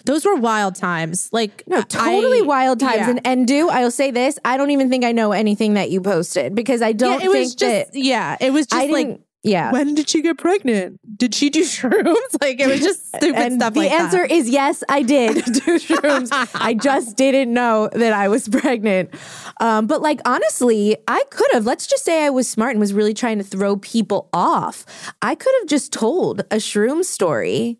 those 0.05 0.25
were 0.25 0.35
wild 0.37 0.75
times. 0.77 1.29
Like 1.33 1.63
No, 1.67 1.83
totally 1.83 2.41
I- 2.41 2.43
wild 2.43 2.81
times. 2.81 2.97
yeah. 2.97 3.11
And 3.11 3.21
and 3.27 3.47
do 3.49 3.69
I'll 3.69 3.91
say 3.91 4.11
this, 4.11 4.39
I 4.45 4.57
don't 4.57 4.71
even 4.71 4.89
think 4.91 5.05
I 5.05 5.13
know 5.13 5.33
anything 5.33 5.75
that 5.75 5.91
you 5.91 6.01
posted 6.01 6.55
because 6.55 6.83
I 6.83 6.93
don't 6.93 7.21
yeah, 7.21 7.29
it 7.29 7.33
think 7.33 7.35
was 7.35 7.55
just 7.55 7.93
that 7.93 7.99
yeah, 7.99 8.37
it 8.41 8.53
was 8.53 8.67
just 8.67 8.91
like 8.91 9.21
yeah. 9.43 9.73
when 9.73 9.95
did 9.95 10.09
she 10.11 10.21
get 10.21 10.37
pregnant? 10.37 11.01
Did 11.17 11.35
she 11.35 11.49
do 11.49 11.63
shrooms? 11.65 12.17
Like 12.43 12.61
it 12.61 12.67
was 12.67 12.81
just 12.81 13.09
stupid 13.09 13.37
and 13.41 13.55
stuff 13.55 13.73
the 13.75 13.81
like 13.81 13.91
answer 13.93 14.19
that. 14.29 14.31
is 14.31 14.49
yes, 14.51 14.83
I 14.89 15.03
did 15.03 15.37
do 15.45 15.79
shrooms. 15.79 16.29
I 16.55 16.75
just 16.75 17.17
didn't 17.17 17.53
know 17.53 17.89
that 17.93 18.13
I 18.13 18.29
was 18.29 18.49
pregnant. 18.49 19.15
Um, 19.61 19.87
but 19.87 20.03
like 20.03 20.21
honestly, 20.27 20.97
I 21.09 21.23
could 21.31 21.49
have. 21.53 21.65
Let's 21.67 21.87
just 21.87 22.05
say 22.05 22.25
I 22.27 22.31
was 22.31 22.49
smart 22.49 22.73
and 22.73 22.81
was 22.81 22.93
really 22.93 23.15
trying 23.15 23.39
to 23.39 23.45
throw 23.45 23.77
people 23.77 24.29
off. 24.33 24.85
I 25.23 25.35
could 25.35 25.55
have 25.61 25.69
just 25.69 25.93
told 25.93 26.41
a 26.51 26.57
shroom 26.57 27.03
story 27.05 27.79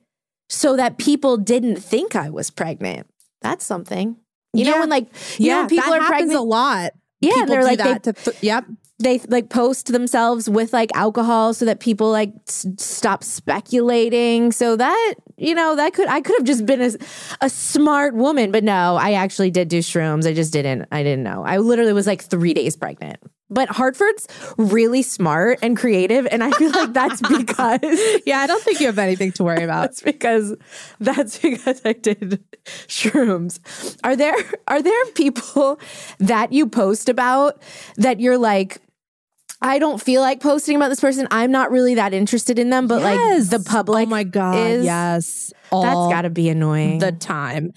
so 0.51 0.77
that 0.77 0.99
people 0.99 1.39
didn't 1.39 1.77
think 1.77 2.15
I 2.15 2.29
was 2.29 2.51
pregnant. 2.51 3.07
That's 3.41 3.65
something. 3.65 4.17
You 4.53 4.65
know 4.65 4.81
when 4.81 4.89
like 4.91 5.07
you 5.39 5.49
know 5.49 5.55
yeah, 5.55 5.61
when 5.61 5.69
people 5.69 5.91
that 5.93 6.01
are 6.01 6.05
happens 6.05 6.19
pregnant. 6.33 6.41
a 6.41 6.43
lot. 6.43 6.93
Yeah, 7.23 7.33
People 7.35 7.47
they're 7.47 7.65
like 7.65 8.03
they 8.05 8.13
th- 8.13 8.37
yep. 8.43 8.65
they 8.99 9.19
like 9.29 9.49
post 9.51 9.93
themselves 9.93 10.49
with 10.51 10.73
like 10.73 10.91
alcohol 10.95 11.53
so 11.55 11.67
that 11.67 11.79
people 11.79 12.11
like 12.11 12.33
s- 12.49 12.67
stop 12.79 13.23
speculating 13.23 14.53
so 14.53 14.75
that 14.77 15.15
you 15.37 15.55
know 15.55 15.77
that 15.77 15.93
could 15.93 16.09
i 16.09 16.21
could 16.23 16.35
have 16.39 16.47
just 16.47 16.65
been 16.65 16.81
a, 16.81 16.91
a 17.43 17.51
smart 17.51 18.15
woman 18.15 18.51
but 18.51 18.65
no 18.65 18.97
i 18.97 19.13
actually 19.13 19.51
did 19.51 19.69
do 19.69 19.81
shrooms 19.81 20.27
i 20.27 20.33
just 20.33 20.51
didn't 20.53 20.87
i 20.93 21.03
didn't 21.03 21.23
know 21.23 21.45
i 21.45 21.59
literally 21.59 21.93
was 21.93 22.07
like 22.07 22.23
three 22.23 22.55
days 22.55 22.75
pregnant 22.75 23.19
but 23.51 23.69
hartford's 23.69 24.27
really 24.57 25.03
smart 25.03 25.59
and 25.63 25.77
creative 25.77 26.27
and 26.31 26.43
i 26.45 26.51
feel 26.53 26.71
like 26.71 26.93
that's 26.93 27.21
because 27.29 27.81
Yeah, 28.27 28.39
I 28.41 28.47
don't 28.47 28.63
think 28.63 28.81
you 28.81 28.87
have 28.87 28.99
anything 28.99 29.33
to 29.33 29.45
worry 29.45 29.63
about. 29.63 29.83
that's 29.83 30.03
because 30.03 30.57
that's 30.99 31.39
because 31.39 31.81
I 31.85 31.93
did 31.93 32.43
shrooms. 32.87 33.61
Are 34.05 34.17
there 34.17 34.37
are 34.69 34.83
there 34.83 35.07
people 35.15 35.81
that 36.19 36.53
you 36.53 36.67
post 36.69 37.09
about 37.09 37.61
that 37.97 38.21
you're 38.21 38.39
like 38.39 38.79
I 39.63 39.79
don't 39.79 40.01
feel 40.01 40.23
like 40.23 40.41
posting 40.41 40.77
about 40.77 40.89
this 40.89 41.01
person. 41.01 41.29
I'm 41.31 41.51
not 41.51 41.71
really 41.71 41.97
that 41.97 42.15
interested 42.15 42.59
in 42.59 42.71
them, 42.71 42.87
but 42.87 43.03
like 43.03 43.19
the 43.19 43.63
oh 43.67 43.71
public 43.71 44.07
Oh 44.07 44.11
my 44.11 44.25
god, 44.25 44.57
is 44.57 44.85
yes. 44.87 45.53
that's 45.71 45.95
got 45.95 46.23
to 46.23 46.31
be 46.31 46.49
annoying. 46.49 46.99
the 46.99 47.13
time. 47.13 47.75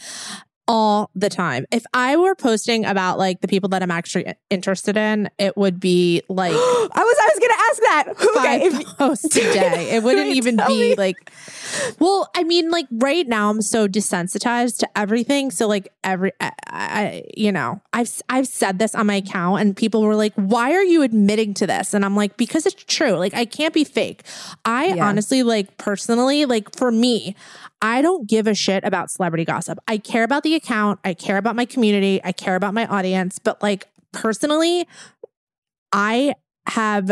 All 0.66 1.12
the 1.14 1.30
time. 1.30 1.66
If 1.72 1.84
I 1.94 2.16
were 2.16 2.36
posting 2.36 2.86
about 2.86 3.18
like 3.18 3.42
the 3.42 3.50
people 3.50 3.68
that 3.70 3.84
I'm 3.84 3.92
actually 3.92 4.34
interested 4.50 4.96
in, 4.96 5.30
it 5.38 5.58
would 5.58 5.80
be 5.80 6.22
like 6.30 6.54
I 6.56 6.56
was 6.56 7.18
I 7.22 7.30
was 7.34 7.40
going 7.40 7.52
to 7.52 7.64
ask 7.70 7.82
that. 7.82 8.04
Okay, 8.44 8.70
five 8.70 8.82
if- 8.82 8.98
posts 8.98 9.36
a 9.36 9.42
day. 9.54 9.90
It 9.96 10.04
wouldn't 10.04 10.28
even 10.30 10.56
be 10.68 10.92
me. 10.92 10.96
like 10.96 11.18
well, 12.00 12.30
I 12.36 12.44
mean, 12.44 12.70
like 12.72 12.86
right 12.92 13.28
now 13.28 13.50
I'm 13.50 13.62
so 13.62 13.88
desensitized 13.88 14.78
to 14.80 14.90
everything. 14.98 15.50
So 15.52 15.68
like 15.68 15.92
every, 16.04 16.32
I, 16.40 16.52
I, 16.68 17.24
you 17.36 17.52
know, 17.52 17.82
I've 17.94 18.22
I've 18.30 18.48
said 18.48 18.80
this 18.80 18.96
on 18.96 19.08
my 19.08 19.16
account, 19.16 19.62
and 19.62 19.76
people 19.76 20.02
were 20.04 20.16
like, 20.16 20.34
"Why 20.36 20.72
are 20.74 20.84
you 20.84 21.02
admitting 21.02 21.54
to 21.56 21.68
this?" 21.68 21.94
And 21.94 22.06
I'm 22.06 22.16
like, 22.16 22.38
"Because 22.38 22.66
it's 22.66 22.84
true. 22.84 23.14
Like 23.14 23.34
I 23.34 23.46
can't 23.46 23.74
be 23.74 23.84
fake. 23.84 24.24
I 24.66 24.88
Yeah. 24.94 25.08
honestly, 25.08 25.44
like 25.44 25.78
personally, 25.78 26.46
like 26.46 26.76
for 26.76 26.92
me, 26.92 27.36
I 27.84 28.02
don't 28.02 28.28
give 28.28 28.48
a 28.48 28.56
shit 28.56 28.86
about 28.86 29.12
celebrity 29.12 29.44
gossip. 29.44 29.78
I 29.90 29.98
care 29.98 30.24
about 30.24 30.44
the 30.44 30.56
account. 30.56 31.02
I 31.04 31.14
care 31.14 31.36
about 31.36 31.58
my 31.58 31.66
community. 31.66 32.22
I 32.24 32.32
care 32.32 32.56
about 32.56 32.74
my 32.74 32.88
audience. 32.88 33.40
But 33.40 33.62
like 33.62 33.88
personally, 34.14 34.88
I 35.92 36.36
have 36.68 37.12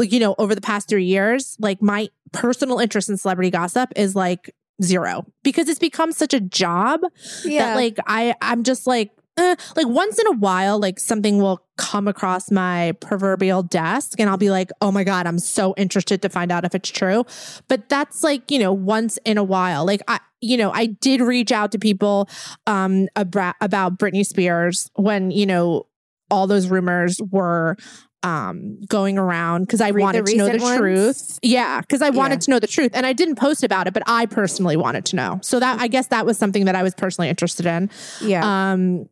like, 0.00 0.12
you 0.12 0.18
know, 0.18 0.34
over 0.38 0.56
the 0.56 0.60
past 0.60 0.88
three 0.88 1.04
years, 1.04 1.56
like 1.60 1.80
my 1.80 2.08
personal 2.32 2.80
interest 2.80 3.08
in 3.08 3.16
celebrity 3.16 3.50
gossip 3.50 3.92
is 3.94 4.16
like 4.16 4.52
zero 4.82 5.24
because 5.44 5.68
it's 5.68 5.78
become 5.78 6.10
such 6.10 6.34
a 6.34 6.40
job 6.40 7.00
that 7.44 7.76
like 7.76 7.98
I 8.06 8.34
I'm 8.42 8.64
just 8.64 8.86
like 8.86 9.10
eh, 9.38 9.54
like 9.76 9.86
once 9.86 10.18
in 10.18 10.26
a 10.26 10.32
while 10.32 10.78
like 10.78 10.98
something 10.98 11.38
will 11.38 11.60
come 11.76 12.08
across 12.08 12.50
my 12.50 12.92
proverbial 13.00 13.62
desk 13.62 14.18
and 14.18 14.30
I'll 14.30 14.36
be 14.36 14.50
like 14.50 14.70
oh 14.80 14.90
my 14.90 15.04
god 15.04 15.26
I'm 15.26 15.38
so 15.38 15.74
interested 15.76 16.22
to 16.22 16.28
find 16.28 16.50
out 16.50 16.64
if 16.64 16.74
it's 16.74 16.88
true 16.90 17.24
but 17.68 17.88
that's 17.88 18.22
like 18.22 18.50
you 18.50 18.58
know 18.58 18.72
once 18.72 19.18
in 19.24 19.36
a 19.38 19.44
while 19.44 19.84
like 19.84 20.00
I 20.08 20.20
you 20.40 20.56
know 20.56 20.70
I 20.72 20.86
did 20.86 21.20
reach 21.20 21.52
out 21.52 21.72
to 21.72 21.78
people 21.78 22.28
um 22.66 23.08
about 23.16 23.56
about 23.60 23.98
Britney 23.98 24.24
Spears 24.24 24.90
when 24.94 25.30
you 25.30 25.46
know 25.46 25.86
all 26.30 26.46
those 26.46 26.68
rumors 26.68 27.20
were 27.30 27.76
um 28.22 28.80
going 28.88 29.18
around 29.18 29.62
because 29.64 29.80
I 29.80 29.90
wanted 29.90 30.26
to 30.26 30.36
know 30.36 30.48
the 30.48 30.58
ones? 30.58 30.78
truth. 30.78 31.38
Yeah, 31.42 31.80
because 31.82 32.00
I 32.02 32.10
wanted 32.10 32.36
Yeah. 32.36 32.38
to 32.40 32.50
know 32.52 32.58
the 32.58 32.66
truth. 32.66 32.90
And 32.94 33.04
I 33.06 33.12
didn't 33.12 33.36
post 33.36 33.62
about 33.62 33.86
it, 33.86 33.92
but 33.94 34.02
I 34.06 34.26
personally 34.26 34.76
wanted 34.76 35.04
to 35.06 35.16
know. 35.16 35.38
So 35.42 35.60
that 35.60 35.78
I 35.80 35.86
guess 35.86 36.08
that 36.08 36.26
was 36.26 36.36
something 36.38 36.64
that 36.64 36.74
I 36.74 36.82
was 36.82 36.94
personally 36.94 37.28
interested 37.28 37.66
in. 37.66 37.90
yeah. 38.22 38.72
Um 38.72 39.08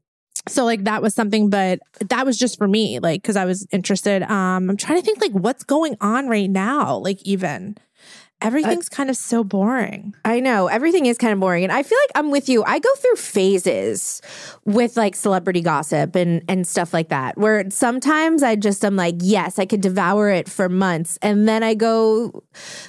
so 0.48 0.64
like 0.64 0.84
that 0.84 1.02
was 1.02 1.14
something, 1.14 1.48
but 1.50 1.80
that 2.00 2.26
was 2.26 2.38
just 2.38 2.58
for 2.58 2.68
me, 2.68 2.98
like 2.98 3.22
because 3.22 3.36
I 3.36 3.44
was 3.44 3.66
interested. 3.72 4.22
Um, 4.22 4.70
I'm 4.70 4.76
trying 4.76 5.00
to 5.00 5.04
think 5.04 5.20
like 5.20 5.32
what's 5.32 5.64
going 5.64 5.96
on 6.00 6.28
right 6.28 6.50
now, 6.50 6.96
like 6.96 7.22
even. 7.22 7.76
Uh, 8.44 8.46
everything's 8.46 8.88
kind 8.88 9.11
of 9.11 9.16
so 9.16 9.42
boring. 9.42 10.14
I 10.24 10.40
know 10.40 10.66
everything 10.66 11.07
is 11.07 11.16
kind 11.16 11.33
of 11.33 11.40
boring, 11.40 11.64
and 11.64 11.72
I 11.72 11.83
feel 11.83 11.98
like 12.02 12.11
I'm 12.14 12.30
with 12.30 12.48
you. 12.48 12.62
I 12.64 12.78
go 12.78 12.94
through 12.96 13.16
phases 13.16 14.20
with 14.64 14.96
like 14.96 15.14
celebrity 15.16 15.62
gossip 15.62 16.14
and 16.14 16.42
and 16.48 16.66
stuff 16.66 16.92
like 16.92 17.09
that. 17.09 17.38
Where 17.38 17.68
sometimes 17.70 18.42
I 18.42 18.57
just 18.57 18.85
I'm 18.85 18.96
like, 18.96 19.16
yes, 19.20 19.59
I 19.59 19.64
could 19.66 19.80
devour 19.80 20.28
it 20.30 20.48
for 20.48 20.68
months, 20.68 21.18
and 21.22 21.48
then 21.48 21.62
I 21.62 21.74
go 21.74 22.42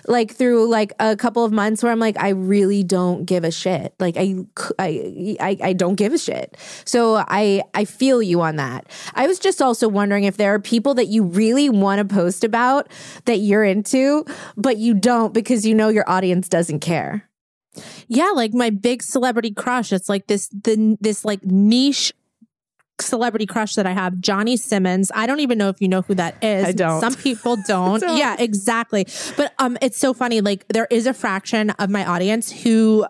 like 0.07 0.31
through 0.31 0.69
like 0.69 0.93
a 0.99 1.15
couple 1.15 1.45
of 1.45 1.51
months 1.51 1.81
where 1.81 1.91
I'm 1.91 1.99
like, 1.99 2.19
I 2.19 2.29
really 2.29 2.83
don't 2.83 3.25
give 3.25 3.43
a 3.43 3.51
shit. 3.51 3.93
Like 3.99 4.17
I 4.17 4.35
I 4.77 5.37
I, 5.39 5.57
I 5.63 5.73
don't 5.73 5.95
give 5.95 6.13
a 6.13 6.17
shit. 6.17 6.57
So 6.83 7.23
I 7.27 7.63
I 7.73 7.85
feel 7.85 8.21
you 8.21 8.41
on 8.41 8.57
that. 8.57 8.87
I 9.13 9.27
was 9.27 9.39
just 9.39 9.61
also 9.61 9.87
wondering 9.87 10.25
if 10.25 10.35
there 10.37 10.53
are 10.53 10.59
people 10.59 10.93
that 10.95 11.07
you 11.07 11.23
really 11.23 11.69
want 11.69 11.99
to 11.99 12.05
post 12.05 12.43
about 12.43 12.91
that 13.25 13.37
you're 13.37 13.63
into, 13.63 14.25
but 14.57 14.77
you 14.77 14.93
don't 14.93 15.33
because 15.33 15.44
you 15.65 15.75
know 15.75 15.89
your 15.89 16.09
audience 16.09 16.49
doesn't 16.49 16.79
care. 16.79 17.29
Yeah, 18.07 18.29
like 18.33 18.53
my 18.53 18.69
big 18.69 19.03
celebrity 19.03 19.51
crush. 19.51 19.91
It's 19.91 20.07
like 20.09 20.27
this 20.27 20.47
the 20.49 20.97
this 21.01 21.25
like 21.25 21.43
niche 21.43 22.13
celebrity 23.01 23.45
crush 23.45 23.75
that 23.75 23.85
I 23.85 23.91
have, 23.91 24.21
Johnny 24.21 24.55
Simmons. 24.55 25.11
I 25.13 25.27
don't 25.27 25.41
even 25.41 25.57
know 25.57 25.67
if 25.67 25.81
you 25.81 25.89
know 25.89 26.01
who 26.01 26.15
that 26.15 26.41
is. 26.41 26.63
I 26.63 26.71
don't. 26.71 27.01
Some 27.01 27.15
people 27.15 27.57
don't. 27.67 27.99
don't. 27.99 28.17
Yeah, 28.17 28.37
exactly. 28.39 29.05
But 29.35 29.53
um 29.59 29.77
it's 29.81 29.97
so 29.97 30.13
funny 30.13 30.39
like 30.39 30.65
there 30.69 30.87
is 30.89 31.05
a 31.05 31.13
fraction 31.13 31.71
of 31.71 31.89
my 31.89 32.05
audience 32.05 32.49
who 32.63 33.05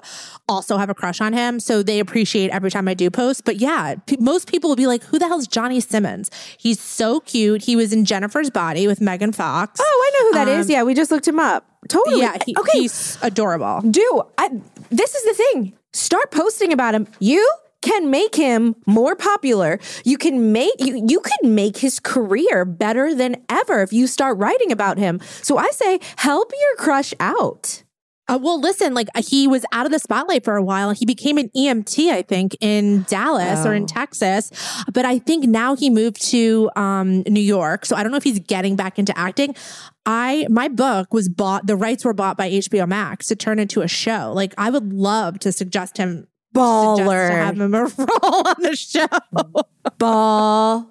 also 0.49 0.77
have 0.77 0.89
a 0.89 0.95
crush 0.95 1.21
on 1.21 1.33
him, 1.33 1.59
so 1.59 1.83
they 1.83 1.99
appreciate 1.99 2.49
every 2.49 2.71
time 2.71 2.87
I 2.87 2.95
do 2.95 3.11
post. 3.11 3.45
But 3.45 3.57
yeah, 3.57 3.95
p- 4.07 4.17
most 4.19 4.47
people 4.49 4.69
will 4.69 4.75
be 4.75 4.87
like, 4.87 5.03
"Who 5.03 5.19
the 5.19 5.27
hell's 5.27 5.45
Johnny 5.47 5.79
Simmons?" 5.79 6.31
He's 6.57 6.79
so 6.79 7.19
cute. 7.19 7.63
He 7.63 7.75
was 7.75 7.93
in 7.93 8.05
Jennifer's 8.05 8.49
Body 8.49 8.87
with 8.87 9.01
Megan 9.01 9.31
Fox. 9.33 9.79
Oh, 9.83 9.83
I 10.07 10.19
know 10.19 10.27
who 10.29 10.33
that 10.45 10.59
is. 10.59 10.65
Um, 10.67 10.71
Yeah, 10.71 10.83
we 10.83 10.95
just 10.95 11.11
looked 11.11 11.27
him 11.27 11.39
up. 11.39 11.65
Totally. 11.87 12.21
Yeah, 12.21 12.37
he, 12.45 12.55
okay. 12.57 12.79
he's 12.79 13.17
adorable. 13.21 13.81
do 13.81 14.23
I, 14.37 14.49
this 14.89 15.15
is 15.15 15.23
the 15.23 15.33
thing. 15.33 15.73
Start 15.93 16.31
posting 16.31 16.73
about 16.73 16.95
him. 16.95 17.07
You 17.19 17.47
can 17.81 18.09
make 18.09 18.35
him 18.35 18.75
more 18.87 19.15
popular. 19.15 19.79
You 20.03 20.17
can 20.17 20.51
make 20.51 20.73
you 20.79 21.05
you 21.07 21.19
could 21.19 21.43
make 21.43 21.77
his 21.77 21.99
career 21.99 22.65
better 22.65 23.13
than 23.13 23.37
ever 23.47 23.81
if 23.81 23.93
you 23.93 24.07
start 24.07 24.37
writing 24.37 24.71
about 24.71 24.97
him. 24.97 25.21
So 25.41 25.57
I 25.57 25.69
say 25.69 25.99
help 26.17 26.51
your 26.51 26.83
crush 26.83 27.13
out. 27.19 27.83
Uh, 28.27 28.39
well, 28.41 28.59
listen, 28.59 28.93
like 28.95 29.07
uh, 29.13 29.21
he 29.21 29.47
was 29.47 29.63
out 29.71 29.85
of 29.85 29.91
the 29.91 29.99
spotlight 29.99 30.43
for 30.43 30.55
a 30.55 30.63
while. 30.63 30.89
He 30.91 31.05
became 31.05 31.37
an 31.37 31.49
EMT, 31.55 32.09
I 32.11 32.23
think, 32.23 32.57
in 32.59 33.03
Dallas 33.03 33.65
or 33.65 33.73
in 33.75 33.83
Oh. 33.83 33.87
Texas. 33.87 34.51
But 34.91 35.05
I 35.05 35.19
think 35.19 35.45
now 35.45 35.75
he 35.75 35.89
moved 35.91 36.21
to 36.31 36.69
um, 36.75 37.21
New 37.27 37.39
York. 37.41 37.85
So 37.85 37.95
I 37.95 38.01
don't 38.01 38.11
know 38.11 38.17
if 38.17 38.23
he's 38.23 38.39
getting 38.39 38.75
back 38.75 38.97
into 38.97 39.15
acting. 39.17 39.55
I 40.07 40.47
my 40.49 40.67
book 40.69 41.13
was 41.13 41.29
bought. 41.29 41.67
The 41.67 41.75
rights 41.75 42.03
were 42.03 42.13
bought 42.13 42.35
by 42.37 42.49
HBO 42.49 42.87
Max 42.87 43.27
to 43.27 43.35
turn 43.35 43.59
into 43.59 43.81
a 43.81 43.87
show. 43.87 44.31
Like 44.33 44.53
I 44.57 44.69
would 44.71 44.91
love 44.93 45.37
to 45.39 45.51
suggest 45.51 45.97
him. 45.97 46.27
Suggest 46.55 47.09
to 47.09 47.35
have 47.35 47.59
him 47.59 47.73
a 47.75 47.81
role 47.97 48.47
on 48.47 48.55
the 48.59 48.75
show. 48.75 49.07
Baller. 49.99 50.87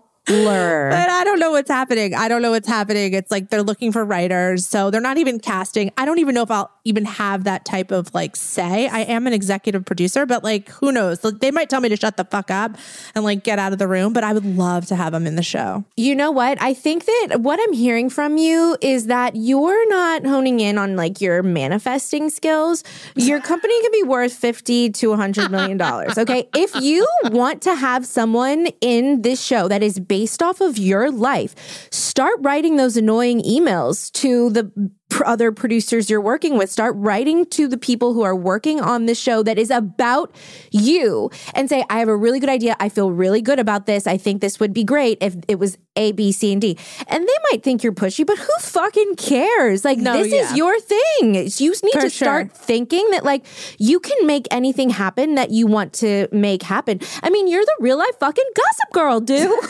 But 0.90 1.10
I 1.10 1.24
don't 1.24 1.38
know 1.38 1.50
what's 1.50 1.70
happening. 1.70 2.14
I 2.14 2.28
don't 2.28 2.42
know 2.42 2.50
what's 2.50 2.68
happening. 2.68 3.12
It's 3.12 3.30
like 3.30 3.50
they're 3.50 3.62
looking 3.62 3.92
for 3.92 4.04
writers. 4.04 4.66
So 4.66 4.90
they're 4.90 5.00
not 5.00 5.18
even 5.18 5.38
casting. 5.38 5.92
I 5.98 6.04
don't 6.04 6.18
even 6.18 6.34
know 6.34 6.42
if 6.42 6.50
I'll 6.50 6.70
even 6.84 7.04
have 7.04 7.44
that 7.44 7.64
type 7.64 7.90
of 7.90 8.12
like 8.14 8.36
say. 8.36 8.88
I 8.88 9.00
am 9.00 9.26
an 9.26 9.32
executive 9.32 9.84
producer, 9.84 10.26
but 10.26 10.42
like 10.42 10.68
who 10.70 10.92
knows? 10.92 11.20
They 11.20 11.50
might 11.50 11.68
tell 11.68 11.80
me 11.80 11.88
to 11.90 11.96
shut 11.96 12.16
the 12.16 12.24
fuck 12.24 12.50
up 12.50 12.76
and 13.14 13.24
like 13.24 13.44
get 13.44 13.58
out 13.58 13.72
of 13.72 13.78
the 13.78 13.88
room, 13.88 14.12
but 14.12 14.24
I 14.24 14.32
would 14.32 14.44
love 14.44 14.86
to 14.86 14.96
have 14.96 15.12
them 15.12 15.26
in 15.26 15.36
the 15.36 15.42
show. 15.42 15.84
You 15.96 16.14
know 16.14 16.30
what? 16.30 16.60
I 16.60 16.74
think 16.74 17.04
that 17.04 17.40
what 17.40 17.60
I'm 17.62 17.72
hearing 17.72 18.08
from 18.08 18.38
you 18.38 18.76
is 18.80 19.06
that 19.06 19.36
you're 19.36 19.88
not 19.90 20.24
honing 20.24 20.60
in 20.60 20.78
on 20.78 20.96
like 20.96 21.20
your 21.20 21.42
manifesting 21.42 22.30
skills. 22.30 22.82
Your 23.14 23.40
company 23.40 23.80
could 23.82 23.92
be 23.92 24.02
worth 24.04 24.32
50 24.32 24.90
to 24.90 25.08
100 25.10 25.50
million 25.50 25.76
dollars, 25.76 26.16
okay? 26.18 26.48
if 26.54 26.74
you 26.76 27.06
want 27.24 27.62
to 27.62 27.74
have 27.74 28.06
someone 28.06 28.68
in 28.80 29.22
this 29.22 29.42
show 29.42 29.68
that 29.68 29.82
is 29.82 29.98
based 30.14 30.44
off 30.44 30.60
of 30.60 30.78
your 30.78 31.10
life, 31.10 31.56
start 31.90 32.36
writing 32.40 32.76
those 32.76 32.96
annoying 32.96 33.42
emails 33.42 34.12
to 34.12 34.48
the 34.50 34.70
other 35.22 35.52
producers 35.52 36.08
you're 36.08 36.20
working 36.20 36.56
with. 36.56 36.70
Start 36.70 36.94
writing 36.96 37.46
to 37.46 37.68
the 37.68 37.76
people 37.76 38.14
who 38.14 38.22
are 38.22 38.34
working 38.34 38.80
on 38.80 39.06
this 39.06 39.18
show 39.18 39.42
that 39.42 39.58
is 39.58 39.70
about 39.70 40.34
you 40.70 41.30
and 41.54 41.68
say, 41.68 41.84
I 41.90 41.98
have 41.98 42.08
a 42.08 42.16
really 42.16 42.40
good 42.40 42.48
idea. 42.48 42.76
I 42.80 42.88
feel 42.88 43.10
really 43.10 43.42
good 43.42 43.58
about 43.58 43.86
this. 43.86 44.06
I 44.06 44.16
think 44.16 44.40
this 44.40 44.58
would 44.58 44.72
be 44.72 44.84
great 44.84 45.18
if 45.20 45.36
it 45.46 45.58
was 45.58 45.76
A, 45.96 46.12
B, 46.12 46.32
C, 46.32 46.52
and 46.52 46.60
D. 46.60 46.78
And 47.06 47.22
they 47.22 47.38
might 47.52 47.62
think 47.62 47.82
you're 47.82 47.92
pushy, 47.92 48.26
but 48.26 48.38
who 48.38 48.52
fucking 48.60 49.16
cares? 49.16 49.84
Like, 49.84 49.98
No, 49.98 50.14
this 50.14 50.32
yeah. 50.32 50.50
is 50.50 50.56
your 50.56 50.78
thing. 50.80 51.34
You 51.58 51.74
need 51.82 51.92
For 51.92 52.00
to 52.02 52.10
start 52.10 52.52
thinking 52.52 53.10
that, 53.10 53.24
like, 53.24 53.44
you 53.78 54.00
can 54.00 54.26
make 54.26 54.46
anything 54.50 54.90
happen 54.90 55.34
that 55.34 55.50
you 55.50 55.66
want 55.66 55.92
to 55.94 56.28
make 56.32 56.62
happen. 56.62 57.00
I 57.22 57.30
mean, 57.30 57.48
you're 57.48 57.64
the 57.64 57.76
real 57.80 57.98
life 57.98 58.18
fucking 58.18 58.44
gossip 58.56 58.92
girl, 58.92 59.20
dude. 59.20 59.50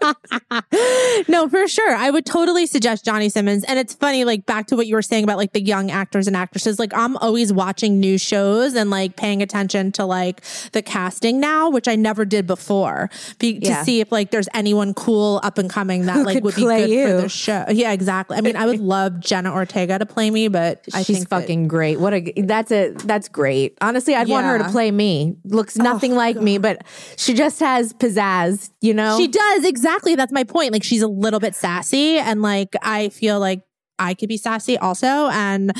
no, 1.28 1.48
for 1.48 1.66
sure. 1.68 1.94
I 1.94 2.10
would 2.10 2.26
totally 2.26 2.66
suggest 2.66 3.04
Johnny 3.04 3.28
Simmons. 3.28 3.64
And 3.64 3.78
it's 3.78 3.94
funny, 4.10 4.24
like 4.24 4.44
back 4.44 4.66
to 4.66 4.76
what 4.76 4.86
you 4.88 4.94
were 4.96 5.02
saying 5.02 5.22
about 5.24 5.36
like 5.38 5.52
the 5.52 5.62
young 5.62 5.90
actors 5.90 6.26
and 6.26 6.36
actresses. 6.36 6.78
Like 6.80 6.92
I'm 6.94 7.16
always 7.18 7.52
watching 7.52 8.00
new 8.00 8.18
shows 8.18 8.74
and 8.74 8.90
like 8.90 9.14
paying 9.16 9.40
attention 9.40 9.92
to 9.92 10.04
like 10.04 10.42
the 10.72 10.82
casting 10.82 11.38
now, 11.38 11.70
which 11.70 11.86
I 11.86 11.94
never 11.94 12.24
did 12.24 12.46
before, 12.46 13.08
be, 13.38 13.58
Yeah. 13.62 13.78
to 13.78 13.84
see 13.84 14.00
if 14.00 14.10
like 14.10 14.32
there's 14.32 14.48
anyone 14.52 14.94
cool 14.94 15.40
up 15.44 15.58
and 15.58 15.70
coming 15.70 16.06
that 16.06 16.26
like 16.26 16.42
would 16.42 16.56
be 16.56 16.62
good 16.62 17.08
for 17.16 17.22
the 17.22 17.28
show. 17.28 17.64
Yeah, 17.70 17.92
exactly. 17.92 18.36
I 18.36 18.40
mean, 18.40 18.56
I 18.56 18.66
would 18.66 18.80
love 18.96 19.20
Jenna 19.20 19.52
Ortega 19.52 19.98
to 20.00 20.06
play 20.06 20.30
me, 20.30 20.48
but 20.48 20.84
I 20.92 21.02
She's 21.02 21.18
think 21.18 21.28
that- 21.28 21.40
fucking 21.42 21.68
great. 21.68 22.00
What 22.00 22.12
a 22.14 22.32
that's 22.42 22.72
a 22.72 22.90
that's 23.04 23.28
great. 23.28 23.78
Honestly, 23.80 24.14
I'd 24.14 24.28
want 24.28 24.46
her 24.46 24.58
to 24.58 24.68
play 24.70 24.90
me. 24.90 25.36
Looks 25.44 25.78
oh, 25.78 25.82
nothing 25.84 26.14
like 26.16 26.36
me, 26.36 26.58
but 26.58 26.82
she 27.16 27.32
just 27.34 27.60
has 27.60 27.92
pizzazz, 27.92 28.70
you 28.80 28.92
know? 28.94 29.16
She 29.18 29.28
does 29.28 29.64
exactly. 29.64 30.16
That's 30.16 30.32
my 30.32 30.44
point. 30.44 30.72
Like 30.72 30.82
she's 30.82 31.02
a 31.02 31.08
little 31.08 31.38
bit 31.40 31.54
sassy, 31.54 32.18
and 32.18 32.42
like 32.42 32.74
I 32.82 33.10
feel 33.10 33.38
like 33.38 33.62
I 34.00 34.14
could 34.14 34.28
be 34.28 34.36
sassy 34.36 34.76
also, 34.78 35.06
and 35.06 35.72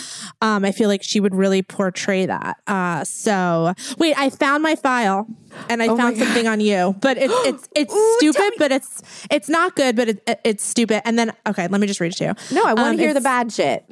um, 0.43 0.65
I 0.65 0.71
feel 0.73 0.89
like 0.89 1.03
she 1.03 1.19
would 1.19 1.35
really 1.35 1.63
portray 1.63 2.27
that. 2.27 2.59
Uh, 2.67 3.03
so 3.05 3.75
wait, 3.99 4.15
I 4.19 4.31
found 4.31 4.63
my 4.63 4.77
file, 4.77 5.27
and 5.69 5.83
I 5.83 5.89
Oh 5.89 5.97
found 5.97 6.17
something 6.19 6.47
on 6.47 6.61
you, 6.61 6.95
but 7.01 7.17
it's 7.19 7.35
it's 7.47 7.69
it's 7.75 7.95
Ooh, 7.95 8.15
stupid, 8.19 8.53
but 8.59 8.71
it's 8.71 9.03
it's 9.31 9.49
not 9.49 9.75
good, 9.75 9.97
but 9.97 10.09
it, 10.11 10.23
it- 10.27 10.41
it's 10.45 10.65
stupid. 10.65 11.03
And 11.07 11.19
then 11.19 11.33
okay, 11.49 11.67
let 11.67 11.81
me 11.81 11.87
just 11.87 11.99
read 12.01 12.13
it 12.13 12.17
to 12.19 12.25
you. 12.27 12.35
no, 12.55 12.65
I 12.65 12.75
want 12.75 12.91
Um, 12.91 12.97
to 12.99 13.03
hear 13.03 13.15
the 13.15 13.21
bad 13.21 13.53
shit. 13.53 13.85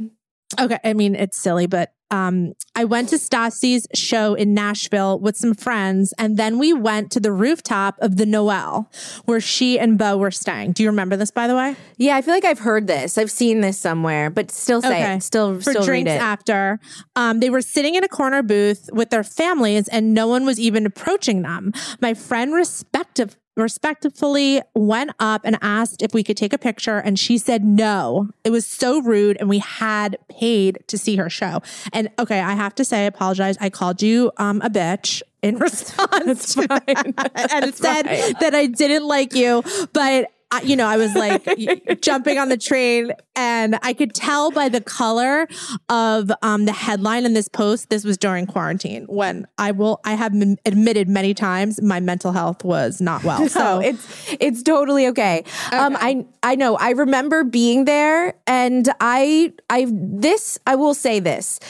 Okay, 0.60 0.78
I 0.84 0.92
mean 0.92 1.14
it's 1.14 1.36
silly, 1.36 1.66
but 1.66 1.92
um, 2.10 2.54
I 2.74 2.84
went 2.84 3.10
to 3.10 3.16
Stassi's 3.16 3.86
show 3.94 4.34
in 4.34 4.54
Nashville 4.54 5.18
with 5.18 5.36
some 5.36 5.54
friends, 5.54 6.14
and 6.18 6.36
then 6.36 6.58
we 6.58 6.72
went 6.72 7.10
to 7.12 7.20
the 7.20 7.32
rooftop 7.32 7.98
of 8.00 8.16
the 8.16 8.24
Noelle, 8.24 8.90
where 9.26 9.40
she 9.40 9.78
and 9.78 9.98
Beau 9.98 10.16
were 10.16 10.30
staying. 10.30 10.72
Do 10.72 10.82
you 10.82 10.88
remember 10.88 11.16
this, 11.16 11.30
by 11.30 11.46
the 11.46 11.54
way? 11.54 11.76
Yeah, 11.96 12.16
I 12.16 12.22
feel 12.22 12.34
like 12.34 12.44
I've 12.44 12.60
heard 12.60 12.86
this. 12.86 13.18
I've 13.18 13.30
seen 13.30 13.60
this 13.60 13.78
somewhere, 13.78 14.30
but 14.30 14.50
still 14.50 14.80
say 14.80 15.16
it. 15.16 15.22
Still, 15.22 15.60
for 15.60 15.70
still 15.72 15.84
drinks 15.84 16.10
after. 16.10 16.80
Um, 17.16 17.40
they 17.40 17.50
were 17.50 17.62
sitting 17.62 17.94
in 17.94 18.04
a 18.04 18.08
corner 18.08 18.42
booth 18.42 18.88
with 18.92 19.10
their 19.10 19.24
families, 19.24 19.88
and 19.88 20.14
no 20.14 20.28
one 20.28 20.46
was 20.46 20.58
even 20.58 20.86
approaching 20.86 21.42
them. 21.42 21.72
My 22.00 22.14
friend 22.14 22.54
respective 22.54 23.36
respectfully 23.58 24.62
went 24.74 25.10
up 25.18 25.42
and 25.44 25.58
asked 25.60 26.02
if 26.02 26.14
we 26.14 26.22
could 26.22 26.36
take 26.36 26.52
a 26.52 26.58
picture 26.58 26.98
and 26.98 27.18
she 27.18 27.38
said 27.38 27.64
no. 27.64 28.30
It 28.44 28.50
was 28.50 28.66
so 28.66 29.00
rude 29.02 29.36
and 29.38 29.48
we 29.48 29.58
had 29.58 30.18
paid 30.28 30.78
to 30.86 30.96
see 30.96 31.16
her 31.16 31.28
show. 31.28 31.62
And 31.92 32.10
okay 32.18 32.40
i 32.40 32.52
have 32.52 32.74
to 32.76 32.84
say 32.84 33.00
I 33.00 33.02
apologize. 33.02 33.56
I 33.60 33.70
called 33.70 34.02
you 34.02 34.32
um 34.36 34.60
a 34.62 34.70
bitch 34.70 35.22
in 35.42 35.58
response 35.68 36.56
and 36.56 37.74
said 37.74 38.02
that 38.40 38.54
i 38.54 38.66
didn't 38.66 39.06
like 39.06 39.34
you 39.34 39.62
but 39.92 40.32
you 40.62 40.76
know, 40.76 40.86
I 40.86 40.96
was 40.96 41.14
like 41.14 41.44
jumping 42.00 42.38
on 42.38 42.48
the 42.48 42.56
train, 42.56 43.12
and 43.36 43.78
I 43.82 43.92
could 43.92 44.14
tell 44.14 44.50
by 44.50 44.68
the 44.68 44.80
color 44.80 45.46
of 45.88 46.30
um, 46.42 46.64
the 46.64 46.72
headline 46.72 47.24
in 47.26 47.34
this 47.34 47.48
post. 47.48 47.90
This 47.90 48.04
was 48.04 48.16
during 48.16 48.46
quarantine 48.46 49.04
when 49.08 49.46
I 49.58 49.72
will, 49.72 50.00
I 50.04 50.14
have 50.14 50.34
m- 50.34 50.56
admitted 50.64 51.08
many 51.08 51.34
times 51.34 51.80
my 51.82 52.00
mental 52.00 52.32
health 52.32 52.64
was 52.64 53.00
not 53.00 53.24
well. 53.24 53.46
So 53.58 53.58
So 53.68 53.80
it's 53.80 54.34
it's 54.40 54.62
totally 54.62 55.06
okay. 55.08 55.44
Um, 55.72 55.96
I 55.98 56.24
I 56.42 56.54
know. 56.54 56.76
I 56.76 56.90
remember 56.90 57.44
being 57.44 57.84
there, 57.84 58.34
and 58.46 58.88
I 59.00 59.52
I 59.68 59.86
this 59.90 60.58
I 60.66 60.74
will 60.76 60.94
say 60.94 61.20
this. 61.20 61.60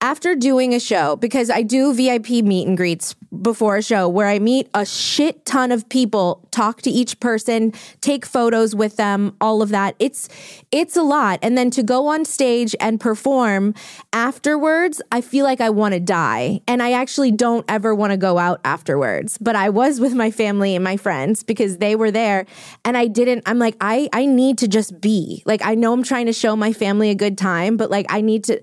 After 0.00 0.34
doing 0.34 0.74
a 0.74 0.80
show, 0.80 1.16
because 1.16 1.48
I 1.48 1.62
do 1.62 1.94
VIP 1.94 2.44
meet 2.44 2.66
and 2.68 2.76
greets 2.76 3.14
before 3.42 3.76
a 3.76 3.82
show 3.82 4.08
where 4.08 4.28
I 4.28 4.38
meet 4.38 4.68
a 4.74 4.84
shit 4.84 5.44
ton 5.44 5.72
of 5.72 5.88
people, 5.88 6.46
talk 6.50 6.82
to 6.82 6.90
each 6.90 7.18
person, 7.20 7.72
take 8.00 8.26
photos 8.26 8.74
with 8.74 8.96
them, 8.96 9.36
all 9.40 9.62
of 9.62 9.70
that. 9.70 9.94
It's 9.98 10.28
it's 10.70 10.96
a 10.96 11.02
lot. 11.02 11.38
And 11.42 11.56
then 11.56 11.70
to 11.72 11.82
go 11.82 12.06
on 12.08 12.24
stage 12.24 12.74
and 12.80 13.00
perform 13.00 13.74
afterwards, 14.12 15.00
I 15.12 15.20
feel 15.20 15.44
like 15.44 15.60
I 15.60 15.70
want 15.70 15.94
to 15.94 16.00
die. 16.00 16.60
And 16.66 16.82
I 16.82 16.92
actually 16.92 17.32
don't 17.32 17.64
ever 17.68 17.94
want 17.94 18.12
to 18.12 18.16
go 18.16 18.38
out 18.38 18.60
afterwards. 18.64 19.38
But 19.38 19.56
I 19.56 19.70
was 19.70 20.00
with 20.00 20.14
my 20.14 20.30
family 20.30 20.74
and 20.74 20.84
my 20.84 20.96
friends 20.96 21.42
because 21.42 21.78
they 21.78 21.96
were 21.96 22.10
there 22.10 22.46
and 22.84 22.96
I 22.96 23.06
didn't 23.06 23.42
I'm 23.46 23.58
like 23.58 23.76
I 23.80 24.08
I 24.12 24.26
need 24.26 24.58
to 24.58 24.68
just 24.68 25.00
be. 25.00 25.42
Like 25.46 25.64
I 25.64 25.74
know 25.74 25.92
I'm 25.92 26.02
trying 26.02 26.26
to 26.26 26.32
show 26.32 26.56
my 26.56 26.72
family 26.72 27.10
a 27.10 27.14
good 27.14 27.38
time, 27.38 27.76
but 27.76 27.90
like 27.90 28.06
I 28.08 28.20
need 28.20 28.44
to 28.44 28.60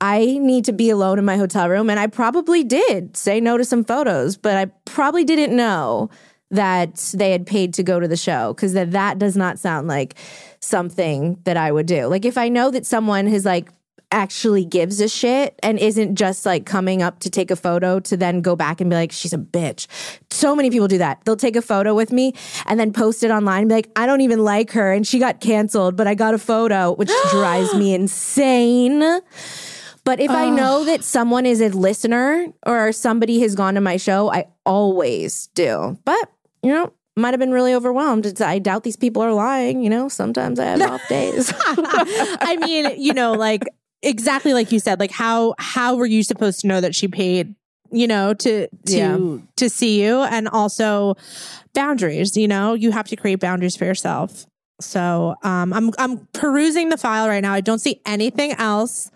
I 0.00 0.38
need 0.40 0.64
to 0.66 0.72
be 0.76 0.90
alone 0.90 1.18
in 1.18 1.24
my 1.24 1.36
hotel 1.36 1.68
room. 1.68 1.90
And 1.90 1.98
I 1.98 2.06
probably 2.06 2.64
did 2.64 3.16
say 3.16 3.40
no 3.40 3.56
to 3.56 3.64
some 3.64 3.84
photos, 3.84 4.36
but 4.36 4.56
I 4.56 4.66
probably 4.84 5.24
didn't 5.24 5.54
know 5.56 6.10
that 6.50 6.96
they 7.14 7.32
had 7.32 7.46
paid 7.46 7.74
to 7.74 7.82
go 7.82 7.98
to 7.98 8.06
the 8.06 8.16
show 8.16 8.52
because 8.54 8.72
that, 8.74 8.92
that 8.92 9.18
does 9.18 9.36
not 9.36 9.58
sound 9.58 9.88
like 9.88 10.14
something 10.60 11.38
that 11.44 11.56
I 11.56 11.72
would 11.72 11.86
do. 11.86 12.06
Like 12.06 12.24
if 12.24 12.38
I 12.38 12.48
know 12.48 12.70
that 12.70 12.86
someone 12.86 13.26
has 13.26 13.44
like 13.44 13.68
actually 14.12 14.64
gives 14.64 15.00
a 15.00 15.08
shit 15.08 15.58
and 15.62 15.78
isn't 15.78 16.14
just 16.14 16.46
like 16.46 16.64
coming 16.64 17.02
up 17.02 17.18
to 17.20 17.30
take 17.30 17.50
a 17.50 17.56
photo 17.56 17.98
to 17.98 18.16
then 18.16 18.40
go 18.40 18.54
back 18.54 18.80
and 18.80 18.88
be 18.88 18.96
like, 18.96 19.10
she's 19.10 19.32
a 19.32 19.38
bitch. 19.38 19.86
So 20.30 20.54
many 20.54 20.70
people 20.70 20.88
do 20.88 20.98
that. 20.98 21.24
They'll 21.24 21.36
take 21.36 21.56
a 21.56 21.62
photo 21.62 21.94
with 21.94 22.12
me 22.12 22.34
and 22.66 22.78
then 22.78 22.92
post 22.92 23.24
it 23.24 23.30
online 23.30 23.62
and 23.62 23.68
be 23.68 23.74
like, 23.74 23.90
I 23.96 24.06
don't 24.06 24.20
even 24.20 24.44
like 24.44 24.70
her 24.72 24.92
and 24.92 25.06
she 25.06 25.18
got 25.18 25.40
canceled, 25.40 25.96
but 25.96 26.06
I 26.06 26.14
got 26.14 26.34
a 26.34 26.38
photo, 26.38 26.92
which 26.94 27.10
drives 27.30 27.74
me 27.74 27.94
insane. 27.94 29.02
But 30.06 30.20
if 30.20 30.30
I 30.30 30.48
know 30.50 30.84
that 30.84 31.02
someone 31.02 31.44
is 31.46 31.60
a 31.60 31.68
listener 31.68 32.46
or 32.64 32.92
somebody 32.92 33.40
has 33.40 33.56
gone 33.56 33.74
to 33.74 33.80
my 33.80 33.96
show, 33.96 34.30
I 34.32 34.46
always 34.64 35.48
do. 35.48 35.98
But, 36.04 36.30
you 36.62 36.70
know, 36.70 36.92
might 37.16 37.32
have 37.34 37.40
been 37.40 37.50
really 37.50 37.74
overwhelmed. 37.74 38.24
It's, 38.24 38.40
I 38.40 38.60
doubt 38.60 38.84
these 38.84 38.96
people 38.96 39.20
are 39.20 39.32
lying. 39.32 39.82
You 39.82 39.90
know, 39.90 40.08
sometimes 40.08 40.60
I 40.60 40.66
have 40.66 40.82
off 40.82 41.02
days. 41.08 41.52
I 41.66 42.56
mean, 42.60 43.00
you 43.02 43.14
know, 43.14 43.34
like 43.34 43.64
exactly 44.00 44.54
like 44.54 44.70
you 44.70 44.78
said, 44.78 45.00
like 45.00 45.10
how 45.10 45.54
how 45.58 45.96
were 45.96 46.06
you 46.06 46.22
supposed 46.22 46.60
to 46.60 46.68
know 46.68 46.80
that 46.80 46.94
she 46.94 47.08
paid, 47.08 47.56
you 47.90 48.06
know, 48.06 48.32
to 48.34 48.68
to 48.68 48.96
Yeah. 48.96 49.38
to 49.56 49.68
see 49.68 50.00
you 50.04 50.20
and 50.22 50.46
also 50.46 51.16
boundaries, 51.74 52.36
you 52.36 52.46
know, 52.46 52.74
you 52.74 52.92
have 52.92 53.08
to 53.08 53.16
create 53.16 53.40
boundaries 53.40 53.74
for 53.76 53.86
yourself. 53.86 54.46
So, 54.80 55.34
um 55.42 55.72
I'm 55.72 55.90
I'm 55.98 56.28
perusing 56.32 56.90
the 56.90 56.96
file 56.96 57.26
right 57.28 57.42
now. 57.42 57.54
I 57.54 57.60
don't 57.60 57.80
see 57.80 58.00
anything 58.06 58.52
else 58.52 59.10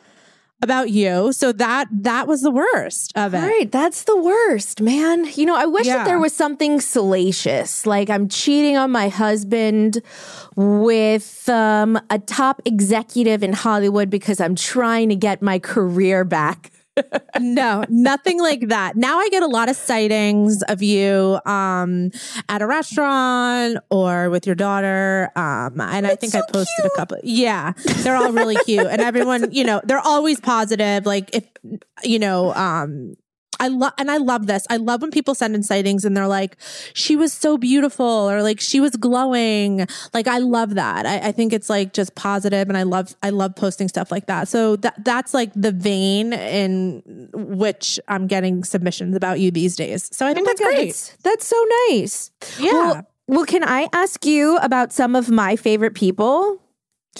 about 0.62 0.90
you. 0.90 1.32
So 1.32 1.52
that 1.52 1.88
that 1.90 2.26
was 2.28 2.42
the 2.42 2.50
worst 2.50 3.12
of 3.16 3.34
it. 3.34 3.38
All 3.38 3.46
right, 3.48 3.70
that's 3.70 4.04
the 4.04 4.16
worst, 4.16 4.80
man. 4.80 5.26
You 5.34 5.46
know, 5.46 5.56
I 5.56 5.66
wish 5.66 5.86
Yeah. 5.86 5.98
that 5.98 6.04
there 6.06 6.18
was 6.18 6.32
something 6.32 6.80
salacious, 6.80 7.86
like 7.86 8.10
I'm 8.10 8.28
cheating 8.28 8.76
on 8.76 8.90
my 8.90 9.08
husband 9.08 10.02
with 10.56 11.48
um, 11.48 11.98
a 12.10 12.18
top 12.18 12.60
executive 12.64 13.42
in 13.42 13.52
Hollywood 13.52 14.10
because 14.10 14.40
I'm 14.40 14.54
trying 14.54 15.08
to 15.08 15.16
get 15.16 15.40
my 15.42 15.58
career 15.58 16.24
back. 16.24 16.70
No, 17.40 17.84
nothing 17.88 18.40
like 18.40 18.68
that. 18.68 18.96
Now 18.96 19.18
I 19.18 19.28
get 19.28 19.42
a 19.42 19.46
lot 19.46 19.68
of 19.68 19.76
sightings 19.76 20.62
of 20.64 20.82
you 20.82 21.38
um 21.46 22.10
at 22.48 22.62
a 22.62 22.66
restaurant 22.66 23.78
or 23.90 24.30
with 24.30 24.46
your 24.46 24.54
daughter. 24.54 25.30
Um 25.36 25.80
and 25.80 26.06
I 26.06 26.16
think 26.16 26.34
I 26.34 26.42
posted 26.52 26.84
a 26.84 26.90
couple. 26.96 27.18
Yeah. 27.22 27.72
They're 28.02 28.16
all 28.16 28.32
really 28.32 28.56
cute. 28.64 28.86
And 28.86 29.00
everyone, 29.10 29.52
you 29.52 29.64
know, 29.64 29.80
they're 29.84 29.98
always 29.98 30.40
positive. 30.40 31.06
Like 31.06 31.34
if 31.34 31.44
you 32.02 32.18
know, 32.18 32.54
um 32.54 33.16
I 33.60 33.68
love 33.68 33.92
and 33.98 34.10
I 34.10 34.16
love 34.16 34.46
this. 34.46 34.66
I 34.70 34.78
love 34.78 35.02
when 35.02 35.10
people 35.10 35.34
send 35.34 35.54
in 35.54 35.62
sightings 35.62 36.04
and 36.04 36.16
they're 36.16 36.26
like, 36.26 36.56
she 36.94 37.14
was 37.14 37.32
so 37.32 37.58
beautiful 37.58 38.06
or 38.06 38.42
like 38.42 38.58
she 38.58 38.80
was 38.80 38.96
glowing. 38.96 39.86
Like 40.12 40.26
I 40.26 40.38
love 40.38 40.74
that. 40.74 41.06
I, 41.06 41.28
I 41.28 41.32
think 41.32 41.52
it's 41.52 41.70
like 41.70 41.92
just 41.92 42.14
positive 42.14 42.68
and 42.68 42.76
I 42.76 42.82
love 42.82 43.14
I 43.22 43.30
love 43.30 43.54
posting 43.54 43.88
stuff 43.88 44.10
like 44.10 44.26
that. 44.26 44.48
So 44.48 44.76
that 44.76 45.04
that's 45.04 45.34
like 45.34 45.52
the 45.54 45.72
vein 45.72 46.32
in 46.32 47.28
which 47.34 48.00
I'm 48.08 48.26
getting 48.26 48.64
submissions 48.64 49.14
about 49.14 49.38
you 49.38 49.50
these 49.50 49.76
days. 49.76 50.08
So 50.12 50.26
I 50.26 50.34
think 50.34 50.48
that's 50.48 50.60
great. 50.60 50.86
That's, 50.86 51.16
that's 51.22 51.46
so 51.46 51.64
nice. 51.88 52.30
Yeah. 52.58 52.72
Well, 52.72 53.06
well, 53.28 53.44
can 53.44 53.62
I 53.62 53.88
ask 53.92 54.26
you 54.26 54.56
about 54.56 54.92
some 54.92 55.14
of 55.14 55.30
my 55.30 55.54
favorite 55.54 55.94
people? 55.94 56.60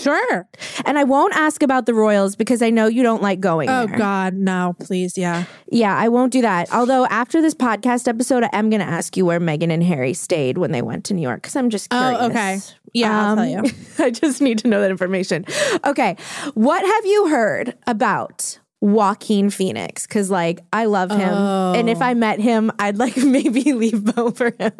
Sure. 0.00 0.48
And 0.84 0.98
I 0.98 1.04
won't 1.04 1.34
ask 1.34 1.62
about 1.62 1.86
the 1.86 1.94
Royals 1.94 2.36
because 2.36 2.62
I 2.62 2.70
know 2.70 2.86
you 2.86 3.02
don't 3.02 3.22
like 3.22 3.40
going 3.40 3.68
Oh 3.68 3.86
there. 3.86 3.98
God, 3.98 4.34
no, 4.34 4.74
please, 4.80 5.18
yeah. 5.18 5.44
Yeah, 5.70 5.96
I 5.96 6.08
won't 6.08 6.32
do 6.32 6.42
that. 6.42 6.72
Although 6.72 7.06
after 7.06 7.42
this 7.42 7.54
podcast 7.54 8.08
episode, 8.08 8.44
I 8.44 8.50
am 8.52 8.70
going 8.70 8.80
to 8.80 8.86
ask 8.86 9.16
you 9.16 9.26
where 9.26 9.40
Meghan 9.40 9.70
and 9.70 9.82
Harry 9.82 10.14
stayed 10.14 10.58
when 10.58 10.72
they 10.72 10.82
went 10.82 11.04
to 11.06 11.14
New 11.14 11.22
York 11.22 11.42
because 11.42 11.56
I'm 11.56 11.70
just 11.70 11.90
curious. 11.90 12.18
Oh, 12.20 12.26
okay. 12.30 12.60
Yeah, 12.92 13.28
I'll 13.28 13.36
tell 13.36 13.46
you. 13.46 13.58
Um, 13.58 13.66
I 13.98 14.10
just 14.10 14.40
need 14.40 14.58
to 14.60 14.68
know 14.68 14.80
that 14.80 14.90
information. 14.90 15.44
Okay, 15.84 16.16
what 16.54 16.84
have 16.84 17.06
you 17.06 17.28
heard 17.28 17.76
about 17.86 18.58
Joaquin 18.80 19.50
Phoenix? 19.50 20.06
Because 20.06 20.30
like 20.30 20.60
I 20.72 20.86
love 20.86 21.10
him, 21.10 21.34
and 21.34 21.88
if 21.88 22.00
I 22.02 22.12
oh. 22.12 22.16
met 22.16 22.40
him, 22.40 22.72
I'd 22.78 22.96
like 22.96 23.16
maybe 23.24 23.72
leave 23.72 24.04
Beau 24.14 24.30
for 24.30 24.54
him. 24.58 24.72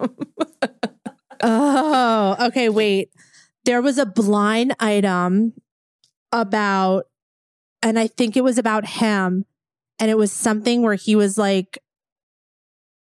Oh, 1.42 2.36
okay. 2.48 2.68
Wait. 2.68 3.10
There 3.64 3.82
was 3.82 3.98
a 3.98 4.06
blind 4.06 4.74
item 4.80 5.52
about, 6.32 7.06
and 7.82 7.98
I 7.98 8.06
think 8.06 8.36
it 8.36 8.44
was 8.44 8.58
about 8.58 8.86
him, 8.86 9.44
and 9.98 10.10
it 10.10 10.16
was 10.16 10.32
something 10.32 10.82
where 10.82 10.94
he 10.94 11.14
was 11.14 11.36
like, 11.36 11.78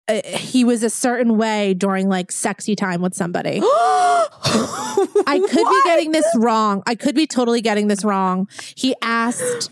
uh, 0.06 0.20
he 0.24 0.64
was 0.64 0.82
a 0.82 0.90
certain 0.90 1.36
way 1.38 1.74
during 1.74 2.08
like 2.08 2.30
sexy 2.30 2.76
time 2.76 3.00
with 3.00 3.14
somebody. 3.14 3.60
I 3.62 5.40
could 5.40 5.64
be 5.68 5.82
getting 5.84 6.12
this 6.12 6.26
wrong. 6.36 6.82
I 6.86 6.94
could 6.94 7.14
be 7.14 7.26
totally 7.26 7.62
getting 7.62 7.88
this 7.88 8.04
wrong. 8.04 8.48
He 8.76 8.94
asked 9.00 9.70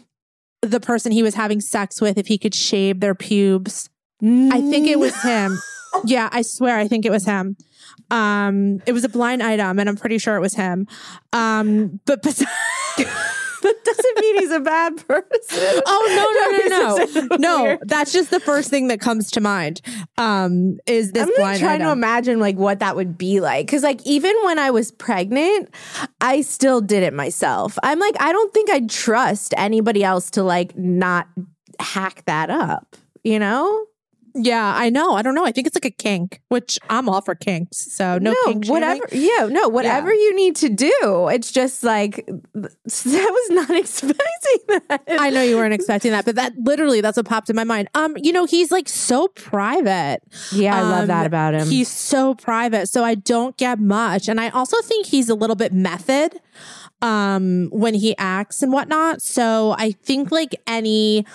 the 0.62 0.80
person 0.80 1.12
he 1.12 1.22
was 1.22 1.34
having 1.34 1.60
sex 1.60 2.00
with 2.00 2.16
if 2.16 2.28
he 2.28 2.38
could 2.38 2.54
shave 2.54 3.00
their 3.00 3.14
pubes. 3.14 3.90
I 4.22 4.60
think 4.60 4.86
it 4.88 4.98
was 4.98 5.20
him. 5.22 5.58
Yeah, 6.06 6.30
I 6.32 6.40
swear 6.40 6.78
I 6.78 6.88
think 6.88 7.04
it 7.04 7.10
was 7.10 7.26
him. 7.26 7.54
Um 8.12 8.82
it 8.86 8.92
was 8.92 9.04
a 9.04 9.08
blind 9.08 9.42
item 9.42 9.78
and 9.78 9.88
I'm 9.88 9.96
pretty 9.96 10.18
sure 10.18 10.36
it 10.36 10.40
was 10.40 10.54
him. 10.54 10.86
Um 11.32 12.00
but, 12.04 12.22
but 12.22 12.36
that 13.62 13.84
doesn't 13.84 14.20
mean 14.20 14.38
he's 14.38 14.50
a 14.50 14.60
bad 14.60 14.96
person. 15.08 15.82
Oh 15.86 16.66
no 16.68 16.68
no 16.68 16.78
no 16.78 17.36
no. 17.36 17.36
No, 17.36 17.78
that's 17.82 18.12
just 18.12 18.30
the 18.30 18.40
first 18.40 18.70
thing 18.70 18.88
that 18.88 19.00
comes 19.00 19.30
to 19.32 19.40
mind. 19.40 19.80
Um 20.18 20.78
is 20.86 21.12
this 21.12 21.24
blind. 21.24 21.32
I'm 21.32 21.40
blind 21.40 21.60
trying 21.60 21.80
to 21.80 21.90
imagine 21.90 22.38
like 22.38 22.56
what 22.56 22.80
that 22.80 22.96
would 22.96 23.16
be 23.16 23.40
like 23.40 23.66
because 23.66 23.82
like 23.82 24.04
even 24.06 24.34
when 24.44 24.58
I 24.58 24.70
was 24.70 24.92
pregnant, 24.92 25.74
I 26.20 26.42
still 26.42 26.80
did 26.80 27.02
it 27.02 27.14
myself. 27.14 27.78
I'm 27.82 27.98
like 27.98 28.16
I 28.20 28.32
don't 28.32 28.52
think 28.52 28.70
I'd 28.70 28.90
trust 28.90 29.54
anybody 29.56 30.04
else 30.04 30.30
to 30.32 30.42
like 30.42 30.76
not 30.76 31.28
hack 31.80 32.24
that 32.26 32.50
up. 32.50 32.96
You 33.24 33.38
know? 33.38 33.86
Yeah, 34.34 34.72
I 34.76 34.90
know. 34.90 35.14
I 35.14 35.22
don't 35.22 35.34
know. 35.34 35.44
I 35.44 35.52
think 35.52 35.66
it's 35.66 35.76
like 35.76 35.84
a 35.84 35.90
kink, 35.90 36.40
which 36.48 36.78
I'm 36.88 37.08
all 37.08 37.20
for 37.20 37.34
kinks. 37.34 37.92
So 37.94 38.18
no, 38.18 38.34
kink 38.44 38.64
shaming. 38.64 38.80
whatever. 38.82 39.06
Yeah, 39.12 39.48
no, 39.50 39.68
whatever 39.68 40.12
you 40.12 40.34
need 40.34 40.56
to 40.56 40.68
do. 40.68 41.28
It's 41.32 41.50
just 41.52 41.82
like 41.84 42.26
that 42.54 42.70
was 42.84 43.50
not 43.50 43.70
expecting 43.76 44.80
that. 44.88 45.02
I 45.08 45.30
know 45.30 45.42
you 45.42 45.56
weren't 45.56 45.74
expecting 45.74 46.12
that, 46.12 46.24
but 46.24 46.34
that 46.36 46.52
literally 46.58 47.00
that's 47.00 47.16
what 47.16 47.26
popped 47.26 47.50
in 47.50 47.56
my 47.56 47.64
mind. 47.64 47.88
Um, 47.94 48.14
you 48.16 48.32
know, 48.32 48.44
he's 48.46 48.70
like 48.70 48.88
so 48.88 49.28
private. 49.28 50.20
yeah, 50.52 50.76
I 50.76 50.82
love 50.82 51.00
Um, 51.02 51.06
that 51.08 51.26
about 51.26 51.54
him. 51.54 51.68
He's 51.68 51.88
so 51.88 52.34
private, 52.34 52.88
so 52.88 53.04
I 53.04 53.14
don't 53.14 53.56
get 53.56 53.78
much, 53.78 54.28
and 54.28 54.40
I 54.40 54.48
also 54.50 54.80
think 54.82 55.06
he's 55.06 55.28
a 55.28 55.34
little 55.34 55.56
bit 55.56 55.72
method 55.72 56.40
um 57.00 57.68
when 57.72 57.94
he 57.94 58.16
acts 58.16 58.62
and 58.62 58.72
whatnot. 58.72 59.20
So 59.22 59.74
I 59.76 59.90
think 59.90 60.30
like 60.30 60.54
any 60.66 61.26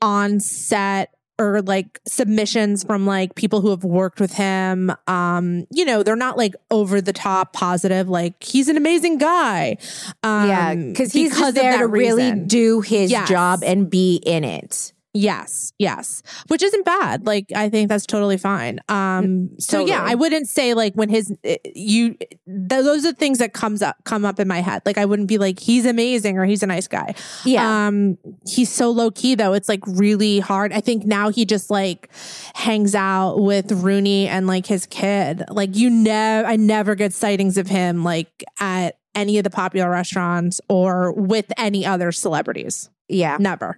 on 0.00 0.38
set 0.40 1.10
or 1.42 1.60
like 1.62 2.00
submissions 2.06 2.84
from 2.84 3.04
like 3.06 3.34
people 3.34 3.60
who 3.60 3.70
have 3.70 3.84
worked 3.84 4.20
with 4.20 4.32
him 4.34 4.92
um 5.08 5.66
you 5.70 5.84
know 5.84 6.02
they're 6.02 6.16
not 6.16 6.38
like 6.38 6.54
over 6.70 7.00
the 7.00 7.12
top 7.12 7.52
positive 7.52 8.08
like 8.08 8.42
he's 8.42 8.68
an 8.68 8.76
amazing 8.76 9.18
guy 9.18 9.76
um 10.22 10.48
yeah, 10.48 10.74
because 10.74 11.12
he's 11.12 11.30
because 11.30 11.54
there 11.54 11.78
to 11.78 11.86
really 11.86 12.32
do 12.32 12.80
his 12.80 13.10
Yes. 13.10 13.28
job 13.28 13.60
and 13.64 13.90
be 13.90 14.16
in 14.24 14.44
it. 14.44 14.92
Yes, 15.14 15.74
yes. 15.78 16.22
Which 16.48 16.62
isn't 16.62 16.84
bad. 16.86 17.26
Like 17.26 17.52
I 17.54 17.68
think 17.68 17.90
that's 17.90 18.06
totally 18.06 18.38
fine. 18.38 18.80
Um 18.88 19.50
so 19.58 19.84
yeah. 19.84 20.02
I 20.02 20.14
wouldn't 20.14 20.48
say 20.48 20.72
like 20.72 20.94
when 20.94 21.10
his 21.10 21.30
eh, 21.44 21.58
you 21.74 22.14
th- 22.14 22.38
those 22.46 23.04
are 23.04 23.12
things 23.12 23.38
that 23.38 23.52
comes 23.52 23.82
up 23.82 23.96
come 24.04 24.24
up 24.24 24.40
in 24.40 24.48
my 24.48 24.60
head. 24.60 24.80
Like 24.86 24.96
I 24.96 25.04
wouldn't 25.04 25.28
be 25.28 25.36
like 25.36 25.60
he's 25.60 25.84
amazing 25.84 26.38
or 26.38 26.46
he's 26.46 26.62
a 26.62 26.66
nice 26.66 26.88
guy. 26.88 27.14
Yeah. 27.44 27.86
Um 27.86 28.16
he's 28.48 28.70
so 28.70 28.90
low 28.90 29.10
key 29.10 29.34
though. 29.34 29.52
It's 29.52 29.68
like 29.68 29.80
really 29.86 30.40
hard. 30.40 30.72
I 30.72 30.80
think 30.80 31.04
now 31.04 31.28
he 31.28 31.44
just 31.44 31.70
like 31.70 32.08
hangs 32.54 32.94
out 32.94 33.36
with 33.36 33.70
Rooney 33.70 34.28
and 34.28 34.46
like 34.46 34.64
his 34.64 34.86
kid. 34.86 35.42
Like 35.50 35.76
you 35.76 35.90
never 35.90 36.48
I 36.48 36.56
never 36.56 36.94
get 36.94 37.12
sightings 37.12 37.58
of 37.58 37.66
him 37.66 38.02
like 38.02 38.44
at 38.60 38.96
any 39.14 39.36
of 39.36 39.44
the 39.44 39.50
popular 39.50 39.90
restaurants 39.90 40.58
or 40.70 41.12
with 41.12 41.52
any 41.58 41.84
other 41.84 42.12
celebrities. 42.12 42.88
yeah. 43.08 43.36
Never. 43.38 43.76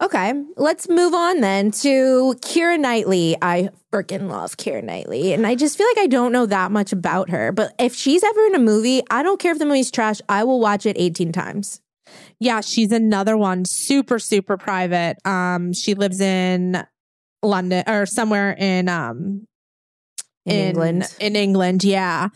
Okay, 0.00 0.32
let's 0.56 0.88
move 0.88 1.12
on 1.12 1.40
then 1.40 1.72
to 1.72 2.36
Keira 2.40 2.78
Knightley. 2.78 3.36
I 3.42 3.70
freaking 3.92 4.30
love 4.30 4.56
Keira 4.56 4.82
Knightley, 4.82 5.32
and 5.32 5.44
I 5.44 5.56
just 5.56 5.76
feel 5.76 5.88
like 5.88 6.04
I 6.04 6.06
don't 6.06 6.30
know 6.30 6.46
that 6.46 6.70
much 6.70 6.92
about 6.92 7.30
her. 7.30 7.50
But 7.50 7.74
if 7.80 7.94
she's 7.96 8.22
ever 8.22 8.46
in 8.46 8.54
a 8.54 8.60
movie, 8.60 9.02
I 9.10 9.24
don't 9.24 9.40
care 9.40 9.50
if 9.52 9.58
the 9.58 9.66
movie's 9.66 9.90
trash. 9.90 10.20
I 10.28 10.44
will 10.44 10.60
watch 10.60 10.86
it 10.86 10.96
18 10.98 11.32
times. 11.32 11.80
Yeah, 12.38 12.60
she's 12.60 12.92
another 12.92 13.36
one, 13.36 13.64
super, 13.64 14.20
super 14.20 14.56
private. 14.56 15.16
Um, 15.26 15.72
she 15.72 15.94
lives 15.94 16.20
in 16.20 16.86
London 17.42 17.84
or 17.86 18.06
somewhere 18.06 18.52
in 18.52 18.88
um 18.88 19.46
In 20.46 20.56
England. 20.56 21.14
In 21.20 21.34
England, 21.36 21.82
yeah. 21.84 22.28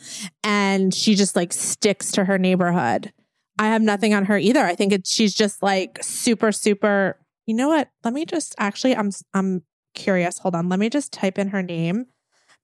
And 0.42 0.92
she 0.92 1.14
just 1.14 1.36
like 1.36 1.52
sticks 1.52 2.12
to 2.12 2.24
her 2.24 2.38
neighborhood. 2.38 3.12
I 3.58 3.68
have 3.68 3.82
nothing 3.82 4.14
on 4.14 4.24
her 4.24 4.38
either. 4.38 4.64
I 4.64 4.74
think 4.74 4.92
it's 4.92 5.12
she's 5.12 5.34
just 5.34 5.62
like 5.62 5.98
super, 6.02 6.50
super. 6.50 7.18
You 7.46 7.54
know 7.54 7.68
what? 7.68 7.90
Let 8.04 8.14
me 8.14 8.24
just 8.24 8.54
actually 8.58 8.96
I'm 8.96 9.10
I'm 9.34 9.62
curious. 9.94 10.38
Hold 10.38 10.54
on. 10.54 10.68
Let 10.68 10.78
me 10.78 10.88
just 10.88 11.12
type 11.12 11.38
in 11.38 11.48
her 11.48 11.62
name 11.62 12.06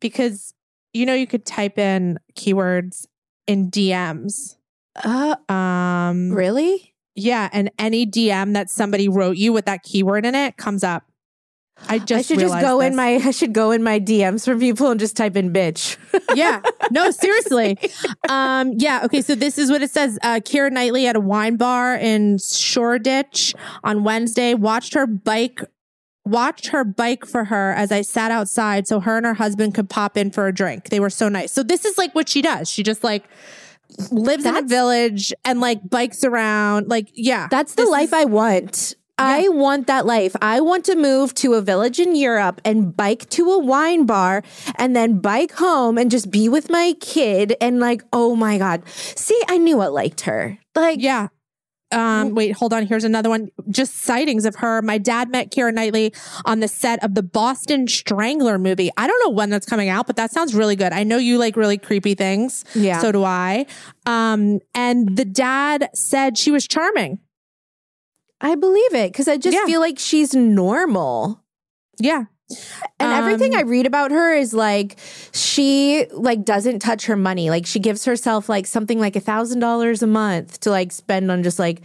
because 0.01 0.55
you 0.93 1.05
know 1.07 1.15
you 1.15 1.27
could 1.27 1.45
type 1.45 1.79
in 1.79 2.19
keywords 2.35 3.07
in 3.47 3.71
DMs. 3.71 4.57
Uh, 4.97 5.37
Um 5.53 6.33
really? 6.33 6.95
yeah, 7.15 7.49
and 7.53 7.71
any 7.79 8.07
DM 8.07 8.55
that 8.55 8.71
somebody 8.71 9.09
wrote 9.09 9.37
you 9.37 9.53
with 9.53 9.65
that 9.67 9.83
keyword 9.83 10.25
in 10.25 10.35
it 10.35 10.57
comes 10.57 10.85
up. 10.85 11.05
I 11.89 11.99
just 11.99 12.13
I 12.19 12.23
should 12.23 12.41
just 12.41 12.61
go 12.61 12.81
in 12.81 12.97
my 12.97 13.15
I 13.25 13.31
should 13.31 13.53
go 13.53 13.71
in 13.71 13.83
my 13.83 14.01
DMs 14.01 14.45
from 14.45 14.61
people 14.61 14.91
and 14.91 14.99
just 15.01 15.17
type 15.17 15.37
in 15.37 15.53
bitch. 15.53 15.97
yeah. 16.35 16.61
No, 16.91 17.11
seriously. 17.11 17.79
Um, 18.29 18.73
yeah. 18.77 19.03
Okay. 19.05 19.23
So 19.23 19.35
this 19.35 19.59
is 19.59 19.71
what 19.71 19.83
it 19.83 19.91
says. 19.91 20.19
Uh, 20.23 20.37
Keira 20.37 20.71
Knightley 20.71 21.07
at 21.07 21.17
a 21.17 21.21
wine 21.21 21.57
bar 21.57 21.97
in 21.97 22.39
Shoreditch 22.39 23.55
on 23.85 24.05
Wednesday 24.05 24.55
watched 24.55 24.95
her 24.95 25.07
bike. 25.07 25.61
Watched 26.25 26.67
her 26.69 26.85
bike 26.85 27.25
for 27.25 27.45
her 27.45 27.73
as 27.73 27.91
I 27.91 28.03
sat 28.03 28.31
outside 28.31 28.87
so 28.87 29.01
her 29.01 29.17
and 29.17 29.25
her 29.25 29.33
husband 29.33 29.75
could 29.75 29.89
pop 29.89 30.15
in 30.19 30.31
for 30.31 30.47
a 30.47 30.53
drink. 30.53 30.91
They 30.91 31.01
were 31.01 31.09
so 31.09 31.31
nice. 31.31 31.53
So 31.53 31.63
this 31.63 31.87
is 31.87 31.97
like 31.97 32.15
what 32.15 32.29
she 32.29 32.43
does. 32.43 32.69
She 32.71 32.83
just 32.83 33.03
like 33.03 33.25
lives 34.11 34.45
in 34.45 34.55
a 34.55 34.61
village 34.61 35.33
and 35.47 35.59
like 35.59 35.89
bikes 35.89 36.25
around. 36.25 36.89
Like, 36.89 37.09
yeah. 37.15 37.49
That's 37.51 37.75
the 37.77 37.87
life 37.87 38.09
is- 38.09 38.13
I 38.13 38.25
want. 38.27 38.95
I 39.19 39.49
want 39.49 39.87
that 39.89 40.07
life. 40.07 40.37
I 40.41 40.61
want 40.61 40.85
to 40.87 40.95
move 40.95 41.35
to 41.35 41.55
a 41.55 41.61
village 41.61 41.99
in 41.99 42.15
Europe 42.15 42.61
and 42.65 42.97
bike 42.97 43.29
to 43.31 43.51
a 43.51 43.59
wine 43.59 44.07
bar 44.07 44.43
and 44.77 44.95
then 44.95 45.19
bike 45.19 45.53
home 45.53 45.99
and 45.99 46.11
just 46.11 46.31
be 46.31 46.49
with 46.49 46.71
my 46.71 46.95
kid 47.01 47.57
and 47.61 47.81
like, 47.81 48.03
oh 48.13 48.37
my 48.37 48.59
God. 48.59 48.89
See, 48.89 49.41
I 49.49 49.59
knew 49.59 49.81
I 49.81 49.89
liked 49.89 50.23
her. 50.23 50.59
Like, 50.75 51.01
Yeah. 51.01 51.29
Um, 51.91 52.35
wait, 52.35 52.53
hold 52.53 52.75
on. 52.75 52.87
Here's 52.87 53.05
another 53.05 53.31
one. 53.31 53.49
Just 53.71 54.03
sightings 54.03 54.45
of 54.45 54.57
her. 54.57 54.83
My 54.83 54.99
dad 54.99 55.31
met 55.31 55.51
Keira 55.51 55.73
Knightley 55.73 56.13
on 56.45 56.61
the 56.61 56.69
set 56.69 57.03
of 57.03 57.15
the 57.15 57.23
Boston 57.23 57.89
Strangler 57.89 58.59
movie. 58.59 58.91
I 58.99 59.07
don't 59.07 59.19
know 59.25 59.31
when 59.31 59.49
that's 59.49 59.65
coming 59.67 59.89
out, 59.89 60.07
but 60.07 60.17
that 60.17 60.31
sounds 60.31 60.55
really 60.55 60.77
good. 60.77 60.93
I 60.93 61.03
know 61.05 61.17
you 61.17 61.39
like 61.39 61.57
really 61.57 61.79
creepy 61.79 62.15
things. 62.15 62.65
Yeah. 62.75 63.01
So 63.01 63.11
do 63.11 63.25
I. 63.25 63.65
Um, 64.05 64.61
and 64.75 65.17
the 65.17 65.25
dad 65.25 65.89
said 65.95 66.37
she 66.37 66.51
was 66.51 66.69
charming. 66.69 67.21
I 68.41 68.55
believe 68.55 68.95
it 68.95 69.13
because 69.13 69.29
I 69.29 69.37
just 69.37 69.57
Yeah. 69.57 69.67
feel 69.67 69.81
like 69.81 69.99
she's 69.99 70.35
normal. 70.35 71.43
Yeah. 71.99 72.25
And 72.99 73.13
everything 73.13 73.53
Um, 73.53 73.59
I 73.59 73.63
read 73.63 73.85
about 73.87 74.11
her 74.11 74.35
is 74.35 74.55
like 74.55 74.97
she 75.33 76.07
like 76.13 76.45
doesn't 76.45 76.79
touch 76.79 77.07
her 77.07 77.17
money. 77.17 77.51
Like 77.51 77.67
she 77.67 77.79
gives 77.79 78.05
herself 78.07 78.49
like 78.49 78.67
something 78.67 78.99
like 78.99 79.17
a 79.17 79.21
thousand 79.21 79.59
dollars 79.61 80.03
a 80.03 80.07
month 80.07 80.61
to 80.61 80.71
like 80.71 80.93
spend 80.93 81.31
on 81.31 81.43
just 81.43 81.59
like 81.59 81.83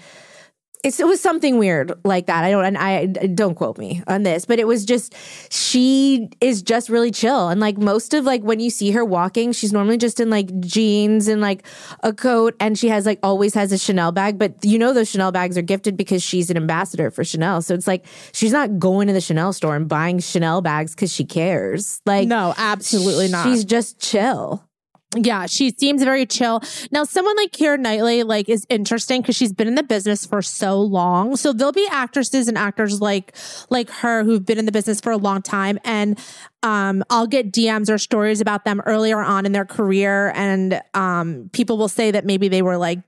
it 0.84 1.08
was 1.08 1.22
something 1.22 1.58
weird 1.58 1.94
like 2.04 2.26
that. 2.28 2.44
I 2.44 2.52
don't 2.52 2.66
and 2.66 2.78
I 2.78 3.06
don't 3.06 3.56
quote 3.56 3.78
me 3.78 4.04
on 4.08 4.24
this, 4.24 4.46
but 4.46 4.60
it 4.60 4.68
was 4.68 4.86
just 4.86 5.16
she 5.50 6.30
is 6.42 6.62
just 6.62 6.90
really 6.90 7.12
chill 7.12 7.48
and 7.50 7.62
like 7.62 7.78
most 7.78 8.14
of 8.14 8.26
like 8.26 8.42
when 8.44 8.60
you 8.60 8.70
see 8.70 8.92
her 8.92 9.06
walking, 9.06 9.54
she's 9.54 9.72
normally 9.72 9.98
just 9.98 10.20
in 10.20 10.30
like 10.30 10.60
jeans 10.60 11.28
and 11.28 11.42
like 11.42 11.66
a 12.04 12.12
coat 12.14 12.56
and 12.60 12.78
she 12.78 12.90
has 12.90 13.06
like 13.06 13.20
always 13.24 13.54
has 13.54 13.72
a 13.72 13.78
Chanel 13.78 14.12
bag, 14.12 14.38
but 14.38 14.54
you 14.64 14.78
know 14.78 14.94
those 14.94 15.10
Chanel 15.10 15.32
bags 15.32 15.58
are 15.58 15.62
gifted 15.62 15.96
because 15.96 16.22
she's 16.22 16.50
an 16.50 16.58
ambassador 16.58 17.10
for 17.10 17.24
Chanel. 17.24 17.62
So 17.62 17.74
it's 17.74 17.88
like 17.88 18.06
she's 18.34 18.52
not 18.52 18.78
going 18.78 19.08
to 19.08 19.14
the 19.14 19.22
Chanel 19.22 19.54
store 19.54 19.76
and 19.76 19.88
buying 19.88 20.20
Chanel 20.20 20.62
bags 20.62 20.96
cuz 20.96 21.14
she 21.14 21.24
cares. 21.24 22.02
Like 22.06 22.28
No, 22.28 22.54
absolutely 22.58 23.30
not. 23.30 23.46
She's 23.46 23.64
just 23.64 24.00
chill. 24.00 24.68
Yeah, 25.16 25.46
she 25.46 25.70
seems 25.78 26.04
very 26.04 26.26
chill. 26.26 26.62
Now, 26.92 27.04
someone 27.04 27.36
like 27.36 27.52
Keira 27.52 27.80
Knightley, 27.80 28.24
like, 28.24 28.50
is 28.50 28.66
interesting 28.70 29.22
because 29.22 29.36
she's 29.36 29.54
been 29.54 29.68
in 29.68 29.76
the 29.76 29.84
business 29.84 30.26
for 30.26 30.42
so 30.42 30.80
long. 30.82 31.36
So 31.36 31.54
there'll 31.54 31.72
be 31.72 31.88
actresses 31.92 32.48
and 32.48 32.58
actors 32.58 33.00
like 33.00 33.36
like 33.70 33.90
her 33.92 34.24
who've 34.24 34.44
been 34.46 34.58
in 34.58 34.66
the 34.66 34.72
business 34.72 35.00
for 35.02 35.12
a 35.12 35.18
long 35.18 35.42
time, 35.42 35.78
and 35.84 36.20
um, 36.64 37.04
I'll 37.10 37.28
get 37.28 37.52
DMs 37.52 37.90
or 37.90 37.98
stories 37.98 38.42
about 38.42 38.66
them 38.66 38.82
earlier 38.86 39.20
on 39.20 39.46
in 39.46 39.52
their 39.52 39.66
career, 39.66 40.32
and 40.36 40.82
um, 40.94 41.50
people 41.54 41.78
will 41.78 41.90
say 41.90 42.10
that 42.12 42.26
maybe 42.26 42.48
they 42.48 42.62
were 42.62 42.78
like 42.78 43.00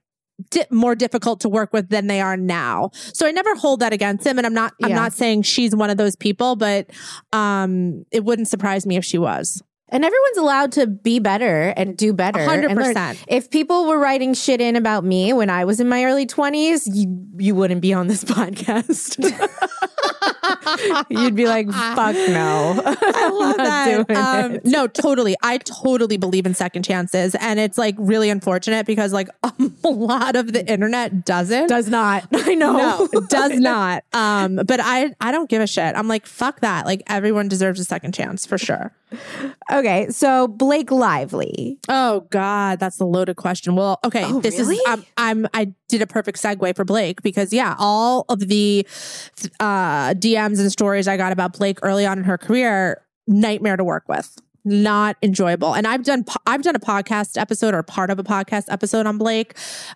di- 0.52 0.66
more 0.70 0.94
difficult 0.96 1.40
to 1.42 1.50
work 1.50 1.74
with 1.74 1.90
than 1.90 2.08
they 2.08 2.22
are 2.22 2.38
now. 2.38 2.92
So 3.14 3.26
I 3.26 3.32
never 3.32 3.56
hold 3.56 3.80
that 3.80 3.94
against 3.94 4.24
them, 4.26 4.38
and 4.38 4.46
I'm 4.46 4.54
not 4.54 4.74
I'm 4.84 4.90
Yeah. 4.92 4.96
not 4.96 5.14
saying 5.14 5.42
she's 5.44 5.76
one 5.76 5.90
of 5.90 5.98
those 5.98 6.16
people, 6.16 6.56
but 6.56 6.88
um, 7.34 8.06
it 8.12 8.24
wouldn't 8.24 8.48
surprise 8.48 8.86
me 8.86 8.96
if 8.98 9.04
she 9.06 9.18
was. 9.18 9.64
And 9.96 10.04
everyone's 10.04 10.38
allowed 10.38 10.74
to 10.74 10.88
be 10.88 11.20
better 11.20 11.74
and 11.78 11.96
do 11.96 12.12
better. 12.12 12.40
100%. 12.40 13.18
If 13.30 13.50
people 13.50 13.88
were 13.88 13.98
writing 13.98 14.34
shit 14.34 14.60
in 14.60 14.76
about 14.76 15.06
me 15.06 15.32
when 15.32 15.50
I 15.50 15.64
was 15.64 15.80
in 15.80 15.88
my 15.88 16.04
early 16.04 16.28
20s, 16.28 16.82
you, 16.94 17.26
you 17.38 17.56
wouldn't 17.56 17.80
be 17.80 17.94
on 17.94 18.08
this 18.08 18.24
podcast. 18.26 19.16
You'd 21.10 21.36
be 21.36 21.46
like, 21.46 21.70
fuck 21.72 22.16
no. 22.16 22.82
I 22.86 23.30
love 23.32 23.58
that. 24.08 24.12
Um, 24.12 24.60
no, 24.64 24.88
totally. 24.88 25.36
I 25.42 25.58
totally 25.60 26.18
believe 26.18 26.46
in 26.46 26.54
second 26.54 26.84
chances. 26.84 27.36
And 27.36 27.60
it's 27.60 27.78
like 27.78 27.96
really 27.98 28.30
unfortunate 28.30 28.86
because 28.86 29.14
like 29.14 29.30
a 29.44 29.90
lot 29.90 30.36
of 30.36 30.54
the 30.54 30.66
internet 30.66 31.26
doesn't. 31.26 31.68
Does 31.68 31.90
not. 31.90 32.28
I 32.34 32.56
know. 32.56 33.08
no, 33.12 33.22
does 33.28 33.60
not. 33.60 34.04
Um, 34.14 34.56
but 34.56 34.80
I 34.82 35.14
I 35.22 35.32
don't 35.32 35.50
give 35.50 35.62
a 35.62 35.68
shit. 35.68 35.96
I'm 35.96 36.08
like, 36.08 36.26
fuck 36.26 36.62
that. 36.62 36.86
Like 36.86 37.04
everyone 37.08 37.48
deserves 37.48 37.80
a 37.80 37.86
second 37.86 38.14
chance 38.14 38.46
for 38.46 38.58
sure. 38.58 38.94
Okay, 39.72 40.10
so 40.10 40.48
Blake 40.48 40.92
Lively. 40.92 41.78
Oh 41.88 42.22
God, 42.32 42.80
that's 42.80 43.00
a 43.00 43.06
loaded 43.06 43.36
question. 43.38 43.76
Well, 43.76 44.00
okay, 44.04 44.26
Oh, 44.26 44.42
this 44.42 44.58
really? 44.60 44.76
is 44.76 44.82
I'm, 44.88 45.06
I'm 45.16 45.48
I 45.54 45.74
did 45.88 46.02
a 46.02 46.08
perfect 46.08 46.42
segue 46.42 46.76
for 46.76 46.84
Blake 46.84 47.22
because 47.22 47.54
yeah, 47.54 47.76
all 47.78 48.26
of 48.28 48.40
the 48.40 48.86
uh, 49.60 50.14
DMs 50.16 50.55
and 50.60 50.72
stories 50.72 51.08
I 51.08 51.18
got 51.18 51.32
about 51.32 51.58
Blake 51.58 51.80
early 51.82 52.06
on 52.06 52.18
in 52.18 52.24
her 52.24 52.38
career, 52.38 53.06
nightmare 53.28 53.78
to 53.78 53.84
work 53.84 54.08
with. 54.08 54.36
Not 54.68 55.16
enjoyable, 55.22 55.76
and 55.76 55.86
I've 55.86 56.04
done 56.04 56.26
I've 56.48 56.64
done 56.64 56.76
a 56.76 56.80
podcast 56.80 57.38
episode 57.40 57.76
or 57.76 57.84
part 57.84 58.10
of 58.10 58.18
a 58.18 58.24
podcast 58.24 58.66
episode 58.70 59.06
on 59.06 59.20
Blake, 59.20 59.54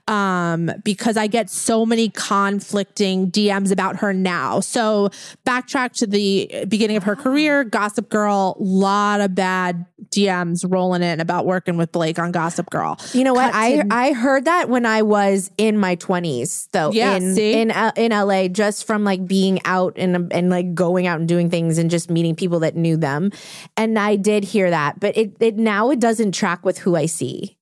um, 0.07 0.69
because 0.83 1.17
I 1.17 1.25
get 1.27 1.49
so 1.49 1.87
many 1.87 2.09
conflicting 2.09 3.31
DMs 3.31 3.71
about 3.71 3.97
her 3.97 4.13
now. 4.13 4.59
So 4.59 5.09
backtrack 5.45 5.93
to 5.93 6.07
the 6.07 6.65
beginning 6.67 6.97
of 6.97 7.03
her 7.03 7.15
career, 7.15 7.63
Gossip 7.63 8.09
Girl, 8.09 8.55
lot 8.59 9.21
of 9.21 9.33
bad 9.33 9.85
DMs 10.11 10.63
rolling 10.67 11.01
in 11.03 11.19
about 11.19 11.45
working 11.47 11.75
with 11.77 11.91
Blake 11.91 12.19
on 12.19 12.31
Gossip 12.31 12.69
Girl. 12.69 12.97
You 13.13 13.23
know 13.23 13.33
what? 13.33 13.51
Cut 13.51 13.59
I 13.59 13.75
to- 13.77 13.87
I 13.91 14.13
heard 14.13 14.45
that 14.45 14.69
when 14.69 14.85
I 14.85 15.01
was 15.01 15.49
in 15.57 15.77
my 15.79 15.95
20s 15.95 16.67
though 16.71 16.91
Yeah, 16.91 17.15
in 17.15 17.33
see? 17.35 17.53
in 17.53 17.71
L- 17.71 17.91
in 17.95 18.11
LA 18.11 18.47
just 18.47 18.85
from 18.85 19.03
like 19.03 19.25
being 19.25 19.59
out 19.65 19.93
and 19.97 20.31
and 20.31 20.49
like 20.51 20.75
going 20.75 21.07
out 21.07 21.19
and 21.19 21.27
doing 21.27 21.49
things 21.49 21.77
and 21.79 21.89
just 21.89 22.09
meeting 22.11 22.35
people 22.35 22.59
that 22.59 22.75
knew 22.75 22.97
them. 22.97 23.31
And 23.75 23.97
I 23.97 24.15
did 24.15 24.43
hear 24.43 24.58
that, 24.67 24.99
but 24.99 25.15
it 25.15 25.37
it 25.39 25.57
now 25.57 25.91
it 25.91 25.99
doesn't 25.99 26.33
track 26.33 26.65
with 26.65 26.79
who 26.79 26.95
I 26.95 27.05
see. 27.05 27.59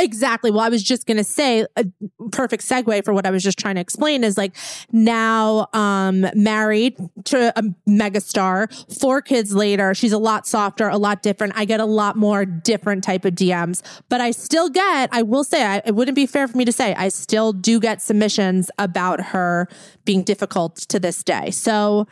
Exactly. 0.00 0.50
Well, 0.50 0.60
I 0.60 0.70
was 0.70 0.82
just 0.82 1.06
going 1.06 1.18
to 1.18 1.24
say 1.24 1.66
a 1.76 1.84
perfect 2.32 2.62
segue 2.62 3.04
for 3.04 3.12
what 3.12 3.26
I 3.26 3.30
was 3.30 3.42
just 3.42 3.58
trying 3.58 3.74
to 3.74 3.82
explain 3.82 4.24
is 4.24 4.38
like 4.38 4.56
now 4.92 5.68
um 5.74 6.26
married 6.34 6.96
to 7.26 7.52
a 7.58 7.62
megastar, 7.88 8.98
four 8.98 9.20
kids 9.20 9.54
later, 9.54 9.94
she's 9.94 10.12
a 10.12 10.18
lot 10.18 10.46
softer, 10.46 10.88
a 10.88 10.96
lot 10.96 11.22
different. 11.22 11.52
I 11.54 11.66
get 11.66 11.80
a 11.80 11.84
lot 11.84 12.16
more 12.16 12.46
different 12.46 13.04
type 13.04 13.26
of 13.26 13.34
DMs, 13.34 13.82
but 14.08 14.22
I 14.22 14.30
still 14.30 14.70
get, 14.70 15.10
I 15.12 15.20
will 15.20 15.44
say, 15.44 15.64
I, 15.64 15.82
it 15.84 15.94
wouldn't 15.94 16.16
be 16.16 16.26
fair 16.26 16.48
for 16.48 16.56
me 16.56 16.64
to 16.64 16.72
say, 16.72 16.94
I 16.94 17.08
still 17.08 17.52
do 17.52 17.78
get 17.78 18.00
submissions 18.00 18.70
about 18.78 19.20
her 19.20 19.68
being 20.06 20.22
difficult 20.22 20.76
to 20.76 20.98
this 20.98 21.22
day. 21.22 21.50
So 21.50 22.06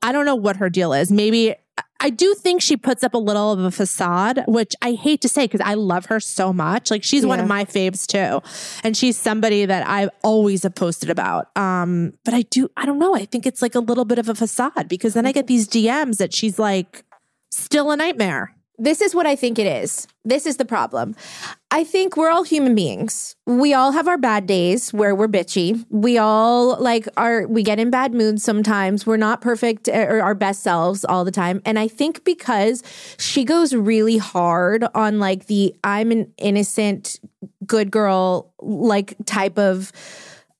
I 0.00 0.12
don't 0.12 0.26
know 0.26 0.36
what 0.36 0.56
her 0.56 0.70
deal 0.70 0.92
is. 0.92 1.10
Maybe 1.10 1.54
I 2.02 2.10
do 2.10 2.34
think 2.34 2.60
she 2.60 2.76
puts 2.76 3.04
up 3.04 3.14
a 3.14 3.18
little 3.18 3.52
of 3.52 3.60
a 3.60 3.70
facade, 3.70 4.42
which 4.48 4.74
I 4.82 4.92
hate 4.92 5.20
to 5.20 5.28
say 5.28 5.44
because 5.44 5.60
I 5.60 5.74
love 5.74 6.06
her 6.06 6.18
so 6.18 6.52
much. 6.52 6.90
Like 6.90 7.04
she's 7.04 7.24
one 7.24 7.38
of 7.38 7.46
my 7.46 7.64
faves 7.64 8.06
too. 8.08 8.42
And 8.82 8.96
she's 8.96 9.16
somebody 9.16 9.66
that 9.66 9.88
I 9.88 10.10
always 10.24 10.64
have 10.64 10.74
posted 10.74 11.10
about. 11.10 11.56
Um, 11.56 12.14
but 12.24 12.34
I 12.34 12.42
do, 12.42 12.68
I 12.76 12.86
don't 12.86 12.98
know. 12.98 13.14
I 13.14 13.24
think 13.24 13.46
it's 13.46 13.62
like 13.62 13.76
a 13.76 13.80
little 13.80 14.04
bit 14.04 14.18
of 14.18 14.28
a 14.28 14.34
facade 14.34 14.88
because 14.88 15.14
then 15.14 15.26
I 15.26 15.32
get 15.32 15.46
these 15.46 15.68
DMs 15.68 16.16
that 16.16 16.34
she's 16.34 16.58
like 16.58 17.04
still 17.52 17.92
a 17.92 17.96
nightmare. 17.96 18.52
This 18.78 19.00
is 19.00 19.14
what 19.14 19.26
I 19.26 19.36
think 19.36 19.58
it 19.58 19.66
is. 19.66 20.08
This 20.24 20.46
is 20.46 20.56
the 20.56 20.64
problem. 20.64 21.14
I 21.70 21.84
think 21.84 22.16
we're 22.16 22.30
all 22.30 22.42
human 22.42 22.74
beings. 22.74 23.36
We 23.46 23.74
all 23.74 23.92
have 23.92 24.08
our 24.08 24.18
bad 24.18 24.46
days 24.46 24.92
where 24.92 25.14
we're 25.14 25.28
bitchy. 25.28 25.84
We 25.90 26.18
all 26.18 26.80
like 26.80 27.06
are 27.16 27.46
we 27.46 27.62
get 27.62 27.78
in 27.78 27.90
bad 27.90 28.14
moods 28.14 28.42
sometimes. 28.42 29.06
We're 29.06 29.16
not 29.16 29.40
perfect 29.40 29.88
eh, 29.88 30.04
or 30.04 30.22
our 30.22 30.34
best 30.34 30.62
selves 30.62 31.04
all 31.04 31.24
the 31.24 31.30
time. 31.30 31.60
And 31.64 31.78
I 31.78 31.88
think 31.88 32.24
because 32.24 32.82
she 33.18 33.44
goes 33.44 33.74
really 33.74 34.18
hard 34.18 34.84
on 34.94 35.18
like 35.18 35.46
the 35.46 35.74
I'm 35.84 36.10
an 36.10 36.32
innocent 36.38 37.20
good 37.66 37.90
girl 37.90 38.52
like 38.60 39.14
type 39.26 39.58
of 39.58 39.92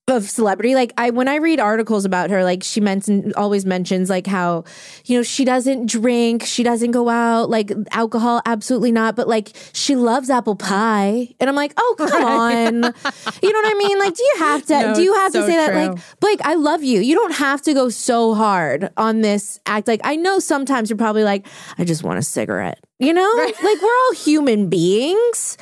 of 0.08 0.28
celebrity. 0.28 0.74
Like 0.74 0.92
i 0.98 1.10
when 1.10 1.28
i 1.28 1.36
read 1.36 1.60
articles 1.60 2.04
about 2.04 2.30
her 2.30 2.42
like 2.42 2.64
she 2.64 2.80
mentioned 2.80 3.32
always 3.34 3.64
mentions 3.64 4.10
like 4.10 4.26
how 4.26 4.64
you 5.04 5.16
know 5.16 5.22
she 5.22 5.44
doesn't 5.44 5.86
drink 5.86 6.42
she 6.44 6.64
doesn't 6.64 6.90
go 6.90 7.08
out 7.08 7.48
like 7.48 7.70
alcohol 7.92 8.42
absolutely 8.44 8.90
not 8.90 9.14
but 9.14 9.28
like 9.28 9.52
she 9.72 9.94
loves 9.94 10.28
apple 10.28 10.56
pie. 10.56 11.28
And 11.38 11.48
i'm 11.48 11.54
like 11.54 11.72
oh 11.76 11.94
come 11.98 12.24
on. 12.24 12.74
You 12.74 13.52
know 13.52 13.60
what 13.60 13.70
i 13.70 13.74
mean? 13.78 13.98
Like 14.00 14.14
do 14.14 14.22
you 14.24 14.34
have 14.38 14.66
to 14.66 14.72
No, 14.82 14.94
do 14.94 15.02
you 15.02 15.14
have 15.14 15.32
to 15.32 15.42
so 15.42 15.46
say 15.46 15.56
that? 15.56 15.70
True. 15.70 15.94
like 15.94 16.20
blake 16.20 16.40
i 16.42 16.54
love 16.54 16.82
you. 16.82 17.00
You 17.00 17.14
don't 17.14 17.34
have 17.34 17.62
to 17.62 17.72
go 17.72 17.88
so 17.88 18.34
hard 18.34 18.90
on 18.96 19.20
this 19.20 19.60
act. 19.66 19.86
Like 19.86 20.00
i 20.02 20.16
know 20.16 20.40
sometimes 20.40 20.90
you're 20.90 20.96
probably 20.96 21.22
like 21.24 21.46
i 21.78 21.84
just 21.84 22.02
want 22.02 22.18
a 22.18 22.22
cigarette 22.22 22.80
you 22.98 23.12
know 23.12 23.32
like 23.36 23.82
we're 23.82 23.96
all 24.06 24.14
human 24.14 24.68
beings 24.68 25.56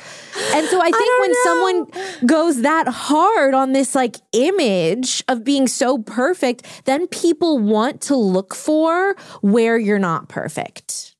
and 0.53 0.67
so 0.67 0.79
i 0.81 0.91
think 0.91 1.21
when 1.21 1.35
someone 1.43 2.27
goes 2.27 2.61
that 2.61 2.87
hard 2.87 3.53
on 3.53 3.73
this 3.73 3.95
like 3.95 4.17
image 4.33 5.23
of 5.27 5.43
being 5.43 5.67
so 5.67 5.97
perfect 5.97 6.65
then 6.85 7.07
people 7.07 7.57
want 7.57 8.01
to 8.01 8.15
look 8.15 8.53
for 8.53 9.15
where 9.41 9.77
you're 9.77 9.99
not 9.99 10.29
perfect 10.29 11.11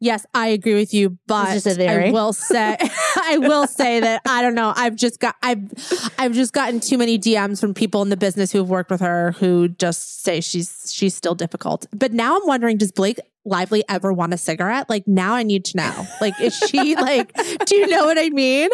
Yes, 0.00 0.26
I 0.34 0.48
agree 0.48 0.74
with 0.74 0.94
you, 0.94 1.18
but 1.26 1.52
just 1.52 1.66
a 1.66 1.74
theory. 1.74 2.08
I 2.08 2.10
will 2.10 2.32
say 2.32 2.76
I 3.16 3.38
will 3.38 3.66
say 3.66 4.00
that 4.00 4.22
I 4.26 4.42
don't 4.42 4.54
know. 4.54 4.72
I've 4.74 4.96
just 4.96 5.20
got 5.20 5.36
I've 5.42 5.70
I've 6.18 6.32
just 6.32 6.52
gotten 6.52 6.80
too 6.80 6.98
many 6.98 7.18
DMs 7.18 7.60
from 7.60 7.74
people 7.74 8.02
in 8.02 8.08
the 8.08 8.16
business 8.16 8.52
who've 8.52 8.68
worked 8.68 8.90
with 8.90 9.00
her 9.00 9.32
who 9.32 9.68
just 9.68 10.22
say 10.22 10.40
she's 10.40 10.92
she's 10.92 11.14
still 11.14 11.34
difficult. 11.34 11.86
But 11.92 12.12
now 12.12 12.36
I'm 12.36 12.46
wondering, 12.46 12.78
does 12.78 12.92
Blake 12.92 13.20
Lively 13.44 13.82
ever 13.88 14.12
want 14.12 14.32
a 14.32 14.38
cigarette? 14.38 14.88
Like 14.88 15.06
now 15.06 15.34
I 15.34 15.42
need 15.42 15.64
to 15.66 15.76
know. 15.76 16.06
Like 16.20 16.40
is 16.40 16.56
she 16.56 16.94
like 17.08 17.32
do 17.66 17.74
you 17.76 17.86
know 17.88 18.04
what 18.04 18.18
I 18.18 18.28
mean? 18.30 18.70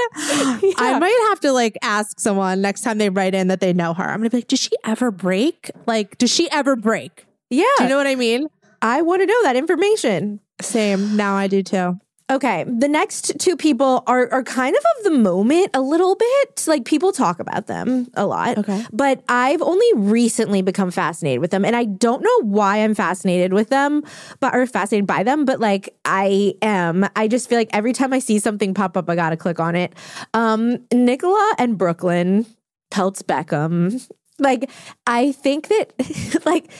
I 0.77 0.99
might 0.99 1.27
have 1.31 1.41
to 1.41 1.53
like 1.53 1.77
ask 1.83 2.21
someone 2.21 2.61
next 2.61 2.83
time 2.83 2.99
they 2.99 3.11
write 3.11 3.35
in 3.35 3.49
that 3.49 3.61
they 3.61 3.73
know 3.73 3.95
her. 3.95 4.05
I'm 4.05 4.19
gonna 4.19 4.31
be 4.31 4.39
like, 4.39 4.49
does 4.49 4.61
she 4.61 4.73
ever 4.85 5.11
break? 5.11 5.71
Like, 5.87 6.19
does 6.19 6.31
she 6.31 6.51
ever 6.51 6.77
break? 6.77 7.25
yeah 7.51 7.65
Do 7.79 7.85
you 7.85 7.89
know 7.89 7.97
what 7.97 8.07
I 8.07 8.15
mean? 8.15 8.47
i 8.83 9.03
want 9.03 9.23
to 9.23 9.27
know 9.27 9.43
that 9.43 9.57
information 9.57 10.41
Same. 10.61 11.17
Now 11.17 11.35
I 11.35 11.47
do 11.47 11.63
too. 11.63 11.99
Okay, 12.31 12.65
the 12.65 12.89
next 12.89 13.39
two 13.39 13.57
people 13.57 14.05
are 14.07 14.31
are 14.31 14.43
kind 14.43 14.77
of 14.77 14.85
of 14.99 15.05
the 15.05 15.19
moment 15.19 15.71
a 15.73 15.81
little 15.81 16.15
bit. 16.15 16.65
Like 16.67 16.85
people 16.85 17.11
talk 17.11 17.41
about 17.41 17.67
them 17.67 18.07
a 18.15 18.27
lot. 18.27 18.59
Okay. 18.59 18.85
But 18.93 19.23
I've 19.29 19.63
only 19.63 19.87
recently 19.95 20.61
become 20.61 20.91
fascinated 20.91 21.41
with 21.41 21.51
them 21.51 21.65
and 21.65 21.75
I 21.75 21.85
don't 21.85 22.23
know 22.23 22.43
why 22.43 22.79
I'm 22.79 22.95
fascinated 22.95 23.55
with 23.55 23.71
them, 23.71 24.05
but 24.41 24.55
or 24.55 24.67
fascinated 24.67 25.07
by 25.07 25.23
them, 25.23 25.47
but 25.47 25.59
like 25.59 25.95
I 26.05 26.55
am. 26.61 27.09
I 27.17 27.29
just 27.29 27.49
feel 27.49 27.59
like 27.59 27.71
every 27.73 27.95
time 27.95 28.13
I 28.13 28.19
see 28.19 28.39
something 28.39 28.75
pop 28.75 28.97
up 28.97 29.09
I 29.09 29.15
got 29.15 29.31
to 29.31 29.37
click 29.37 29.59
on 29.59 29.75
it. 29.75 29.95
Um 30.35 30.79
Nicola 30.93 31.55
and 31.59 31.79
Brooklyn 31.79 32.45
Peltz 32.91 33.23
Beckham. 33.23 34.07
Like 34.39 34.71
I 35.07 35.33
think 35.33 35.69
that 35.69 36.43
like 36.45 36.71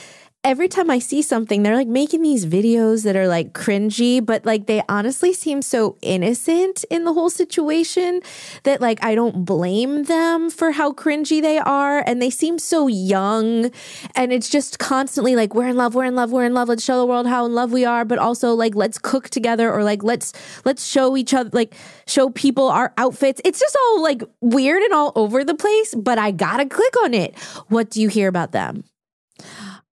every 0.43 0.69
time 0.69 0.89
I 0.89 0.99
see 0.99 1.21
something, 1.21 1.63
they're 1.63 1.75
like 1.75 1.87
making 1.87 2.21
these 2.21 2.45
videos 2.45 3.03
that 3.03 3.17
are 3.17 3.27
like 3.27 3.53
cringy, 3.53 4.25
but 4.25 4.45
like 4.45 4.67
they 4.67 4.81
honestly 4.87 5.33
seem 5.33 5.61
so 5.61 5.97
innocent 6.01 6.85
in 6.89 7.03
the 7.03 7.13
whole 7.13 7.29
situation 7.29 8.21
that 8.63 8.79
like 8.79 9.03
I 9.03 9.15
don't 9.15 9.43
blame 9.43 10.03
them 10.03 10.49
for 10.49 10.71
how 10.71 10.93
cringy 10.93 11.41
they 11.41 11.57
are. 11.57 11.99
And 12.05 12.21
they 12.21 12.29
seem 12.29 12.57
so 12.57 12.87
young. 12.87 13.71
And 14.15 14.31
it's 14.31 14.49
just 14.49 14.79
constantly 14.79 15.35
like, 15.35 15.53
we're 15.53 15.67
in 15.67 15.75
love, 15.75 15.93
we're 15.93 16.05
in 16.05 16.15
love, 16.15 16.31
we're 16.31 16.45
in 16.45 16.53
love. 16.53 16.69
Let's 16.69 16.85
show 16.85 16.97
the 16.97 17.05
world 17.05 17.27
how 17.27 17.45
in 17.45 17.53
love 17.53 17.73
we 17.73 17.83
are. 17.83 18.05
But 18.05 18.17
also 18.17 18.53
like, 18.53 18.75
let's 18.75 18.97
cook 18.97 19.29
together 19.29 19.71
or 19.71 19.83
like, 19.83 20.03
let's, 20.03 20.31
let's 20.63 20.85
show 20.85 21.17
each 21.17 21.33
other, 21.33 21.49
like, 21.51 21.75
show 22.07 22.29
people 22.29 22.69
our 22.69 22.93
outfits. 22.97 23.41
It's 23.43 23.59
just 23.59 23.77
all 23.85 24.01
like 24.01 24.23
weird 24.39 24.81
and 24.83 24.93
all 24.93 25.11
over 25.15 25.43
the 25.43 25.53
place, 25.53 25.93
but 25.95 26.17
I 26.17 26.31
gotta 26.31 26.65
click 26.65 26.93
on 27.03 27.13
it. 27.13 27.37
What 27.67 27.89
do 27.89 28.01
you 28.01 28.07
hear 28.07 28.29
about 28.29 28.53
them? 28.53 28.85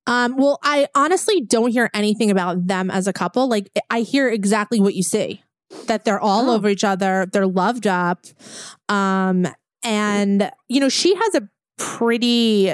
Um, 0.08 0.38
well, 0.38 0.58
I 0.64 0.88
honestly 0.96 1.42
don't 1.42 1.70
hear 1.72 1.90
anything 1.94 2.32
about 2.32 2.66
them 2.66 2.90
as 2.90 3.08
a 3.08 3.14
couple. 3.14 3.48
Like 3.48 3.70
I 3.92 4.02
hear 4.02 4.30
exactly 4.30 4.80
what 4.80 4.96
you 4.96 5.04
see. 5.04 5.44
That 5.88 6.06
they're 6.06 6.20
all 6.20 6.50
Oh. 6.50 6.56
over 6.56 6.70
each 6.70 6.84
other, 6.86 7.28
they're 7.32 7.46
loved 7.46 7.86
up. 7.86 8.26
Um, 8.90 9.46
and 9.84 10.50
you 10.70 10.80
know, 10.80 10.90
she 10.90 11.14
has 11.16 11.36
a 11.36 11.50
pretty 11.78 12.72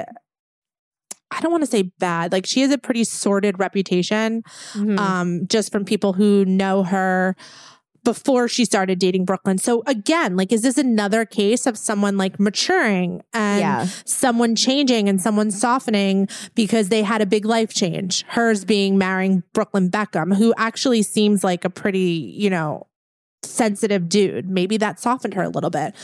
I 1.30 1.40
don't 1.40 1.50
want 1.50 1.64
to 1.64 1.70
say 1.70 1.90
bad, 1.98 2.30
like 2.30 2.46
she 2.46 2.60
has 2.60 2.70
a 2.70 2.78
pretty 2.78 3.02
sordid 3.02 3.58
reputation. 3.58 4.44
Mhm. 4.74 4.98
um, 5.00 5.46
just 5.48 5.72
from 5.72 5.84
people 5.84 6.12
who 6.12 6.44
know 6.44 6.84
her 6.84 7.34
before 8.04 8.48
she 8.48 8.64
started 8.64 8.98
dating 8.98 9.24
Brooklyn. 9.24 9.58
So 9.58 9.82
again, 9.86 10.36
like, 10.36 10.52
is 10.52 10.62
this 10.62 10.78
another 10.78 11.24
case 11.24 11.66
of 11.66 11.76
someone 11.78 12.16
like 12.16 12.38
maturing 12.38 13.22
and 13.32 13.60
Yeah. 13.60 13.86
someone 14.04 14.54
changing 14.54 15.08
and 15.08 15.20
someone 15.20 15.50
softening 15.50 16.28
because 16.54 16.90
they 16.90 17.02
had 17.02 17.20
a 17.22 17.26
big 17.26 17.44
life 17.44 17.72
change? 17.74 18.24
Hers 18.28 18.64
being 18.64 18.98
marrying 18.98 19.42
Brooklyn 19.54 19.90
Beckham, 19.90 20.36
who 20.36 20.54
actually 20.56 21.02
seems 21.02 21.42
like 21.42 21.64
a 21.64 21.70
pretty, 21.70 22.34
you 22.36 22.50
know, 22.50 22.86
sensitive 23.42 24.08
dude. 24.08 24.48
Maybe 24.48 24.76
that 24.78 24.98
softened 25.00 25.34
her 25.34 25.42
a 25.42 25.48
little 25.48 25.70
bit. 25.70 25.94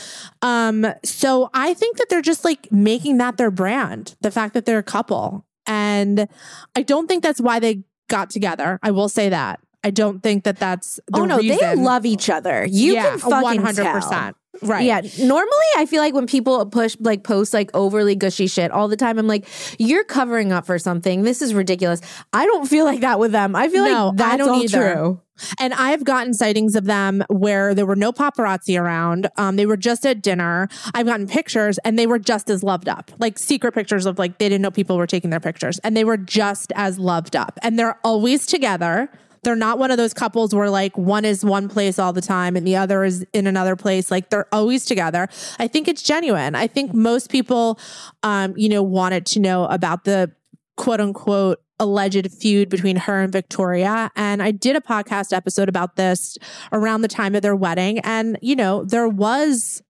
Um, 0.41 0.85
so 1.03 1.49
I 1.53 1.73
think 1.73 1.97
that 1.97 2.07
they're 2.09 2.21
just 2.21 2.45
like 2.45 2.71
making 2.71 3.17
that 3.17 3.37
their 3.37 3.51
brand, 3.51 4.15
the 4.21 4.31
fact 4.31 4.53
that 4.53 4.65
they're 4.65 4.77
a 4.77 4.83
couple. 4.83 5.45
And 5.67 6.27
I 6.75 6.81
don't 6.83 7.07
think 7.07 7.23
that's 7.23 7.41
why 7.41 7.59
they 7.59 7.83
got 8.09 8.29
together. 8.29 8.79
I 8.83 8.91
will 8.91 9.09
say 9.09 9.29
that. 9.29 9.59
I 9.83 9.89
don't 9.89 10.21
think 10.21 10.43
that 10.43 10.57
that's 10.57 10.99
the 11.07 11.19
oh 11.21 11.25
no, 11.25 11.37
they 11.41 11.75
love 11.75 12.05
each 12.05 12.29
other. 12.29 12.65
You 12.69 12.93
yeah, 12.93 13.09
can 13.11 13.19
fucking 13.19 13.61
100%. 13.61 14.09
tell. 14.09 14.33
Right. 14.61 14.83
Yeah. 14.83 15.01
Normally, 15.19 15.65
I 15.77 15.85
feel 15.87 16.01
like 16.01 16.13
when 16.13 16.27
people 16.27 16.63
push 16.67 16.95
like 16.99 17.23
post 17.23 17.53
like 17.53 17.71
overly 17.73 18.15
gushy 18.15 18.47
shit 18.47 18.69
all 18.69 18.87
the 18.89 18.97
time, 18.97 19.17
I'm 19.17 19.25
like, 19.25 19.47
you're 19.79 20.03
covering 20.03 20.51
up 20.51 20.65
for 20.67 20.77
something. 20.77 21.23
This 21.23 21.41
is 21.41 21.53
ridiculous. 21.53 22.01
I 22.33 22.45
don't 22.45 22.67
feel 22.67 22.85
like 22.85 22.99
that 22.99 23.17
with 23.17 23.31
them. 23.31 23.55
I 23.55 23.69
feel 23.69 23.85
No, 23.85 24.07
like 24.09 24.17
that's 24.17 24.37
don't 24.37 24.49
all 24.49 24.61
either. 24.63 24.93
true. 24.93 25.21
And 25.57 25.73
I've 25.73 26.03
gotten 26.03 26.33
sightings 26.35 26.75
of 26.75 26.83
them 26.85 27.23
where 27.29 27.73
there 27.73 27.85
were 27.87 27.95
no 27.95 28.11
paparazzi 28.11 28.79
around. 28.79 29.27
Um, 29.37 29.55
they 29.55 29.65
were 29.65 29.77
just 29.77 30.05
at 30.05 30.21
dinner. 30.21 30.67
I've 30.93 31.07
gotten 31.07 31.25
pictures 31.27 31.79
and 31.79 31.97
they 31.97 32.05
were 32.05 32.19
just 32.19 32.49
as 32.49 32.61
loved 32.61 32.87
up, 32.89 33.09
like 33.17 33.39
secret 33.39 33.71
pictures 33.73 34.05
of 34.05 34.19
like 34.19 34.37
they 34.37 34.49
didn't 34.49 34.61
know 34.61 34.69
people 34.69 34.97
were 34.97 35.07
taking 35.07 35.31
their 35.31 35.39
pictures 35.39 35.79
and 35.79 35.97
they 35.97 36.03
were 36.03 36.17
just 36.17 36.71
as 36.75 36.99
loved 36.99 37.35
up. 37.35 37.57
And 37.63 37.79
they're 37.79 37.97
always 38.03 38.45
together. 38.45 39.09
They're 39.43 39.55
not 39.55 39.79
one 39.79 39.89
of 39.89 39.97
those 39.97 40.13
couples 40.13 40.53
where 40.53 40.69
like 40.69 40.97
one 40.97 41.25
is 41.25 41.43
one 41.43 41.67
place 41.67 41.97
all 41.97 42.13
the 42.13 42.21
time 42.21 42.55
and 42.55 42.65
the 42.65 42.75
other 42.75 43.03
is 43.03 43.25
in 43.33 43.47
another 43.47 43.75
place. 43.75 44.11
Like 44.11 44.29
they're 44.29 44.47
always 44.53 44.85
together. 44.85 45.27
I 45.57 45.67
think 45.67 45.87
it's 45.87 46.03
genuine. 46.03 46.53
I 46.55 46.67
think 46.67 46.93
most 46.93 47.31
people, 47.31 47.79
um, 48.23 48.53
you 48.55 48.69
know, 48.69 48.83
wanted 48.83 49.25
to 49.27 49.39
know 49.39 49.65
about 49.65 50.03
the 50.03 50.31
quote 50.77 51.01
unquote 51.01 51.59
alleged 51.79 52.31
feud 52.31 52.69
between 52.69 52.95
her 52.95 53.21
and 53.21 53.33
Victoria. 53.33 54.11
And 54.15 54.43
I 54.43 54.51
did 54.51 54.75
a 54.75 54.81
podcast 54.81 55.33
episode 55.33 55.67
about 55.67 55.95
this 55.95 56.37
around 56.71 57.01
the 57.01 57.07
time 57.07 57.33
of 57.33 57.41
their 57.41 57.55
wedding. 57.55 57.97
And, 57.99 58.37
you 58.41 58.55
know, 58.55 58.83
there 58.85 59.07
was 59.07 59.81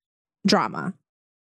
drama. 0.48 0.94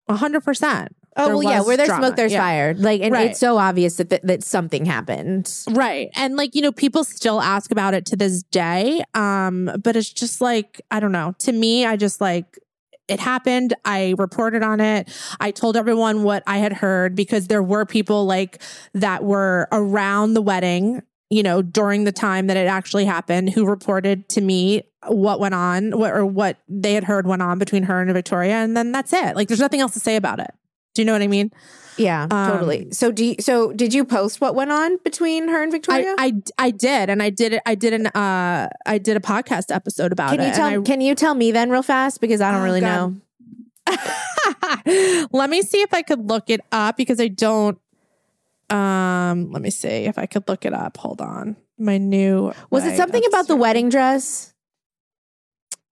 a 0.09 0.15
hundred 0.17 0.43
percent. 0.43 0.93
Oh 1.17 1.25
There 1.25 1.37
well, 1.37 1.43
yeah. 1.43 1.61
Where 1.61 1.75
there's 1.77 1.87
drama. 1.89 2.07
smoke, 2.07 2.15
there's 2.15 2.31
Yeah. 2.31 2.39
fire. 2.41 2.73
Like, 2.73 3.01
and 3.01 3.11
Right. 3.11 3.31
it's 3.31 3.39
so 3.39 3.57
obvious 3.57 3.95
that, 3.97 4.09
that 4.09 4.25
that 4.25 4.43
something 4.43 4.85
happened. 4.85 5.51
Right. 5.69 6.09
And 6.15 6.37
like, 6.37 6.55
you 6.55 6.61
know, 6.61 6.71
people 6.71 7.03
still 7.03 7.41
ask 7.41 7.69
about 7.71 7.93
it 7.93 8.05
to 8.07 8.15
this 8.15 8.43
day. 8.43 9.03
Um, 9.13 9.69
but 9.83 9.95
it's 9.95 10.09
just 10.09 10.39
like, 10.39 10.81
I 10.89 10.99
don't 11.01 11.11
know. 11.11 11.35
To 11.39 11.51
me, 11.51 11.85
I 11.85 11.97
just 11.97 12.21
like 12.21 12.57
it 13.09 13.19
happened. 13.19 13.73
I 13.83 14.15
reported 14.17 14.63
on 14.63 14.79
it. 14.79 15.09
I 15.41 15.51
told 15.51 15.75
everyone 15.75 16.23
what 16.23 16.43
I 16.47 16.59
had 16.59 16.71
heard 16.71 17.13
because 17.13 17.47
there 17.47 17.63
were 17.63 17.85
people 17.85 18.25
like 18.25 18.61
that 18.93 19.23
were 19.25 19.67
around 19.73 20.33
the 20.33 20.41
wedding, 20.41 21.01
you 21.29 21.43
know, 21.43 21.61
during 21.61 22.05
the 22.05 22.13
time 22.13 22.47
that 22.47 22.55
it 22.55 22.67
actually 22.67 23.03
happened 23.03 23.49
who 23.49 23.65
reported 23.65 24.29
to 24.29 24.39
me 24.39 24.83
what 25.07 25.41
went 25.41 25.55
on 25.55 25.91
what, 25.97 26.11
or 26.13 26.25
what 26.25 26.57
they 26.69 26.93
had 26.93 27.03
heard 27.03 27.27
went 27.27 27.41
on 27.41 27.59
between 27.59 27.83
her 27.83 28.01
and 28.01 28.13
Victoria. 28.13 28.53
And 28.53 28.77
then 28.77 28.93
that's 28.93 29.11
it. 29.11 29.35
Like, 29.35 29.49
there's 29.49 29.59
nothing 29.59 29.81
else 29.81 29.91
to 29.93 29.99
say 29.99 30.15
about 30.15 30.39
it. 30.39 30.51
Do 30.93 31.01
you 31.01 31.05
know 31.05 31.13
what 31.13 31.21
I 31.21 31.27
mean? 31.27 31.51
Yeah, 31.97 32.27
totally. 32.29 32.85
Um, 32.85 32.91
So 32.93 33.11
do 33.11 33.23
you, 33.25 33.35
so 33.39 33.71
did 33.73 33.93
you 33.93 34.05
post 34.05 34.41
what 34.41 34.55
went 34.55 34.71
on 34.71 34.97
between 35.03 35.47
her 35.49 35.61
and 35.61 35.71
Victoria? 35.71 36.15
I, 36.17 36.33
I 36.57 36.65
I 36.67 36.71
did, 36.71 37.09
and 37.09 37.21
I 37.21 37.29
did 37.29 37.53
it. 37.53 37.61
I 37.65 37.75
did 37.75 37.93
an 37.93 38.07
uh, 38.07 38.69
I 38.85 38.97
did 38.97 39.17
a 39.17 39.19
podcast 39.19 39.73
episode 39.75 40.11
about 40.11 40.31
can 40.31 40.39
it. 40.39 40.47
you 40.47 40.53
tell 40.53 40.67
and 40.67 40.85
can 40.85 41.01
you 41.01 41.15
tell 41.15 41.35
me 41.35 41.51
then 41.51 41.69
real 41.69 41.83
fast 41.83 42.19
because 42.21 42.41
I 42.41 42.51
don't 42.51 42.61
Oh, 42.61 42.63
really 42.63 42.81
God. 42.81 43.21
know. 43.87 43.97
Let 45.31 45.49
me 45.49 45.61
see 45.61 45.81
if 45.81 45.93
I 45.93 46.01
could 46.01 46.27
look 46.29 46.49
it 46.49 46.61
up 46.71 46.97
because 46.97 47.19
I 47.19 47.27
don't. 47.27 47.77
Um, 48.69 49.51
let 49.51 49.61
me 49.61 49.69
see 49.69 50.05
if 50.05 50.17
I 50.17 50.25
could 50.25 50.47
look 50.47 50.63
it 50.65 50.73
up. 50.73 50.95
Hold 50.97 51.19
on. 51.21 51.57
my 51.77 51.97
new. 51.97 52.53
Was 52.69 52.85
it 52.85 52.95
something 52.95 53.21
about 53.27 53.47
the 53.47 53.55
wedding 53.57 53.89
dress? 53.89 54.50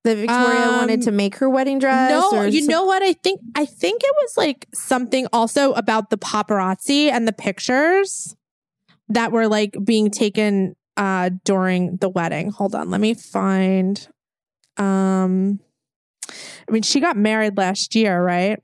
That 0.10 0.18
Victoria 0.18 0.68
Um, 0.70 0.76
wanted 0.78 1.02
to 1.04 1.12
make 1.12 1.36
her 1.36 1.50
wedding 1.50 1.80
dress? 1.80 2.10
No, 2.12 2.44
you 2.44 2.62
some- 2.62 2.68
know 2.72 2.84
what? 2.86 3.02
I 3.04 3.14
think 3.14 3.42
I 3.56 3.66
think 3.66 4.02
it 4.04 4.16
was 4.22 4.38
like 4.38 4.68
something 4.74 5.28
also 5.32 5.74
about 5.74 6.10
the 6.10 6.18
paparazzi 6.18 7.10
and 7.12 7.28
the 7.28 7.34
pictures 7.34 8.36
that 9.08 9.32
were 9.32 9.48
like 9.48 9.76
being 9.84 10.10
taken 10.12 10.76
uh 10.98 11.30
during 11.46 11.98
the 11.98 12.10
wedding. 12.10 12.52
Hold 12.52 12.76
on, 12.76 12.90
let 12.90 13.02
me 13.02 13.14
find. 13.14 14.08
Um, 14.78 15.60
I 16.68 16.72
mean, 16.72 16.84
she 16.84 17.00
got 17.00 17.18
married 17.18 17.58
last 17.58 17.96
year, 17.96 18.24
right? 18.24 18.60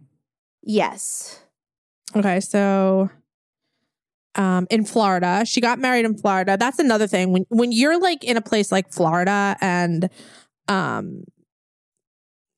Yes. 0.63 1.39
Okay, 2.15 2.39
so 2.39 3.09
um 4.35 4.67
in 4.69 4.83
Florida. 4.85 5.43
She 5.45 5.61
got 5.61 5.79
married 5.79 6.05
in 6.05 6.17
Florida. 6.17 6.57
That's 6.57 6.79
another 6.79 7.07
thing. 7.07 7.31
When 7.31 7.45
when 7.49 7.71
you're 7.71 7.99
like 7.99 8.23
in 8.23 8.37
a 8.37 8.41
place 8.41 8.71
like 8.71 8.91
Florida 8.91 9.55
and 9.61 10.09
um 10.67 11.23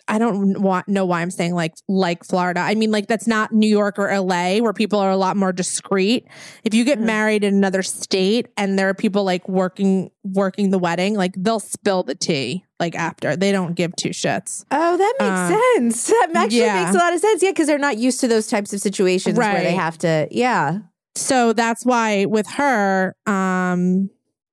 I 0.07 0.17
don't 0.19 0.61
want 0.61 0.87
know 0.87 1.05
why 1.05 1.21
I'm 1.21 1.31
saying 1.31 1.53
like 1.53 1.73
like 1.87 2.23
Florida. 2.23 2.59
I 2.61 2.75
mean 2.75 2.91
like 2.91 3.07
that's 3.07 3.27
not 3.27 3.51
New 3.51 3.69
York 3.69 3.99
or 3.99 4.07
LA 4.09 4.57
where 4.59 4.73
people 4.73 4.99
are 4.99 5.11
a 5.11 5.17
lot 5.17 5.35
more 5.37 5.51
discreet. 5.51 6.25
If 6.63 6.73
you 6.73 6.83
get 6.85 6.99
Mhm. 6.99 7.03
married 7.05 7.43
in 7.43 7.53
another 7.55 7.83
state 7.83 8.47
and 8.57 8.77
there 8.79 8.87
are 8.89 8.93
people 8.93 9.23
like 9.23 9.47
working 9.49 10.09
working 10.23 10.69
the 10.71 10.79
wedding, 10.79 11.15
like 11.15 11.33
they'll 11.37 11.59
spill 11.59 12.03
the 12.03 12.15
tea 12.15 12.63
like 12.79 12.95
after. 12.95 13.35
They 13.35 13.51
don't 13.51 13.73
give 13.75 13.95
two 13.95 14.09
shits. 14.09 14.63
Oh, 14.71 14.97
that 14.97 15.13
makes 15.19 15.31
Uh, 15.57 15.59
sense. 15.75 16.07
That 16.09 16.31
actually 16.35 16.59
yeah. 16.59 16.83
makes 16.83 16.95
a 16.95 16.99
lot 16.99 17.13
of 17.13 17.19
sense. 17.19 17.41
Yeah, 17.43 17.51
because 17.51 17.67
they're 17.67 17.77
not 17.77 17.97
used 17.97 18.19
to 18.21 18.27
those 18.27 18.47
types 18.47 18.71
of 18.73 18.79
situations 18.79 19.37
where 19.37 19.61
they 19.61 19.73
have 19.75 19.97
to. 19.99 20.27
Yeah. 20.31 20.79
so 21.15 21.51
that's 21.51 21.83
why 21.83 22.25
with 22.25 22.45
her 22.57 23.15
um 23.25 24.07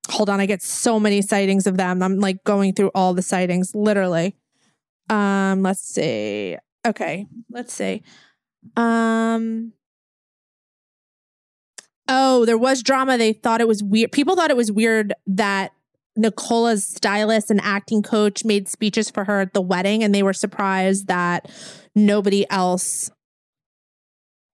hold 0.08 0.30
on 0.30 0.40
i 0.40 0.46
get 0.46 0.62
so 0.62 0.98
many 0.98 1.20
sightings 1.20 1.66
of 1.66 1.76
them 1.76 2.02
i'm 2.02 2.18
like 2.20 2.42
going 2.44 2.72
through 2.72 2.90
all 2.94 3.12
the 3.12 3.20
sightings 3.22 3.74
literally 3.74 4.34
um 5.10 5.62
let's 5.62 5.80
see 5.80 6.56
okay 6.86 7.26
let's 7.50 7.72
see 7.72 8.02
um 8.76 9.72
oh 12.08 12.44
there 12.44 12.58
was 12.58 12.82
drama 12.82 13.18
they 13.18 13.32
thought 13.32 13.60
it 13.60 13.68
was 13.68 13.82
weird 13.82 14.12
people 14.12 14.36
thought 14.36 14.50
it 14.50 14.56
was 14.56 14.72
weird 14.72 15.12
that 15.26 15.72
Nicola's 16.16 16.86
stylist 16.86 17.50
and 17.50 17.60
acting 17.62 18.02
coach 18.02 18.44
made 18.44 18.68
speeches 18.68 19.10
for 19.10 19.24
her 19.24 19.40
at 19.40 19.52
the 19.52 19.60
wedding, 19.60 20.04
and 20.04 20.14
they 20.14 20.22
were 20.22 20.32
surprised 20.32 21.08
that 21.08 21.50
nobody 21.94 22.48
else 22.50 23.10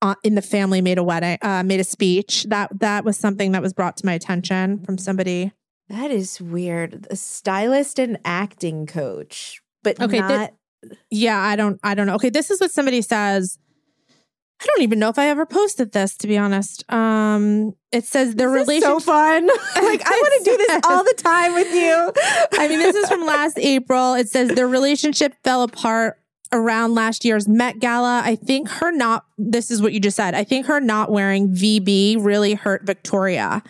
uh, 0.02 0.14
in 0.24 0.34
the 0.34 0.42
family 0.42 0.80
made 0.80 0.98
a 0.98 1.04
wedding 1.04 1.38
uh, 1.42 1.62
made 1.62 1.80
a 1.80 1.84
speech. 1.84 2.44
That 2.48 2.70
that 2.80 3.04
was 3.04 3.18
something 3.18 3.52
that 3.52 3.62
was 3.62 3.72
brought 3.72 3.96
to 3.98 4.06
my 4.06 4.14
attention 4.14 4.82
from 4.84 4.96
somebody. 4.96 5.52
That 5.88 6.10
is 6.10 6.40
weird. 6.40 7.06
A 7.10 7.16
stylist 7.16 7.98
and 7.98 8.18
acting 8.24 8.86
coach, 8.86 9.60
but 9.82 10.00
Okay, 10.00 10.18
not. 10.20 10.28
that- 10.28 10.54
Yeah, 11.10 11.38
I 11.38 11.56
don't 11.56 11.78
I 11.82 11.94
don't 11.94 12.06
know. 12.06 12.14
Okay, 12.14 12.30
this 12.30 12.50
is 12.50 12.60
what 12.60 12.70
somebody 12.70 13.02
says. 13.02 13.58
I 14.62 14.66
don't 14.66 14.82
even 14.82 14.98
know 14.98 15.08
if 15.08 15.18
I 15.18 15.28
ever 15.28 15.46
posted 15.46 15.92
this 15.92 16.16
to 16.18 16.26
be 16.26 16.36
honest. 16.36 16.84
Um 16.92 17.72
it 17.92 18.04
says 18.04 18.34
the 18.34 18.44
This 18.44 18.46
is 18.46 18.52
relationship 18.68 18.82
so 18.90 19.00
fun. 19.00 19.46
like 19.76 20.02
I 20.06 20.10
want 20.10 20.44
to 20.44 20.50
do 20.50 20.56
this 20.56 20.80
all 20.86 21.02
the 21.04 21.14
time 21.16 21.54
with 21.54 21.72
you. 21.74 22.12
I 22.60 22.68
mean, 22.68 22.78
this 22.78 22.94
is 22.94 23.08
from 23.08 23.24
last 23.26 23.58
April. 23.76 24.14
It 24.14 24.28
says 24.28 24.48
their 24.50 24.68
relationship 24.68 25.34
fell 25.44 25.62
apart 25.62 26.18
around 26.52 26.94
last 26.94 27.24
year's 27.24 27.48
Met 27.48 27.78
Gala. 27.78 28.22
I 28.24 28.34
think 28.36 28.68
her 28.68 28.90
not, 28.90 29.24
this 29.38 29.70
is 29.70 29.80
what 29.80 29.92
you 29.92 30.00
just 30.00 30.16
said. 30.16 30.34
I 30.34 30.42
think 30.44 30.66
her 30.66 30.80
not 30.80 31.10
wearing 31.12 31.54
VB 31.54 32.16
really 32.20 32.54
hurt 32.54 32.84
Victoria. 32.84 33.62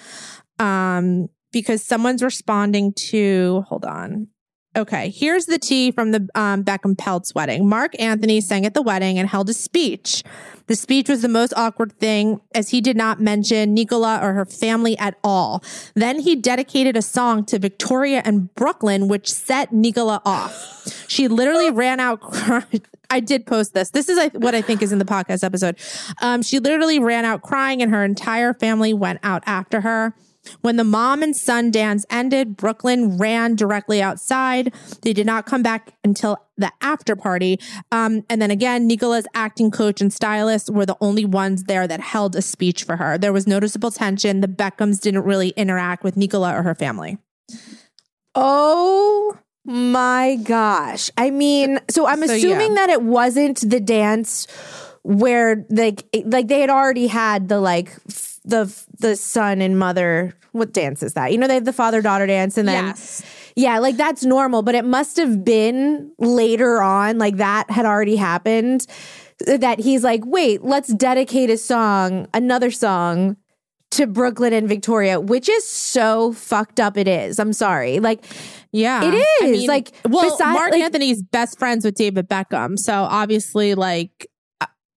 Um, 0.59 1.29
because 1.53 1.83
someone's 1.83 2.23
responding 2.23 2.93
to, 3.11 3.65
hold 3.69 3.85
on. 3.85 4.29
Okay, 4.77 5.11
here's 5.11 5.47
the 5.47 5.59
tea 5.59 5.91
from 5.91 6.13
the 6.13 6.29
um, 6.37 6.63
Beckham 6.63 6.95
Peltz 6.95 7.35
wedding. 7.35 7.69
Marc 7.69 8.01
Anthony 8.01 8.41
sang 8.41 8.65
at 8.65 8.73
the 8.73 8.83
wedding 8.83 9.19
and 9.19 9.29
held 9.29 9.51
a 9.51 9.53
speech. 9.53 10.23
The 10.69 10.77
speech 10.77 11.09
was 11.09 11.23
the 11.23 11.29
most 11.29 11.53
awkward 11.57 11.93
thing 11.95 12.41
as 12.55 12.69
he 12.69 12.81
did 12.81 12.97
not 12.97 13.21
mention 13.21 13.75
Nicola 13.75 14.21
or 14.23 14.33
her 14.35 14.45
family 14.45 14.97
at 14.99 15.19
all. 15.25 15.65
Then 15.95 16.21
he 16.21 16.37
dedicated 16.37 16.97
a 16.97 17.03
song 17.03 17.45
to 17.47 17.59
Victoria 17.59 18.23
and 18.25 18.55
Brooklyn, 18.55 19.09
which 19.09 19.33
set 19.33 19.73
Nicola 19.73 20.23
off. 20.25 21.05
She 21.09 21.27
literally 21.27 21.71
ran 21.73 21.99
out 21.99 22.21
crying. 22.21 22.83
I 23.11 23.19
did 23.19 23.47
post 23.47 23.75
this. 23.75 23.91
This 23.91 24.09
is 24.09 24.31
what 24.35 24.55
I 24.55 24.63
think 24.63 24.83
is 24.83 24.93
in 24.93 25.01
the 25.01 25.05
podcast 25.05 25.43
episode. 25.43 25.77
Um, 26.23 26.43
she 26.43 26.61
literally 26.61 27.01
ran 27.01 27.25
out 27.25 27.43
crying, 27.43 27.83
and 27.83 27.91
her 27.91 28.05
entire 28.05 28.55
family 28.55 28.95
went 28.95 29.19
out 29.25 29.43
after 29.47 29.81
her. 29.81 30.15
When 30.63 30.77
the 30.77 30.85
mom 30.85 31.23
and 31.23 31.37
son 31.37 31.71
dance 31.71 32.07
ended, 32.11 32.57
Brooklyn 32.57 33.19
ran 33.19 33.57
directly 33.57 34.01
outside. 34.03 34.73
They 35.03 35.13
did 35.13 35.27
not 35.27 35.47
come 35.47 35.63
back 35.63 35.93
until 36.03 36.39
the 36.57 36.73
after 36.81 37.15
party. 37.15 37.61
Um, 37.93 38.25
and 38.31 38.41
then 38.41 38.51
again, 38.51 38.87
Nicola's 38.87 39.27
acting 39.35 39.71
coach 39.71 40.01
and 40.01 40.13
stylist 40.13 40.71
were 40.71 40.87
the 40.87 40.97
only 41.01 41.25
ones 41.25 41.65
there 41.65 41.87
that 41.87 42.01
held 42.01 42.37
a 42.37 42.43
speech 42.43 42.85
for 42.85 42.97
her. 42.97 43.19
There 43.19 43.33
was 43.33 43.47
noticeable 43.47 43.91
tension. 43.91 44.41
The 44.41 44.49
Beckhams 44.49 45.01
didn't 45.01 45.25
really 45.25 45.51
interact 45.51 46.05
with 46.05 46.17
Nicola 46.17 46.55
or 46.55 46.63
her 46.63 46.75
family. 46.75 47.19
Oh 48.35 49.39
my 49.65 50.39
gosh. 50.43 51.11
I 51.17 51.31
mean, 51.31 51.81
so 51.91 52.07
I'm 52.07 52.27
So, 52.27 52.35
assuming 52.35 52.71
yeah. 52.71 52.87
that 52.87 52.91
it 52.91 53.03
wasn't 53.03 53.69
the 53.69 53.81
dance 53.81 54.47
where 55.03 55.65
like 55.71 56.05
like 56.27 56.49
they 56.49 56.61
had 56.61 56.71
already 56.71 57.07
had 57.07 57.49
the 57.49 57.59
like 57.59 57.91
the 58.45 58.75
the 58.99 59.17
son 59.17 59.61
and 59.61 59.79
mother 59.79 60.35
what 60.53 60.73
dance 60.73 61.03
is 61.03 61.15
that? 61.15 61.31
You 61.33 61.39
know 61.39 61.47
they 61.47 61.55
have 61.55 61.65
the 61.65 61.73
father 61.73 62.03
daughter 62.03 62.27
dance 62.27 62.59
and 62.59 62.67
then 62.67 62.87
Yes. 62.87 63.23
yeah, 63.55 63.79
like 63.79 63.97
that's 63.97 64.25
normal, 64.25 64.63
but 64.63 64.75
it 64.75 64.85
must 64.85 65.17
have 65.17 65.45
been 65.45 66.11
later 66.19 66.83
on 66.83 67.19
like 67.19 67.37
that 67.37 67.71
had 67.71 67.87
already 67.87 68.17
happened 68.17 68.87
that 69.47 69.79
he's 69.81 70.05
like, 70.05 70.23
"Wait, 70.27 70.63
let's 70.65 70.93
dedicate 70.93 71.49
a 71.51 71.57
song, 71.57 72.27
another 72.35 72.71
song 72.71 73.37
to 73.93 74.07
Brooklyn 74.07 74.53
and 74.53 74.69
Victoria, 74.69 75.19
which 75.21 75.49
is 75.49 75.67
so 75.67 76.33
fucked 76.33 76.79
up 76.79 76.97
it 76.97 77.09
is. 77.09 77.39
I'm 77.39 77.53
sorry. 77.53 77.99
Like 78.01 78.25
Yeah, 78.73 79.03
It 79.03 79.15
is. 79.15 79.27
I 79.43 79.47
is, 79.47 79.67
like, 79.67 79.91
well, 80.09 80.31
beside- 80.31 80.53
Marc 80.53 80.71
like- 80.73 80.83
Anthony's 80.83 81.23
best 81.23 81.59
friends 81.59 81.85
with 81.85 81.97
David 81.97 82.29
Beckham, 82.29 82.79
so 82.79 82.93
obviously, 83.03 83.75
like, 83.75 84.29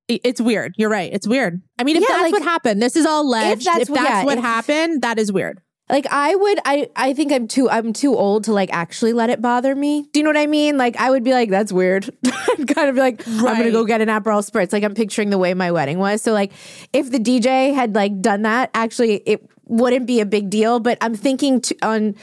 it's 0.08 0.42
weird. 0.42 0.74
You're 0.78 0.90
right. 0.90 1.12
It's 1.14 1.28
weird. 1.28 1.62
I 1.80 1.84
mean, 1.84 1.96
if 1.96 2.02
Yeah, 2.02 2.08
that's 2.10 2.22
like, 2.24 2.34
what 2.34 2.44
happened, 2.44 2.82
this 2.82 2.96
is 2.96 3.06
all 3.06 3.22
alleged. 3.24 3.60
If 3.60 3.66
that's 3.66 3.78
that's, 3.80 3.90
what- 3.90 4.02
yeah, 4.02 4.24
what 4.26 4.38
if- 4.38 4.44
happened, 4.44 5.02
that 5.02 5.18
is 5.20 5.32
weird. 5.32 5.62
like 5.90 6.06
I 6.10 6.34
would 6.36 6.60
I 6.66 6.90
I 6.96 7.14
think 7.14 7.32
I'm 7.32 7.48
too 7.48 7.70
I'm 7.70 7.92
too 7.94 8.16
old 8.16 8.46
to 8.46 8.54
like 8.54 8.70
actually 8.74 9.14
let 9.14 9.30
it 9.30 9.42
bother 9.42 9.76
me. 9.76 10.08
Do 10.14 10.20
you 10.20 10.24
know 10.24 10.30
what 10.30 10.38
I 10.38 10.48
mean? 10.48 10.78
Like 10.78 10.96
I 10.98 11.10
would 11.12 11.24
be 11.24 11.32
like 11.34 11.50
that's 11.50 11.72
weird. 11.74 12.10
I'd 12.26 12.68
kind 12.68 12.90
of 12.90 12.96
be 12.96 13.02
like 13.02 13.28
I'm 13.28 13.42
going 13.44 13.64
to 13.64 13.72
go 13.72 13.84
get 13.86 14.02
an 14.02 14.08
Aperol 14.10 14.48
spritz. 14.50 14.72
Like 14.74 14.84
I'm 14.84 14.94
picturing 14.96 15.30
the 15.30 15.38
way 15.38 15.54
my 15.54 15.72
wedding 15.72 16.00
was. 16.00 16.22
So 16.22 16.32
like 16.34 16.52
if 16.94 17.12
the 17.12 17.20
DJ 17.20 17.74
had 17.74 17.96
like 17.96 18.22
done 18.22 18.44
that, 18.44 18.70
actually 18.74 19.16
it 19.26 19.46
wouldn't 19.66 20.06
be 20.06 20.20
a 20.20 20.26
big 20.26 20.50
deal, 20.50 20.80
but 20.80 20.98
I'm 21.02 21.16
thinking 21.16 21.62
to, 21.62 21.76
on 21.82 22.16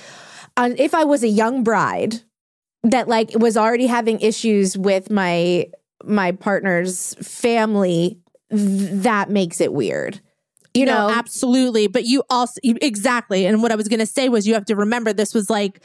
on 0.57 0.77
if 0.79 0.95
I 0.95 1.05
was 1.05 1.23
a 1.23 1.29
young 1.29 1.63
bride 1.63 2.17
that 2.83 3.09
like 3.09 3.31
was 3.39 3.57
already 3.59 3.87
having 3.87 4.21
issues 4.21 4.77
with 4.79 5.11
my 5.11 5.67
my 6.05 6.33
partner's 6.33 7.15
family, 7.15 8.19
th- 8.51 8.91
that 9.03 9.31
makes 9.31 9.61
it 9.61 9.73
weird. 9.73 10.21
You 10.75 10.87
No, 10.87 11.09
know, 11.09 11.15
absolutely. 11.15 11.89
But 11.89 12.05
you 12.05 12.23
also 12.31 12.61
exactly. 12.63 13.45
And 13.47 13.63
what 13.63 13.73
I 13.73 13.75
was 13.75 13.89
going 13.89 14.01
to 14.01 14.07
say 14.07 14.29
was 14.29 14.47
you 14.47 14.55
have 14.55 14.67
to 14.67 14.77
remember 14.77 15.13
this 15.13 15.35
was 15.35 15.51
like 15.51 15.81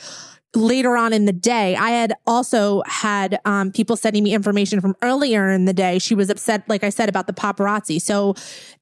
later 0.56 0.96
on 0.96 1.12
in 1.12 1.26
the 1.26 1.34
day. 1.34 1.76
I 1.76 1.90
had 1.90 2.14
also 2.26 2.82
had 2.86 3.40
um, 3.46 3.72
people 3.72 3.98
sending 3.98 4.24
me 4.24 4.34
information 4.34 4.80
from 4.82 4.96
earlier 5.02 5.50
in 5.50 5.66
the 5.66 5.74
day. 5.74 6.00
She 6.00 6.16
was 6.16 6.30
upset, 6.30 6.64
like 6.70 6.84
I 6.84 6.90
said, 6.90 7.10
about 7.10 7.28
the 7.28 7.34
paparazzi. 7.34 8.00
So 8.00 8.36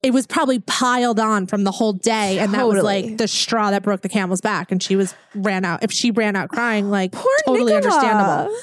it 0.03 0.11
was 0.13 0.27
probably 0.27 0.59
piled 0.59 1.19
on 1.19 1.47
from 1.47 1.63
the 1.63 1.71
whole 1.71 1.93
day, 1.93 2.38
and 2.39 2.53
that 2.53 2.67
was 2.67 2.84
like 2.84 3.17
the 3.17 3.27
straw 3.27 3.71
that 3.71 3.81
broke 3.81 4.01
the 4.01 4.09
camel's 4.09 4.41
back. 4.41 4.71
And 4.71 4.84
she 4.84 4.95
was 4.95 5.15
ran 5.36 5.65
out. 5.65 5.84
If 5.84 5.91
she 5.91 6.11
ran 6.11 6.36
out 6.36 6.49
crying, 6.49 6.89
like 6.91 7.13
totally 7.45 7.73
Nicola. 7.73 7.75
understandable. 7.95 8.57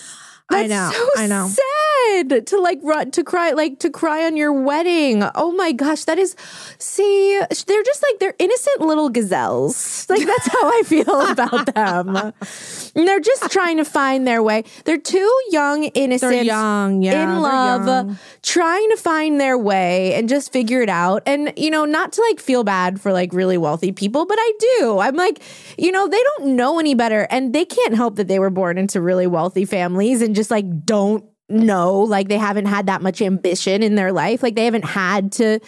I 0.50 0.66
That's 0.66 0.70
know. 0.70 0.90
so 1.14 1.22
I 1.22 1.26
know. 1.26 1.48
sad 1.48 2.46
to 2.46 2.60
like 2.60 2.78
run 2.82 3.10
to 3.12 3.22
cry 3.24 3.50
like 3.52 3.78
to 3.80 3.90
cry 3.90 4.24
on 4.26 4.36
your 4.36 4.52
wedding. 4.52 5.22
Oh 5.34 5.52
my 5.52 5.72
gosh, 5.72 6.04
that 6.04 6.18
is 6.18 6.34
see, 6.78 7.38
they're 7.66 7.82
just 7.82 8.02
like 8.02 8.18
they're 8.18 8.34
innocent 8.38 8.80
little 8.80 9.08
gazelles. 9.10 10.06
Like 10.10 10.26
that's 10.26 10.46
how 10.48 10.68
I 10.68 10.82
feel 10.84 11.20
about 11.30 11.74
them. 11.74 12.16
And 12.16 13.06
they're 13.08 13.20
just 13.20 13.50
trying 13.50 13.76
to 13.76 13.84
find 13.84 14.26
their 14.26 14.42
way. 14.42 14.64
They're 14.84 14.98
two 14.98 15.30
young 15.50 15.84
innocent, 15.84 16.32
They're 16.32 16.42
young, 16.42 17.02
yeah, 17.02 17.22
in 17.34 17.40
love, 17.40 17.86
young. 17.86 18.18
trying 18.42 18.90
to 18.90 18.96
find 18.96 19.40
their 19.40 19.56
way 19.56 20.14
and 20.14 20.28
just 20.28 20.52
figure 20.52 20.82
it 20.82 20.88
out. 20.88 21.22
And 21.26 21.52
you 21.56 21.70
know, 21.70 21.84
not 21.84 22.12
to 22.14 22.22
like 22.28 22.40
feel 22.40 22.64
bad 22.64 23.00
for 23.00 23.12
like 23.12 23.32
really 23.32 23.56
wealthy 23.58 23.92
people, 23.92 24.26
but 24.26 24.36
I 24.40 24.52
do. 24.58 24.98
I'm 24.98 25.14
like, 25.16 25.40
you 25.78 25.92
know, 25.92 26.08
they 26.08 26.20
don't 26.22 26.56
know 26.56 26.78
any 26.80 26.94
better 26.94 27.26
and 27.30 27.54
they 27.54 27.64
can't 27.64 27.94
help 27.94 28.16
that 28.16 28.26
they 28.28 28.38
were 28.40 28.50
born 28.50 28.78
into 28.78 29.00
really 29.00 29.26
wealthy 29.28 29.64
families 29.64 30.22
and 30.22 30.34
just 30.40 30.50
like 30.50 30.86
don't 30.86 31.22
know 31.50 32.00
like 32.00 32.28
they 32.28 32.38
haven't 32.38 32.66
had 32.66 32.86
that 32.86 33.02
much 33.02 33.20
ambition 33.20 33.82
in 33.82 33.94
their 33.94 34.12
life. 34.12 34.42
Like 34.42 34.54
they 34.54 34.64
haven't 34.64 34.86
had 34.86 35.32
to 35.32 35.60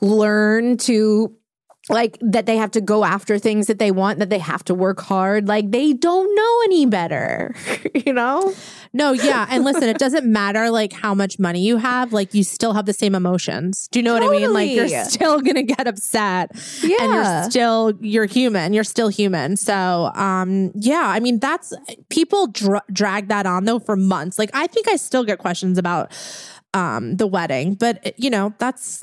learn 0.00 0.78
to 0.78 1.35
like 1.88 2.18
that 2.20 2.46
they 2.46 2.56
have 2.56 2.72
to 2.72 2.80
go 2.80 3.04
after 3.04 3.38
things 3.38 3.68
that 3.68 3.78
they 3.78 3.92
want, 3.92 4.18
that 4.18 4.28
they 4.28 4.40
have 4.40 4.64
to 4.64 4.74
work 4.74 5.00
hard. 5.00 5.46
Like 5.46 5.70
they 5.70 5.92
don't 5.92 6.34
know 6.34 6.60
any 6.64 6.84
better, 6.86 7.54
you 7.94 8.12
know? 8.12 8.52
No, 8.92 9.12
yeah. 9.12 9.46
And 9.50 9.62
listen, 9.62 9.84
it 9.84 9.98
doesn't 9.98 10.26
matter 10.26 10.70
like 10.70 10.92
how 10.92 11.14
much 11.14 11.38
money 11.38 11.60
you 11.64 11.76
have, 11.76 12.12
like 12.12 12.34
you 12.34 12.42
still 12.42 12.72
have 12.72 12.86
the 12.86 12.92
same 12.92 13.14
emotions. 13.14 13.88
Do 13.92 14.00
you 14.00 14.02
know 14.02 14.14
what 14.14 14.22
I 14.24 14.28
mean? 14.28 14.52
Like 14.52 14.70
you're 14.72 15.04
still 15.04 15.40
gonna 15.40 15.62
get 15.62 15.86
upset. 15.86 16.50
yeah. 16.82 16.96
And 17.00 17.12
you're 17.12 17.50
still 17.50 17.92
you're 18.00 18.26
human. 18.26 18.72
You're 18.72 18.84
still 18.84 19.08
human. 19.08 19.56
So 19.56 20.10
um 20.14 20.72
yeah, 20.74 21.04
I 21.06 21.20
mean 21.20 21.38
that's 21.38 21.72
people 22.08 22.48
dra- 22.48 22.82
drag 22.92 23.28
that 23.28 23.46
on 23.46 23.64
though 23.64 23.78
for 23.78 23.96
months. 23.96 24.38
Like 24.38 24.50
I 24.54 24.66
think 24.66 24.88
I 24.88 24.96
still 24.96 25.24
get 25.24 25.38
questions 25.38 25.78
about 25.78 26.10
um 26.74 27.16
the 27.16 27.26
wedding, 27.28 27.74
but 27.74 28.18
you 28.18 28.30
know, 28.30 28.54
that's 28.58 29.02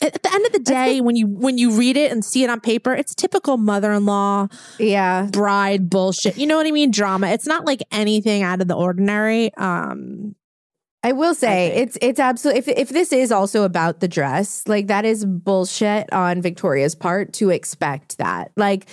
at 0.00 0.22
the 0.22 0.32
end 0.32 0.46
of 0.46 0.52
the 0.52 0.58
day, 0.60 1.00
when 1.00 1.16
you 1.16 1.26
when 1.26 1.58
you 1.58 1.76
read 1.76 1.96
it 1.96 2.12
and 2.12 2.24
see 2.24 2.44
it 2.44 2.50
on 2.50 2.60
paper, 2.60 2.94
it's 2.94 3.14
typical 3.14 3.56
mother-in-law 3.56 4.48
Yeah. 4.78 5.28
bride 5.32 5.90
bullshit. 5.90 6.36
You 6.38 6.46
know 6.46 6.56
what 6.56 6.66
I 6.66 6.70
mean? 6.70 6.90
Drama. 6.90 7.28
It's 7.28 7.46
not 7.46 7.64
like 7.64 7.82
anything 7.90 8.42
out 8.42 8.60
of 8.60 8.68
the 8.68 8.74
ordinary. 8.74 9.52
Um, 9.54 10.34
I 11.02 11.12
will 11.12 11.34
say 11.34 11.70
think. 11.70 11.82
it's 11.88 11.98
it's 12.02 12.20
absolutely 12.20 12.58
if 12.58 12.68
if 12.68 12.88
this 12.88 13.12
is 13.12 13.30
also 13.32 13.62
about 13.62 14.00
the 14.00 14.08
dress, 14.08 14.62
like 14.66 14.88
that 14.88 15.04
is 15.04 15.24
bullshit 15.24 16.12
on 16.12 16.42
Victoria's 16.42 16.94
part 16.94 17.32
to 17.34 17.50
expect 17.50 18.18
that. 18.18 18.50
Like 18.56 18.88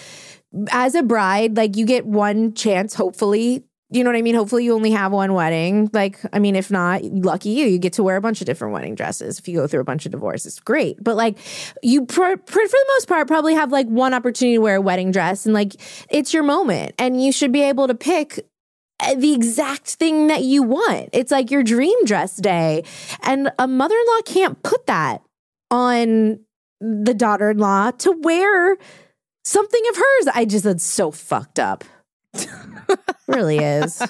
as 0.72 0.96
a 0.96 1.04
bride, 1.04 1.58
like 1.58 1.76
you 1.76 1.86
get 1.86 2.06
one 2.06 2.54
chance, 2.54 2.94
hopefully. 2.94 3.64
You 3.96 4.04
know 4.04 4.10
what 4.10 4.18
I 4.18 4.22
mean? 4.22 4.36
Hopefully 4.36 4.66
you 4.66 4.74
only 4.74 4.92
have 4.92 5.14
one 5.14 5.34
wedding. 5.34 5.90
Like, 5.94 6.20
I 6.34 6.40
mean, 6.40 6.58
if 6.58 6.70
not, 6.70 7.02
lucky 7.02 7.52
you, 7.52 7.66
you 7.66 7.78
get 7.78 7.94
to 7.94 8.04
wear 8.04 8.18
a 8.18 8.22
bunch 8.22 8.42
of 8.42 8.46
different 8.46 8.74
wedding 8.74 8.94
dresses. 8.94 9.40
If 9.40 9.48
you 9.48 9.56
go 9.56 9.68
through 9.68 9.80
a 9.80 9.86
bunch 9.86 10.06
of 10.06 10.12
divorces, 10.12 10.60
great. 10.60 11.02
But 11.02 11.16
like, 11.16 11.38
you 11.82 12.06
pr- 12.06 12.36
pr- 12.36 12.52
for 12.52 12.60
the 12.60 12.86
most 12.90 13.08
part 13.08 13.26
probably 13.30 13.54
have 13.54 13.72
like 13.72 13.88
one 13.88 14.14
opportunity 14.14 14.58
to 14.58 14.62
wear 14.62 14.76
a 14.76 14.82
wedding 14.82 15.12
dress, 15.12 15.46
and 15.46 15.54
like 15.54 15.76
it's 16.10 16.34
your 16.34 16.44
moment, 16.44 16.94
and 17.00 17.24
you 17.24 17.32
should 17.32 17.54
be 17.54 17.62
able 17.62 17.88
to 17.88 17.96
pick 17.96 18.46
uh, 19.00 19.16
the 19.16 19.34
exact 19.34 19.88
thing 19.88 20.28
that 20.28 20.44
you 20.44 20.62
want. 20.62 21.10
It's 21.14 21.32
like 21.32 21.50
your 21.50 21.64
dream 21.64 22.04
dress 22.04 22.36
day. 22.36 22.84
And 23.24 23.52
a 23.58 23.66
mother 23.66 23.96
in 23.96 24.06
law 24.08 24.22
can't 24.26 24.62
put 24.62 24.88
that 24.88 25.22
on 25.72 26.40
the 26.82 27.14
daughter 27.14 27.52
in 27.52 27.60
law 27.60 27.92
to 27.92 28.12
wear 28.12 28.78
something 29.46 29.82
of 29.90 29.96
hers. 29.96 30.28
I 30.34 30.44
just, 30.44 30.66
it's 30.66 30.86
so 30.86 31.12
fucked 31.12 31.60
up. 31.60 31.86
Really 33.28 33.58
is. 33.58 34.02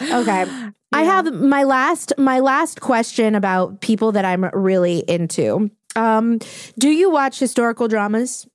Okay. 0.00 0.46
I 0.92 1.02
have 1.02 1.32
my 1.34 1.64
last 1.64 2.12
my 2.18 2.38
last 2.40 2.80
question 2.80 3.34
about 3.34 3.80
people 3.80 4.12
that 4.12 4.24
I'm 4.24 4.44
really 4.52 4.98
into. 5.08 5.70
Um, 5.96 6.38
do 6.78 6.88
you 6.88 7.10
watch 7.10 7.38
historical 7.38 7.88
dramas? 7.88 8.46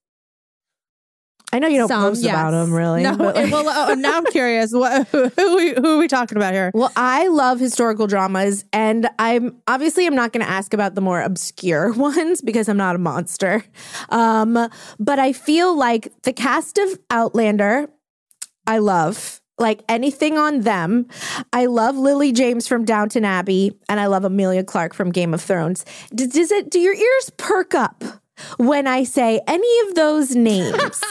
I 1.52 1.58
know 1.58 1.68
you 1.68 1.80
don't 1.80 1.88
some, 1.88 2.02
post 2.04 2.24
about 2.24 2.52
them 2.52 2.72
really. 2.72 3.02
No, 3.02 3.18
but, 3.18 3.36
like- 3.36 3.52
well, 3.52 3.66
oh, 3.68 3.94
now 3.96 4.18
I'm 4.18 4.26
curious. 4.26 4.72
What, 4.72 5.08
who, 5.12 5.30
who, 5.30 5.74
who 5.74 5.96
are 5.96 5.98
we 5.98 6.08
talking 6.08 6.38
about 6.38 6.54
here? 6.54 6.72
Well, 6.74 6.92
I 6.96 7.28
love 7.28 7.60
historical 7.60 8.08
dramas, 8.08 8.66
and 8.72 9.10
I'm 9.18 9.60
obviously 9.68 10.06
I'm 10.06 10.16
not 10.16 10.32
going 10.32 10.46
to 10.46 10.52
ask 10.52 10.74
about 10.74 10.96
the 10.96 11.02
more 11.02 11.22
obscure 11.22 11.92
ones 11.98 12.42
because 12.42 12.70
I'm 12.70 12.78
not 12.78 12.96
a 12.96 13.00
monster. 13.00 13.64
Um, 14.10 14.70
but 15.00 15.20
I 15.20 15.34
feel 15.34 15.76
like 15.76 16.12
the 16.22 16.34
cast 16.34 16.78
of 16.78 17.00
Outlander, 17.10 17.90
I 18.70 18.78
love. 18.78 19.42
Like 19.58 19.82
anything 19.90 20.38
on 20.38 20.62
them. 20.62 21.08
I 21.52 21.66
love 21.66 21.98
Lily 21.98 22.32
James 22.32 22.68
from 22.68 22.86
Downton 22.86 23.26
Abbey, 23.26 23.78
and 23.90 24.00
I 24.00 24.06
love 24.06 24.24
Emilia 24.24 24.64
Clarke 24.64 24.94
from 24.94 25.12
Game 25.12 25.34
of 25.34 25.42
Thrones. 25.42 25.84
D- 26.14 26.28
Does 26.28 26.52
it? 26.52 26.70
Do 26.70 26.80
your 26.80 26.94
ears 26.94 27.32
perk 27.36 27.74
up 27.74 28.04
when 28.58 28.88
I 28.88 29.04
say 29.04 29.42
any 29.48 29.80
of 29.88 29.96
those 29.96 30.36
names? 30.36 30.74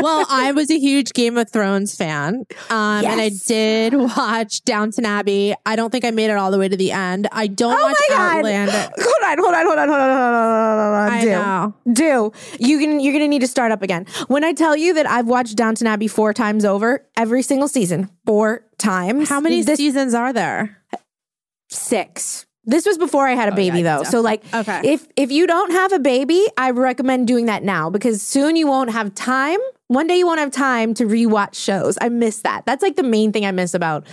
well, 0.00 0.26
I 0.28 0.52
was 0.54 0.70
a 0.70 0.78
huge 0.78 1.12
Game 1.12 1.36
of 1.36 1.50
Thrones 1.50 1.94
fan, 1.96 2.44
um, 2.70 3.04
and 3.04 3.20
I 3.20 3.30
did 3.46 3.94
watch 3.94 4.62
Downton 4.64 5.04
Abbey. 5.06 5.54
I 5.66 5.76
don't 5.76 5.90
think 5.90 6.04
I 6.04 6.10
made 6.10 6.30
it 6.30 6.36
all 6.36 6.50
the 6.50 6.58
way 6.58 6.68
to 6.68 6.76
the 6.76 6.92
end. 6.92 7.28
I 7.32 7.46
don't 7.46 7.72
Oh 7.78 7.82
watch 7.82 7.96
my 8.10 8.16
God. 8.16 8.36
Outlander. 8.38 8.90
Hold 8.98 9.24
on, 9.24 9.38
hold 9.38 9.54
on, 9.54 9.66
hold 9.66 9.78
on, 9.78 9.88
hold 9.88 10.00
on, 10.00 10.08
hold 10.10 10.20
on, 10.20 10.36
hold 10.36 10.78
on, 10.78 10.78
hold 10.78 10.94
on. 10.94 11.10
I 11.12 11.20
Do. 11.22 11.30
know. 11.30 11.74
Do 11.92 12.32
you 12.58 12.78
can 12.78 13.00
you're 13.00 13.12
gonna 13.12 13.28
need 13.28 13.40
to 13.40 13.48
start 13.48 13.72
up 13.72 13.82
again. 13.82 14.06
When 14.28 14.44
I 14.44 14.52
tell 14.52 14.76
you 14.76 14.94
that 14.94 15.08
I've 15.08 15.26
watched 15.26 15.56
Downton 15.56 15.86
Abbey 15.86 16.08
four 16.08 16.32
times 16.32 16.64
over, 16.64 17.06
every 17.16 17.42
single 17.42 17.68
season, 17.68 18.08
four 18.26 18.64
times. 18.78 19.28
How 19.28 19.40
many 19.40 19.62
This 19.62 19.76
seasons 19.76 20.14
are 20.14 20.32
there? 20.32 20.76
six. 21.68 22.46
This 22.70 22.86
was 22.86 22.98
before 22.98 23.26
I 23.26 23.34
had 23.34 23.48
a 23.48 23.56
baby 23.56 23.80
yeah, 23.80 23.98
though. 23.98 24.04
So 24.04 24.20
like 24.20 24.42
Okay. 24.54 24.80
if 24.84 25.06
if 25.16 25.30
you 25.32 25.46
don't 25.46 25.72
have 25.72 25.92
a 25.92 25.98
baby, 25.98 26.40
I 26.56 26.70
recommend 26.70 27.26
doing 27.26 27.46
that 27.46 27.62
now 27.64 27.90
because 27.90 28.22
soon 28.22 28.56
you 28.56 28.66
won't 28.66 28.90
have 28.92 29.14
time. 29.14 29.58
One 29.90 30.06
day 30.06 30.18
you 30.18 30.26
won't 30.26 30.38
have 30.38 30.52
time 30.52 30.94
to 30.94 31.04
rewatch 31.04 31.56
shows. 31.56 31.98
I 32.00 32.10
miss 32.10 32.42
that. 32.42 32.64
That's 32.64 32.80
like 32.80 32.94
the 32.94 33.02
main 33.02 33.32
thing 33.32 33.44
I 33.44 33.50
miss 33.50 33.74
about 33.74 34.06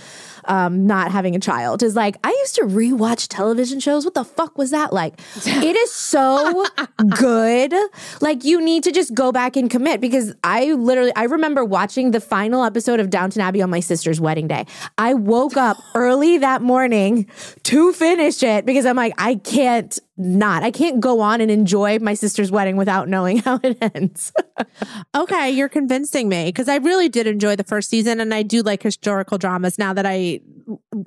um, 0.46 0.88
not 0.88 1.12
having 1.12 1.36
a 1.36 1.38
child 1.38 1.84
is 1.84 1.94
like 1.94 2.16
I 2.24 2.30
used 2.30 2.56
to 2.56 2.62
rewatch 2.62 3.28
television 3.28 3.78
shows. 3.78 4.04
What 4.04 4.14
the 4.14 4.24
fuck 4.24 4.58
was 4.58 4.72
that 4.72 4.92
like? 4.92 5.20
it 5.46 5.76
is 5.76 5.92
so 5.92 6.66
good. 7.16 7.72
Like 8.20 8.42
you 8.42 8.60
need 8.60 8.82
to 8.84 8.90
just 8.90 9.14
go 9.14 9.30
back 9.30 9.56
and 9.56 9.70
commit 9.70 10.00
because 10.00 10.34
I 10.42 10.72
literally 10.72 11.12
I 11.14 11.24
remember 11.24 11.64
watching 11.64 12.10
the 12.10 12.20
final 12.20 12.64
episode 12.64 12.98
of 12.98 13.08
Downton 13.08 13.40
Abbey 13.40 13.62
on 13.62 13.70
my 13.70 13.80
sister's 13.80 14.20
wedding 14.20 14.48
day. 14.48 14.66
I 14.96 15.14
woke 15.14 15.56
up 15.56 15.76
early 15.94 16.38
that 16.38 16.60
morning 16.60 17.30
to 17.64 17.92
finish 17.92 18.42
it 18.42 18.66
because 18.66 18.84
I'm 18.84 18.96
like 18.96 19.14
I 19.16 19.36
can't 19.36 19.96
not. 20.18 20.64
I 20.64 20.72
can't 20.72 20.98
go 20.98 21.20
on 21.20 21.40
and 21.40 21.48
enjoy 21.50 22.00
my 22.00 22.14
sister's 22.14 22.50
wedding 22.50 22.76
without 22.76 23.08
knowing 23.08 23.36
how 23.44 23.60
it 23.62 23.78
ends. 23.80 24.32
Okay, 25.14 25.50
you're 25.50 25.67
convincing 25.68 26.28
me 26.28 26.46
because 26.46 26.68
I 26.68 26.76
really 26.76 27.08
did 27.08 27.26
enjoy 27.26 27.56
the 27.56 27.64
first 27.64 27.90
season, 27.90 28.20
and 28.20 28.32
I 28.34 28.42
do 28.42 28.62
like 28.62 28.82
historical 28.82 29.38
dramas. 29.38 29.78
Now 29.78 29.92
that 29.92 30.06
I 30.06 30.40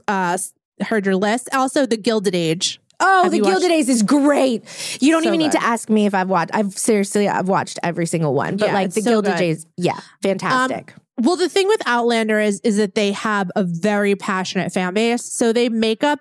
uh, 0.07 0.37
heard 0.81 1.05
your 1.05 1.15
list, 1.15 1.49
also 1.53 1.85
the 1.85 1.97
Gilded 1.97 2.35
Age. 2.35 2.79
Oh, 3.03 3.23
Have 3.23 3.31
The 3.31 3.39
Gilded 3.39 3.71
Age 3.71 3.89
is 3.89 4.03
great. 4.03 4.63
You 5.01 5.11
don't 5.11 5.23
So 5.23 5.29
even 5.29 5.39
need 5.39 5.53
to 5.53 5.63
ask 5.63 5.89
me 5.89 6.05
if 6.05 6.13
I've 6.13 6.29
watched. 6.29 6.51
I've 6.53 6.77
seriously 6.77 7.27
I've 7.27 7.47
watched 7.47 7.79
every 7.81 8.05
single 8.05 8.35
one. 8.35 8.57
But 8.57 8.67
Yeah, 8.67 8.73
like 8.75 8.93
The 8.93 9.01
so 9.01 9.09
Gilded 9.09 9.33
good. 9.37 9.41
Age, 9.41 9.57
yeah, 9.77 9.99
fantastic. 10.21 10.93
Well, 11.17 11.35
the 11.35 11.49
thing 11.49 11.67
with 11.67 11.81
Outlander 11.87 12.39
is 12.39 12.59
is 12.61 12.77
that 12.77 12.95
they 12.95 13.11
have 13.11 13.51
a 13.55 13.63
very 13.63 14.15
passionate 14.15 14.71
fan 14.71 14.93
base, 14.93 15.23
so 15.25 15.51
they 15.51 15.67
make 15.69 16.03
up 16.03 16.19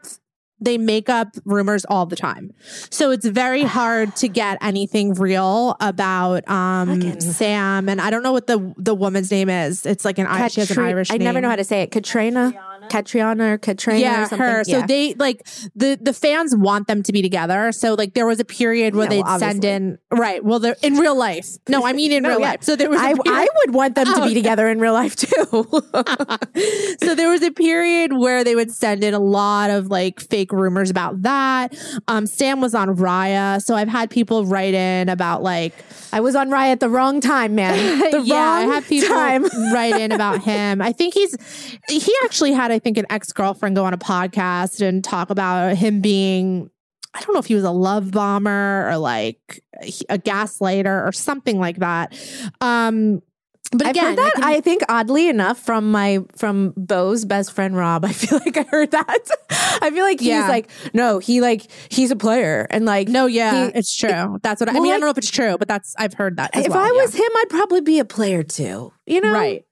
they 0.61 0.79
make 0.79 1.09
up 1.09 1.29
rumors 1.45 1.85
all 1.87 2.07
the 2.07 2.17
time. 2.17 2.53
So 2.91 3.11
it's 3.11 3.27
very 3.27 3.63
hard 3.79 4.17
to 4.17 4.29
get 4.29 4.59
anything 4.61 5.15
real 5.15 5.77
about 5.81 6.49
um 6.49 7.01
Fucking- 7.01 7.21
Sam 7.21 7.89
and 7.89 8.01
I 8.01 8.11
don't 8.11 8.23
know 8.23 8.33
what 8.33 8.47
the 8.47 8.75
the 8.77 8.95
woman's 8.95 9.31
name 9.31 9.49
is. 9.49 9.87
It's 9.87 10.05
like 10.05 10.19
an 10.19 10.27
I 10.27 10.49
she 10.49 10.61
has 10.61 10.71
an 10.71 10.79
Irish 10.79 11.11
I 11.11 11.17
never 11.17 11.41
know 11.41 11.49
how 11.49 11.57
to 11.57 11.65
say 11.65 11.83
it. 11.83 11.91
Katrina, 11.91 12.53
Katriana, 12.91 13.53
or 13.55 13.59
Katrina, 13.59 14.01
yeah, 14.01 14.23
or 14.23 14.27
something. 14.27 14.39
her. 14.47 14.65
So 14.65 14.79
Yeah. 14.79 14.87
they 14.87 15.15
like 15.15 15.47
the 15.75 15.99
the 16.01 16.13
fans 16.13 16.55
want 16.57 16.87
them 16.89 17.03
to 17.05 17.13
be 17.13 17.23
together. 17.23 17.73
So 17.73 17.95
like 17.95 18.15
there 18.15 18.27
was 18.27 18.41
a 18.41 18.45
period 18.45 18.95
where 18.95 19.05
Yeah, 19.05 19.11
they'd 19.11 19.25
well, 19.25 19.39
send 19.39 19.65
in 19.65 19.99
right. 20.11 20.45
Well, 20.45 20.59
they're 20.59 20.77
in 20.83 20.97
real 20.97 21.17
life. 21.17 21.47
No, 21.69 21.87
I 21.87 21.93
mean 21.93 22.13
in 22.13 22.23
No, 22.25 22.31
real 22.31 22.41
yeah. 22.41 22.51
life. 22.51 22.63
So 22.65 22.77
there 22.77 22.91
was. 22.91 23.01
a 23.01 23.05
I, 23.05 23.15
period- 23.15 23.23
I 23.29 23.47
would 23.65 23.75
want 23.75 23.95
them 23.95 24.07
to 24.07 24.13
Oh, 24.23 24.29
be 24.29 24.35
together 24.43 24.69
in 24.69 24.81
real 24.81 24.93
life 24.93 25.17
too. 25.17 25.29
so 27.03 27.15
there 27.15 27.31
was 27.31 27.43
a 27.43 27.51
period 27.53 28.13
where 28.13 28.45
they 28.45 28.55
would 28.55 28.71
send 28.73 29.05
in 29.05 29.15
a 29.15 29.19
lot 29.19 29.71
of 29.71 29.87
like 29.89 30.21
fake 30.21 30.53
rumors 30.53 30.91
about 30.91 31.23
that. 31.23 31.75
Um, 32.09 32.27
Sam 32.27 32.61
was 32.61 32.75
on 32.75 32.97
Raya, 32.97 33.63
so 33.63 33.75
I've 33.75 33.89
had 33.89 34.11
people 34.11 34.45
write 34.45 34.75
in 34.75 35.09
about 35.09 35.43
like 35.43 35.73
I 36.13 36.21
was 36.21 36.35
on 36.35 36.51
Rye 36.51 36.71
at 36.71 36.81
the 36.81 36.89
wrong 36.89 37.21
time, 37.21 37.55
man. 37.55 37.71
The 38.11 38.23
yeah, 38.23 38.35
I 38.35 38.63
wrong 38.65 38.73
had 38.75 38.85
people 38.85 39.09
time. 39.09 39.45
write 39.73 40.01
in 40.01 40.11
about 40.13 40.43
him. 40.43 40.83
I 40.83 40.93
think 40.93 41.15
he's 41.15 41.37
he 41.89 42.13
actually 42.25 42.53
had 42.53 42.73
I 42.73 42.79
think 42.81 42.99
an 42.99 43.07
ex 43.11 43.33
girlfriend 43.33 43.77
go 43.77 43.85
on 43.85 43.95
a 43.95 43.99
podcast 43.99 44.87
and 44.87 45.03
talk 45.05 45.31
about 45.31 45.77
him 45.77 46.01
being. 46.01 46.71
I 47.15 47.21
don't 47.21 47.33
know 47.35 47.41
if 47.41 47.47
he 47.47 47.57
was 47.57 47.65
a 47.65 47.73
love 47.73 48.13
bomber 48.13 48.89
or 48.89 48.97
like 48.97 49.63
a 50.09 50.17
gaslighter 50.19 51.07
or 51.09 51.11
something 51.13 51.59
like 51.59 51.79
that. 51.79 52.13
Um, 52.61 53.21
but 53.73 53.83
I've 53.87 53.91
again, 53.91 54.05
heard 54.07 54.19
that. 54.19 54.33
can- 54.35 54.45
I 54.45 54.61
think 54.61 54.83
oddly 54.89 55.29
enough 55.29 55.59
from 55.59 55.91
my 55.91 56.21
from 56.37 56.73
Beau's 56.77 57.25
best 57.25 57.53
friend 57.53 57.77
Rob. 57.77 58.05
I 58.09 58.13
feel 58.13 58.39
like 58.39 58.57
I 58.57 58.63
heard 58.63 58.91
that. 58.93 59.29
I 59.83 59.91
feel 59.91 60.05
like 60.05 60.21
he's 60.21 60.29
Yeah. 60.29 60.49
like 60.49 60.71
no, 60.95 61.19
he 61.19 61.41
like 61.41 61.69
he's 61.89 62.11
a 62.13 62.17
player 62.17 62.67
and 62.71 62.85
like 62.85 63.09
no, 63.09 63.27
yeah, 63.27 63.67
he- 63.67 63.73
it's 63.79 63.95
true. 63.97 64.39
That's 64.43 64.61
what 64.61 64.69
I 64.69 64.73
Well, 64.75 64.83
mean. 64.83 64.93
I 64.93 64.95
don't 64.97 65.07
know 65.07 65.11
if 65.11 65.19
it's 65.19 65.31
true, 65.31 65.57
but 65.59 65.67
that's 65.69 65.95
I've 65.99 66.15
heard 66.15 66.37
that. 66.37 66.51
As 66.57 66.67
if 66.67 66.71
well, 66.73 66.81
I 66.81 66.93
yeah. 66.95 67.03
was 67.03 67.15
him, 67.15 67.23
I'd 67.39 67.49
probably 67.51 67.81
be 67.81 67.99
a 67.99 68.05
player 68.05 68.43
too. 68.45 68.93
You 69.07 69.21
know, 69.21 69.33
right, 69.33 69.65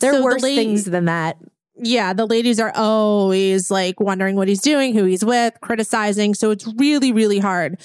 There 0.00 0.12
So 0.12 0.16
are 0.18 0.20
the 0.20 0.24
worse 0.24 0.42
lady- 0.42 0.56
things 0.56 0.84
than 0.84 1.04
that. 1.06 1.36
Yeah, 1.78 2.14
the 2.14 2.24
ladies 2.24 2.58
are 2.58 2.72
always 2.74 3.70
like 3.70 4.00
wondering 4.00 4.34
what 4.34 4.48
he's 4.48 4.62
doing, 4.62 4.94
who 4.94 5.04
he's 5.04 5.22
with, 5.22 5.60
criticizing. 5.60 6.32
So 6.32 6.50
it's 6.50 6.66
really, 6.78 7.12
really 7.12 7.38
hard 7.38 7.78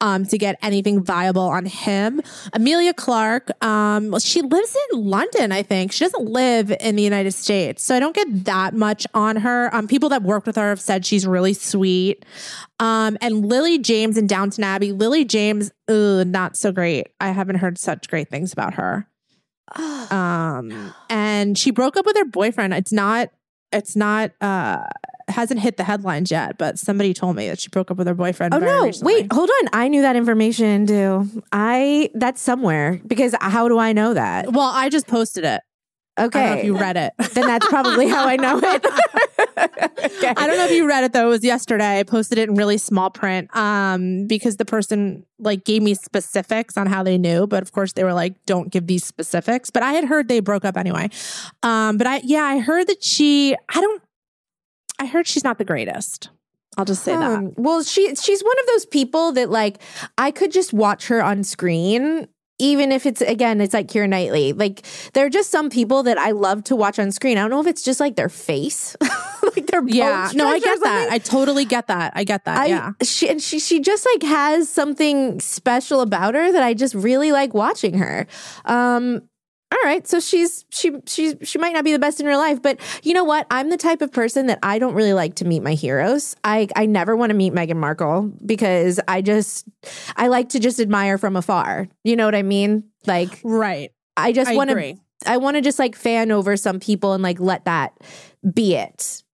um, 0.00 0.24
to 0.26 0.36
get 0.36 0.58
anything 0.62 1.04
viable 1.04 1.42
on 1.48 1.64
him. 1.64 2.20
Emilia 2.54 2.92
Clarke, 2.92 3.52
um, 3.64 4.18
she 4.18 4.42
lives 4.42 4.76
in 4.90 5.04
London, 5.04 5.52
I 5.52 5.62
think. 5.62 5.92
She 5.92 6.04
doesn't 6.04 6.28
live 6.28 6.74
in 6.80 6.96
the 6.96 7.04
United 7.04 7.32
States. 7.32 7.84
So 7.84 7.94
I 7.94 8.00
don't 8.00 8.16
get 8.16 8.46
that 8.46 8.74
much 8.74 9.06
on 9.14 9.36
her. 9.36 9.72
Um, 9.72 9.86
people 9.86 10.08
that 10.08 10.24
worked 10.24 10.48
with 10.48 10.56
her 10.56 10.70
have 10.70 10.80
said 10.80 11.06
she's 11.06 11.24
really 11.24 11.54
sweet. 11.54 12.24
Um, 12.80 13.16
and 13.20 13.46
Lily 13.46 13.78
James 13.78 14.18
in 14.18 14.26
Downton 14.26 14.64
Abbey. 14.64 14.90
Lily 14.90 15.24
James, 15.24 15.70
ugh, 15.86 16.26
not 16.26 16.56
so 16.56 16.72
great. 16.72 17.10
I 17.20 17.28
haven't 17.28 17.56
heard 17.56 17.78
such 17.78 18.08
great 18.08 18.28
things 18.28 18.52
about 18.52 18.74
her. 18.74 19.06
Um, 20.10 20.94
and 21.10 21.58
she 21.58 21.70
broke 21.70 21.96
up 21.96 22.06
with 22.06 22.16
her 22.16 22.24
boyfriend. 22.24 22.72
It's 22.72 22.92
not, 22.92 23.30
it's 23.72 23.96
not, 23.96 24.32
uh, 24.40 24.84
hasn't 25.28 25.60
hit 25.60 25.76
the 25.76 25.84
headlines 25.84 26.30
yet, 26.30 26.56
but 26.56 26.78
somebody 26.78 27.12
told 27.12 27.36
me 27.36 27.48
that 27.48 27.60
she 27.60 27.68
broke 27.68 27.90
up 27.90 27.96
with 27.96 28.06
her 28.06 28.14
boyfriend. 28.14 28.54
Oh 28.54 28.60
very 28.60 28.70
no! 28.70 28.84
recently. 28.84 29.14
Wait, 29.14 29.32
hold 29.32 29.50
on. 29.62 29.68
I 29.72 29.88
knew 29.88 30.02
that 30.02 30.16
information 30.16 30.86
too. 30.86 31.42
I 31.52 32.10
that's 32.14 32.40
somewhere 32.40 33.00
because 33.06 33.34
how 33.40 33.68
do 33.68 33.78
I 33.78 33.92
know 33.92 34.14
that? 34.14 34.52
Well, 34.52 34.70
I 34.72 34.88
just 34.88 35.06
posted 35.06 35.44
it. 35.44 35.62
Okay, 36.18 36.38
I 36.38 36.42
don't 36.42 36.54
know 36.54 36.60
if 36.60 36.64
you 36.64 36.78
read 36.78 36.96
it. 36.96 37.12
then 37.34 37.46
that's 37.46 37.66
probably 37.68 38.08
how 38.08 38.26
I 38.26 38.36
know 38.36 38.58
it. 38.62 38.86
okay. 39.58 40.32
I 40.36 40.46
don't 40.46 40.56
know 40.56 40.64
if 40.64 40.70
you 40.70 40.88
read 40.88 41.04
it 41.04 41.12
though. 41.12 41.26
It 41.26 41.30
was 41.30 41.44
yesterday. 41.44 41.98
I 41.98 42.02
posted 42.04 42.38
it 42.38 42.48
in 42.48 42.54
really 42.54 42.78
small 42.78 43.10
print 43.10 43.54
um, 43.54 44.26
because 44.26 44.56
the 44.56 44.64
person 44.64 45.26
like 45.38 45.64
gave 45.64 45.82
me 45.82 45.94
specifics 45.94 46.76
on 46.76 46.86
how 46.86 47.02
they 47.02 47.18
knew, 47.18 47.46
but 47.46 47.62
of 47.62 47.72
course 47.72 47.92
they 47.92 48.04
were 48.04 48.14
like, 48.14 48.34
"Don't 48.46 48.70
give 48.70 48.86
these 48.86 49.04
specifics." 49.04 49.70
But 49.70 49.82
I 49.82 49.92
had 49.92 50.04
heard 50.04 50.28
they 50.28 50.40
broke 50.40 50.64
up 50.64 50.76
anyway. 50.76 51.10
Um, 51.62 51.98
but 51.98 52.06
I 52.06 52.20
yeah, 52.24 52.44
I 52.44 52.58
heard 52.58 52.86
that 52.86 53.02
she. 53.04 53.54
I 53.68 53.80
don't. 53.80 54.02
I 54.98 55.06
heard 55.06 55.26
she's 55.26 55.44
not 55.44 55.58
the 55.58 55.64
greatest. 55.64 56.30
I'll 56.78 56.84
just 56.84 57.04
say 57.04 57.12
that. 57.16 57.38
Um, 57.38 57.52
well, 57.56 57.82
she 57.82 58.14
she's 58.14 58.42
one 58.42 58.58
of 58.60 58.66
those 58.66 58.86
people 58.86 59.32
that 59.32 59.50
like 59.50 59.78
I 60.18 60.30
could 60.30 60.52
just 60.52 60.72
watch 60.72 61.08
her 61.08 61.22
on 61.22 61.42
screen. 61.42 62.28
Even 62.58 62.90
if 62.90 63.04
it's 63.04 63.20
again, 63.20 63.60
it's 63.60 63.74
like 63.74 63.88
Keira 63.88 64.08
Knightley. 64.08 64.52
Like 64.52 64.86
there 65.12 65.26
are 65.26 65.30
just 65.30 65.50
some 65.50 65.68
people 65.68 66.02
that 66.04 66.18
I 66.18 66.30
love 66.30 66.64
to 66.64 66.76
watch 66.76 66.98
on 66.98 67.12
screen. 67.12 67.36
I 67.36 67.42
don't 67.42 67.50
know 67.50 67.60
if 67.60 67.66
it's 67.66 67.82
just 67.82 68.00
like 68.00 68.16
their 68.16 68.28
face, 68.28 68.96
like 69.56 69.66
their 69.66 69.86
Yeah, 69.86 70.30
no, 70.34 70.48
I 70.48 70.58
get 70.58 70.80
that. 70.82 71.10
I 71.10 71.18
totally 71.18 71.64
get 71.64 71.88
that. 71.88 72.12
I 72.16 72.24
get 72.24 72.44
that. 72.44 72.58
I 72.58 72.66
yeah. 72.66 72.92
she 73.02 73.28
and 73.28 73.42
she 73.42 73.58
she 73.58 73.80
just 73.80 74.06
like 74.14 74.22
has 74.22 74.68
something 74.68 75.40
special 75.40 76.00
about 76.00 76.34
her 76.34 76.50
that 76.52 76.62
I 76.62 76.74
just 76.74 76.94
really 76.94 77.32
like 77.32 77.52
watching 77.52 77.98
her. 77.98 78.26
Um 78.64 79.22
all 79.72 79.78
right, 79.82 80.06
so 80.06 80.20
she's 80.20 80.64
she 80.70 80.92
she's 81.06 81.34
she 81.42 81.58
might 81.58 81.72
not 81.72 81.84
be 81.84 81.90
the 81.90 81.98
best 81.98 82.20
in 82.20 82.26
real 82.26 82.38
life, 82.38 82.62
but 82.62 82.78
you 83.02 83.12
know 83.12 83.24
what? 83.24 83.46
I'm 83.50 83.68
the 83.68 83.76
type 83.76 84.00
of 84.00 84.12
person 84.12 84.46
that 84.46 84.60
I 84.62 84.78
don't 84.78 84.94
really 84.94 85.12
like 85.12 85.34
to 85.36 85.44
meet 85.44 85.60
my 85.60 85.74
heroes. 85.74 86.36
I 86.44 86.68
I 86.76 86.86
never 86.86 87.16
want 87.16 87.30
to 87.30 87.34
meet 87.34 87.52
Meghan 87.52 87.76
Markle 87.76 88.32
because 88.44 89.00
I 89.08 89.22
just 89.22 89.68
I 90.16 90.28
like 90.28 90.50
to 90.50 90.60
just 90.60 90.78
admire 90.78 91.18
from 91.18 91.34
afar. 91.34 91.88
You 92.04 92.14
know 92.14 92.26
what 92.26 92.36
I 92.36 92.42
mean? 92.42 92.84
Like 93.06 93.40
Right. 93.42 93.90
I 94.16 94.32
just 94.32 94.54
want 94.54 94.70
to. 94.70 94.94
I 95.26 95.38
want 95.38 95.56
to 95.56 95.60
just 95.60 95.78
like 95.80 95.96
fan 95.96 96.30
over 96.30 96.56
some 96.56 96.78
people 96.78 97.12
and 97.12 97.22
like 97.22 97.40
let 97.40 97.64
that 97.64 97.98
be 98.54 98.76
it. 98.76 99.24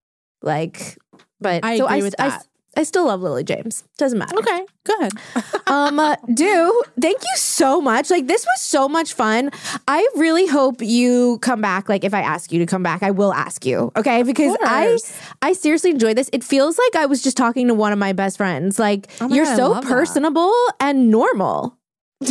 Like, 0.41 0.97
but 1.41 1.62
I 1.64 1.76
so 1.76 1.87
agree 1.87 1.99
I, 1.99 2.03
with 2.03 2.14
that. 2.16 2.33
I 2.33 2.45
still 2.83 3.07
love 3.07 3.20
Lily 3.20 3.45
James. 3.45 3.85
Doesn't 3.99 4.18
matter. 4.18 4.37
Okay. 4.39 4.64
Good. 4.85 5.12
Um, 5.68 5.99
uh, 5.99 6.16
do 6.35 6.83
thank 7.01 7.23
you 7.23 7.37
so 7.37 7.81
much. 7.81 8.11
Like 8.11 8.27
this 8.27 8.45
was 8.45 8.61
so 8.61 8.89
much 8.91 9.14
fun. 9.14 9.51
I 9.89 10.07
really 10.16 10.47
hope 10.47 10.83
you 10.83 11.39
come 11.39 11.62
back. 11.62 11.89
Like 11.89 12.05
if 12.05 12.12
I 12.12 12.20
ask 12.20 12.53
you 12.53 12.59
to 12.59 12.66
come 12.66 12.83
back, 12.83 13.03
I 13.03 13.11
will 13.11 13.33
ask 13.33 13.64
you. 13.64 13.91
Okay, 13.97 14.23
because 14.23 14.55
I. 14.61 14.99
I 15.41 15.55
seriously 15.55 15.91
enjoyed 15.93 16.16
this. 16.18 16.29
It 16.33 16.45
feels 16.45 16.79
like 16.79 17.03
I 17.03 17.07
was 17.07 17.23
just 17.23 17.39
talking 17.39 17.68
to 17.68 17.75
one 17.75 17.93
of 17.93 17.99
my 17.99 18.12
best 18.12 18.37
friends. 18.37 18.79
Like 18.79 19.09
Oh 19.20 19.29
you're 19.33 19.47
God, 19.47 19.57
so 19.57 19.70
love 19.70 19.85
that. 19.85 19.91
personable 19.91 20.53
and 20.79 21.11
normal. 21.11 21.79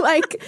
like 0.00 0.42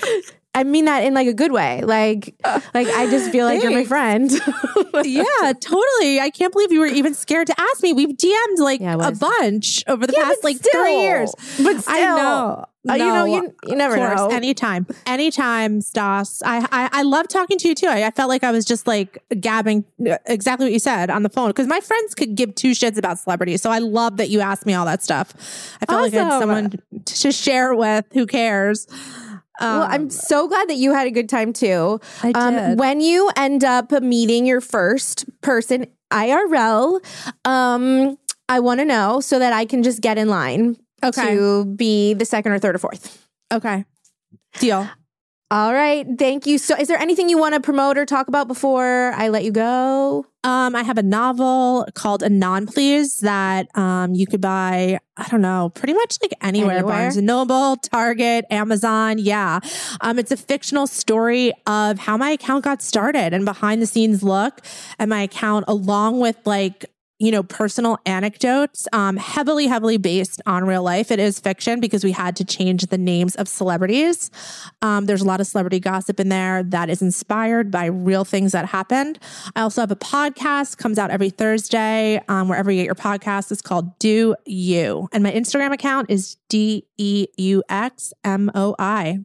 I 0.55 0.65
mean 0.65 0.85
that 0.85 1.05
in 1.05 1.15
like 1.15 1.29
a 1.29 1.33
good 1.33 1.51
way. 1.53 1.81
Like 1.83 2.35
like 2.75 2.87
I 2.89 3.09
just 3.11 3.31
feel 3.31 3.47
like 3.47 3.63
you're 3.63 3.71
my 3.73 3.85
friend. 3.85 4.31
yeah, 5.05 5.53
totally. 5.61 6.21
I 6.21 6.31
can't 6.33 6.53
believe 6.53 6.71
you 6.73 6.81
were 6.81 6.87
even 6.87 7.15
scared 7.15 7.47
to 7.47 7.55
ask 7.59 7.83
me. 7.83 7.93
We've 7.95 8.11
DM'd 8.17 8.59
like 8.59 8.81
Yeah, 8.81 8.97
a 9.01 9.13
bunch 9.13 9.83
over 9.87 10.07
the 10.07 10.13
Yeah, 10.17 10.25
past 10.25 10.45
like 10.45 10.57
still. 10.59 10.83
three 10.83 11.01
years. 11.01 11.35
But 11.63 11.81
still. 11.81 11.95
I 11.95 12.01
know. 12.03 12.65
Uh, 12.89 12.95
you 12.95 12.99
know, 12.99 13.07
No, 13.07 13.25
you, 13.27 13.55
you 13.69 13.77
never 13.77 13.95
course, 13.95 14.17
know. 14.19 14.31
anytime, 14.31 14.89
anytime, 15.07 15.81
Stas. 15.81 16.43
I, 16.45 16.67
I 16.73 16.89
I 17.01 17.03
love 17.03 17.29
talking 17.29 17.57
to 17.59 17.69
you 17.69 17.77
too. 17.77 17.87
I, 17.87 18.09
I 18.09 18.11
felt 18.11 18.29
like 18.29 18.43
I 18.43 18.51
was 18.51 18.65
just 18.65 18.89
like 18.89 19.23
gabbing 19.31 19.85
uh, 20.05 20.19
exactly 20.27 20.67
what 20.67 20.73
you 20.73 20.81
said 20.81 21.09
on 21.09 21.23
the 21.23 21.29
phone 21.29 21.51
because 21.51 21.69
my 21.69 21.79
friends 21.79 22.13
could 22.17 22.35
give 22.35 22.57
two 22.57 22.73
shits 22.73 22.99
about 22.99 23.21
celebrities. 23.21 23.63
So 23.63 23.71
I 23.71 23.79
love 23.79 24.17
that 24.17 24.31
you 24.31 24.41
asked 24.41 24.67
me 24.67 24.75
all 24.75 24.85
that 24.87 25.01
stuff. 25.01 25.33
I 25.81 25.87
felt 25.87 26.03
like 26.03 26.13
I 26.15 26.25
had 26.25 26.39
someone 26.41 26.73
to 27.05 27.31
share 27.33 27.73
with. 27.73 28.05
Who 28.15 28.27
cares? 28.27 28.89
Well, 29.61 29.83
I'm 29.83 30.03
Um, 30.03 30.11
so 30.11 30.49
glad 30.49 30.69
that 30.69 30.77
you 30.77 30.93
had 30.95 31.07
a 31.07 31.11
good 31.11 31.29
time 31.29 31.53
too. 31.53 32.01
I 32.23 32.31
Um, 32.35 32.55
did. 32.55 32.79
when 32.79 33.01
you 33.01 33.31
end 33.37 33.65
up 33.65 33.93
meeting 34.03 34.47
your 34.47 34.61
first 34.61 35.25
person 35.43 35.87
IRL, 36.11 37.01
um, 37.45 38.17
I 38.49 38.61
want 38.61 38.81
to 38.81 38.85
know 38.85 39.21
so 39.21 39.39
that 39.39 39.53
I 39.53 39.65
can 39.65 39.83
just 39.83 40.01
get 40.01 40.19
in 40.19 40.29
line 40.29 40.77
Okay. 41.05 41.35
to 41.37 41.65
be 41.65 42.15
the 42.15 42.25
second 42.25 42.53
or 42.53 42.59
third 42.59 42.75
or 42.75 42.79
fourth. 42.79 43.27
okay. 43.53 43.85
Deal. 44.59 44.89
All 45.53 45.75
right. 45.75 46.07
Thank 46.19 46.47
you. 46.47 46.57
So, 46.57 46.75
is 46.77 46.89
there 46.89 46.99
anything 46.99 47.29
you 47.29 47.37
want 47.37 47.55
to 47.55 47.61
promote 47.61 47.99
or 47.99 48.07
talk 48.07 48.27
about 48.27 48.49
before 48.49 49.13
I 49.15 49.29
let 49.29 49.45
you 49.45 49.53
go? 49.53 50.25
Um, 50.45 50.75
I 50.75 50.83
have 50.83 50.97
a 50.97 51.03
novel 51.03 51.87
called 51.95 52.23
Anon 52.23 52.67
Please 52.67 53.19
that 53.19 53.69
um 53.77 54.15
you 54.15 54.27
could 54.27 54.41
buy, 54.41 54.99
I 55.19 55.29
don't 55.29 55.43
know, 55.43 55.71
pretty 55.75 55.93
much 55.93 56.17
like 56.23 56.33
anywhere, 56.41 56.79
Anywhere? 56.79 56.95
Barnes 56.95 57.19
and 57.19 57.27
Noble, 57.27 57.77
Target, 57.77 58.47
Amazon. 58.51 59.19
Yeah. 59.19 59.61
Um, 60.01 60.19
it's 60.19 60.33
a 60.33 60.39
fictional 60.39 60.87
story 60.87 61.53
of 61.67 61.99
how 61.99 62.17
my 62.17 62.31
account 62.31 62.65
got 62.65 62.81
started 62.81 63.35
and 63.35 63.45
behind 63.45 63.83
the 63.83 63.87
scenes 63.87 64.23
look 64.23 64.63
at 64.99 65.07
my 65.07 65.21
account 65.21 65.67
along 65.69 66.19
with 66.19 66.39
like 66.47 66.87
you 67.23 67.31
know, 67.31 67.45
personal 67.45 67.99
anecdotes, 68.05 68.89
um, 68.93 69.17
heavily, 69.17 69.69
heavily 69.69 69.97
based 69.97 70.43
on 70.45 70.65
real 70.65 70.83
life. 70.83 71.13
It 71.13 71.21
is 71.21 71.39
fiction 71.39 71.79
because 71.79 72.03
we 72.03 72.11
had 72.11 72.35
to 72.35 72.45
change 72.45 72.87
the 72.87 72.99
names 72.99 73.37
of 73.37 73.47
celebrities. 73.47 74.29
Um, 74.83 75.07
there's 75.07 75.23
a 75.23 75.25
lot 75.25 75.41
of 75.41 75.47
celebrity 75.47 75.79
gossip 75.79 76.19
in 76.19 76.31
there 76.31 76.65
that 76.65 76.91
is 76.91 77.01
inspired 77.01 77.71
by 77.71 77.87
real 77.87 78.25
things 78.25 78.51
that 78.51 78.67
happened. 78.67 79.21
I 79.55 79.61
also 79.61 79.83
have 79.83 79.93
a 79.93 79.97
podcast, 79.97 80.79
comes 80.79 80.99
out 80.99 81.13
every 81.13 81.31
Thursday, 81.31 82.21
um, 82.27 82.49
wherever 82.49 82.73
you 82.73 82.81
get 82.81 82.87
your 82.87 82.97
podcast. 82.97 83.53
It's 83.53 83.63
called 83.63 83.97
Deux 84.01 84.35
U. 84.45 85.09
And 85.13 85.23
my 85.23 85.31
Instagram 85.31 85.73
account 85.73 86.11
is 86.11 86.39
D 86.49 86.89
E 86.99 87.29
U 87.37 87.63
X 87.69 88.13
M 88.25 88.51
O 88.57 88.75
I. 88.81 89.21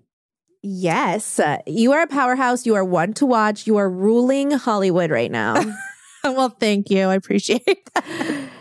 Yes. 0.62 1.39
Uh, 1.39 1.58
you 1.66 1.93
are 1.93 2.04
a 2.04 2.08
powerhouse. 2.08 2.64
You 2.68 2.76
are 2.76 2.86
one 2.86 3.14
to 3.14 3.26
watch. 3.26 3.66
You 3.66 3.78
are 3.78 3.89
ruling 3.89 4.52
Hollywood 4.52 5.10
right 5.10 5.32
now. 5.32 5.64
Well, 6.38 6.49
thank 6.49 6.89
you. 6.89 7.07
I 7.07 7.15
appreciate 7.15 7.65
that. 7.93 8.03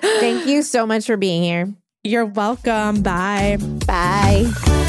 Thank 0.01 0.47
you 0.47 0.63
so 0.63 0.87
much 0.87 1.07
for 1.07 1.17
being 1.17 1.43
here. 1.43 1.75
You're 2.05 2.25
welcome. 2.27 3.03
Bye. 3.03 3.59
Bye. 3.87 4.86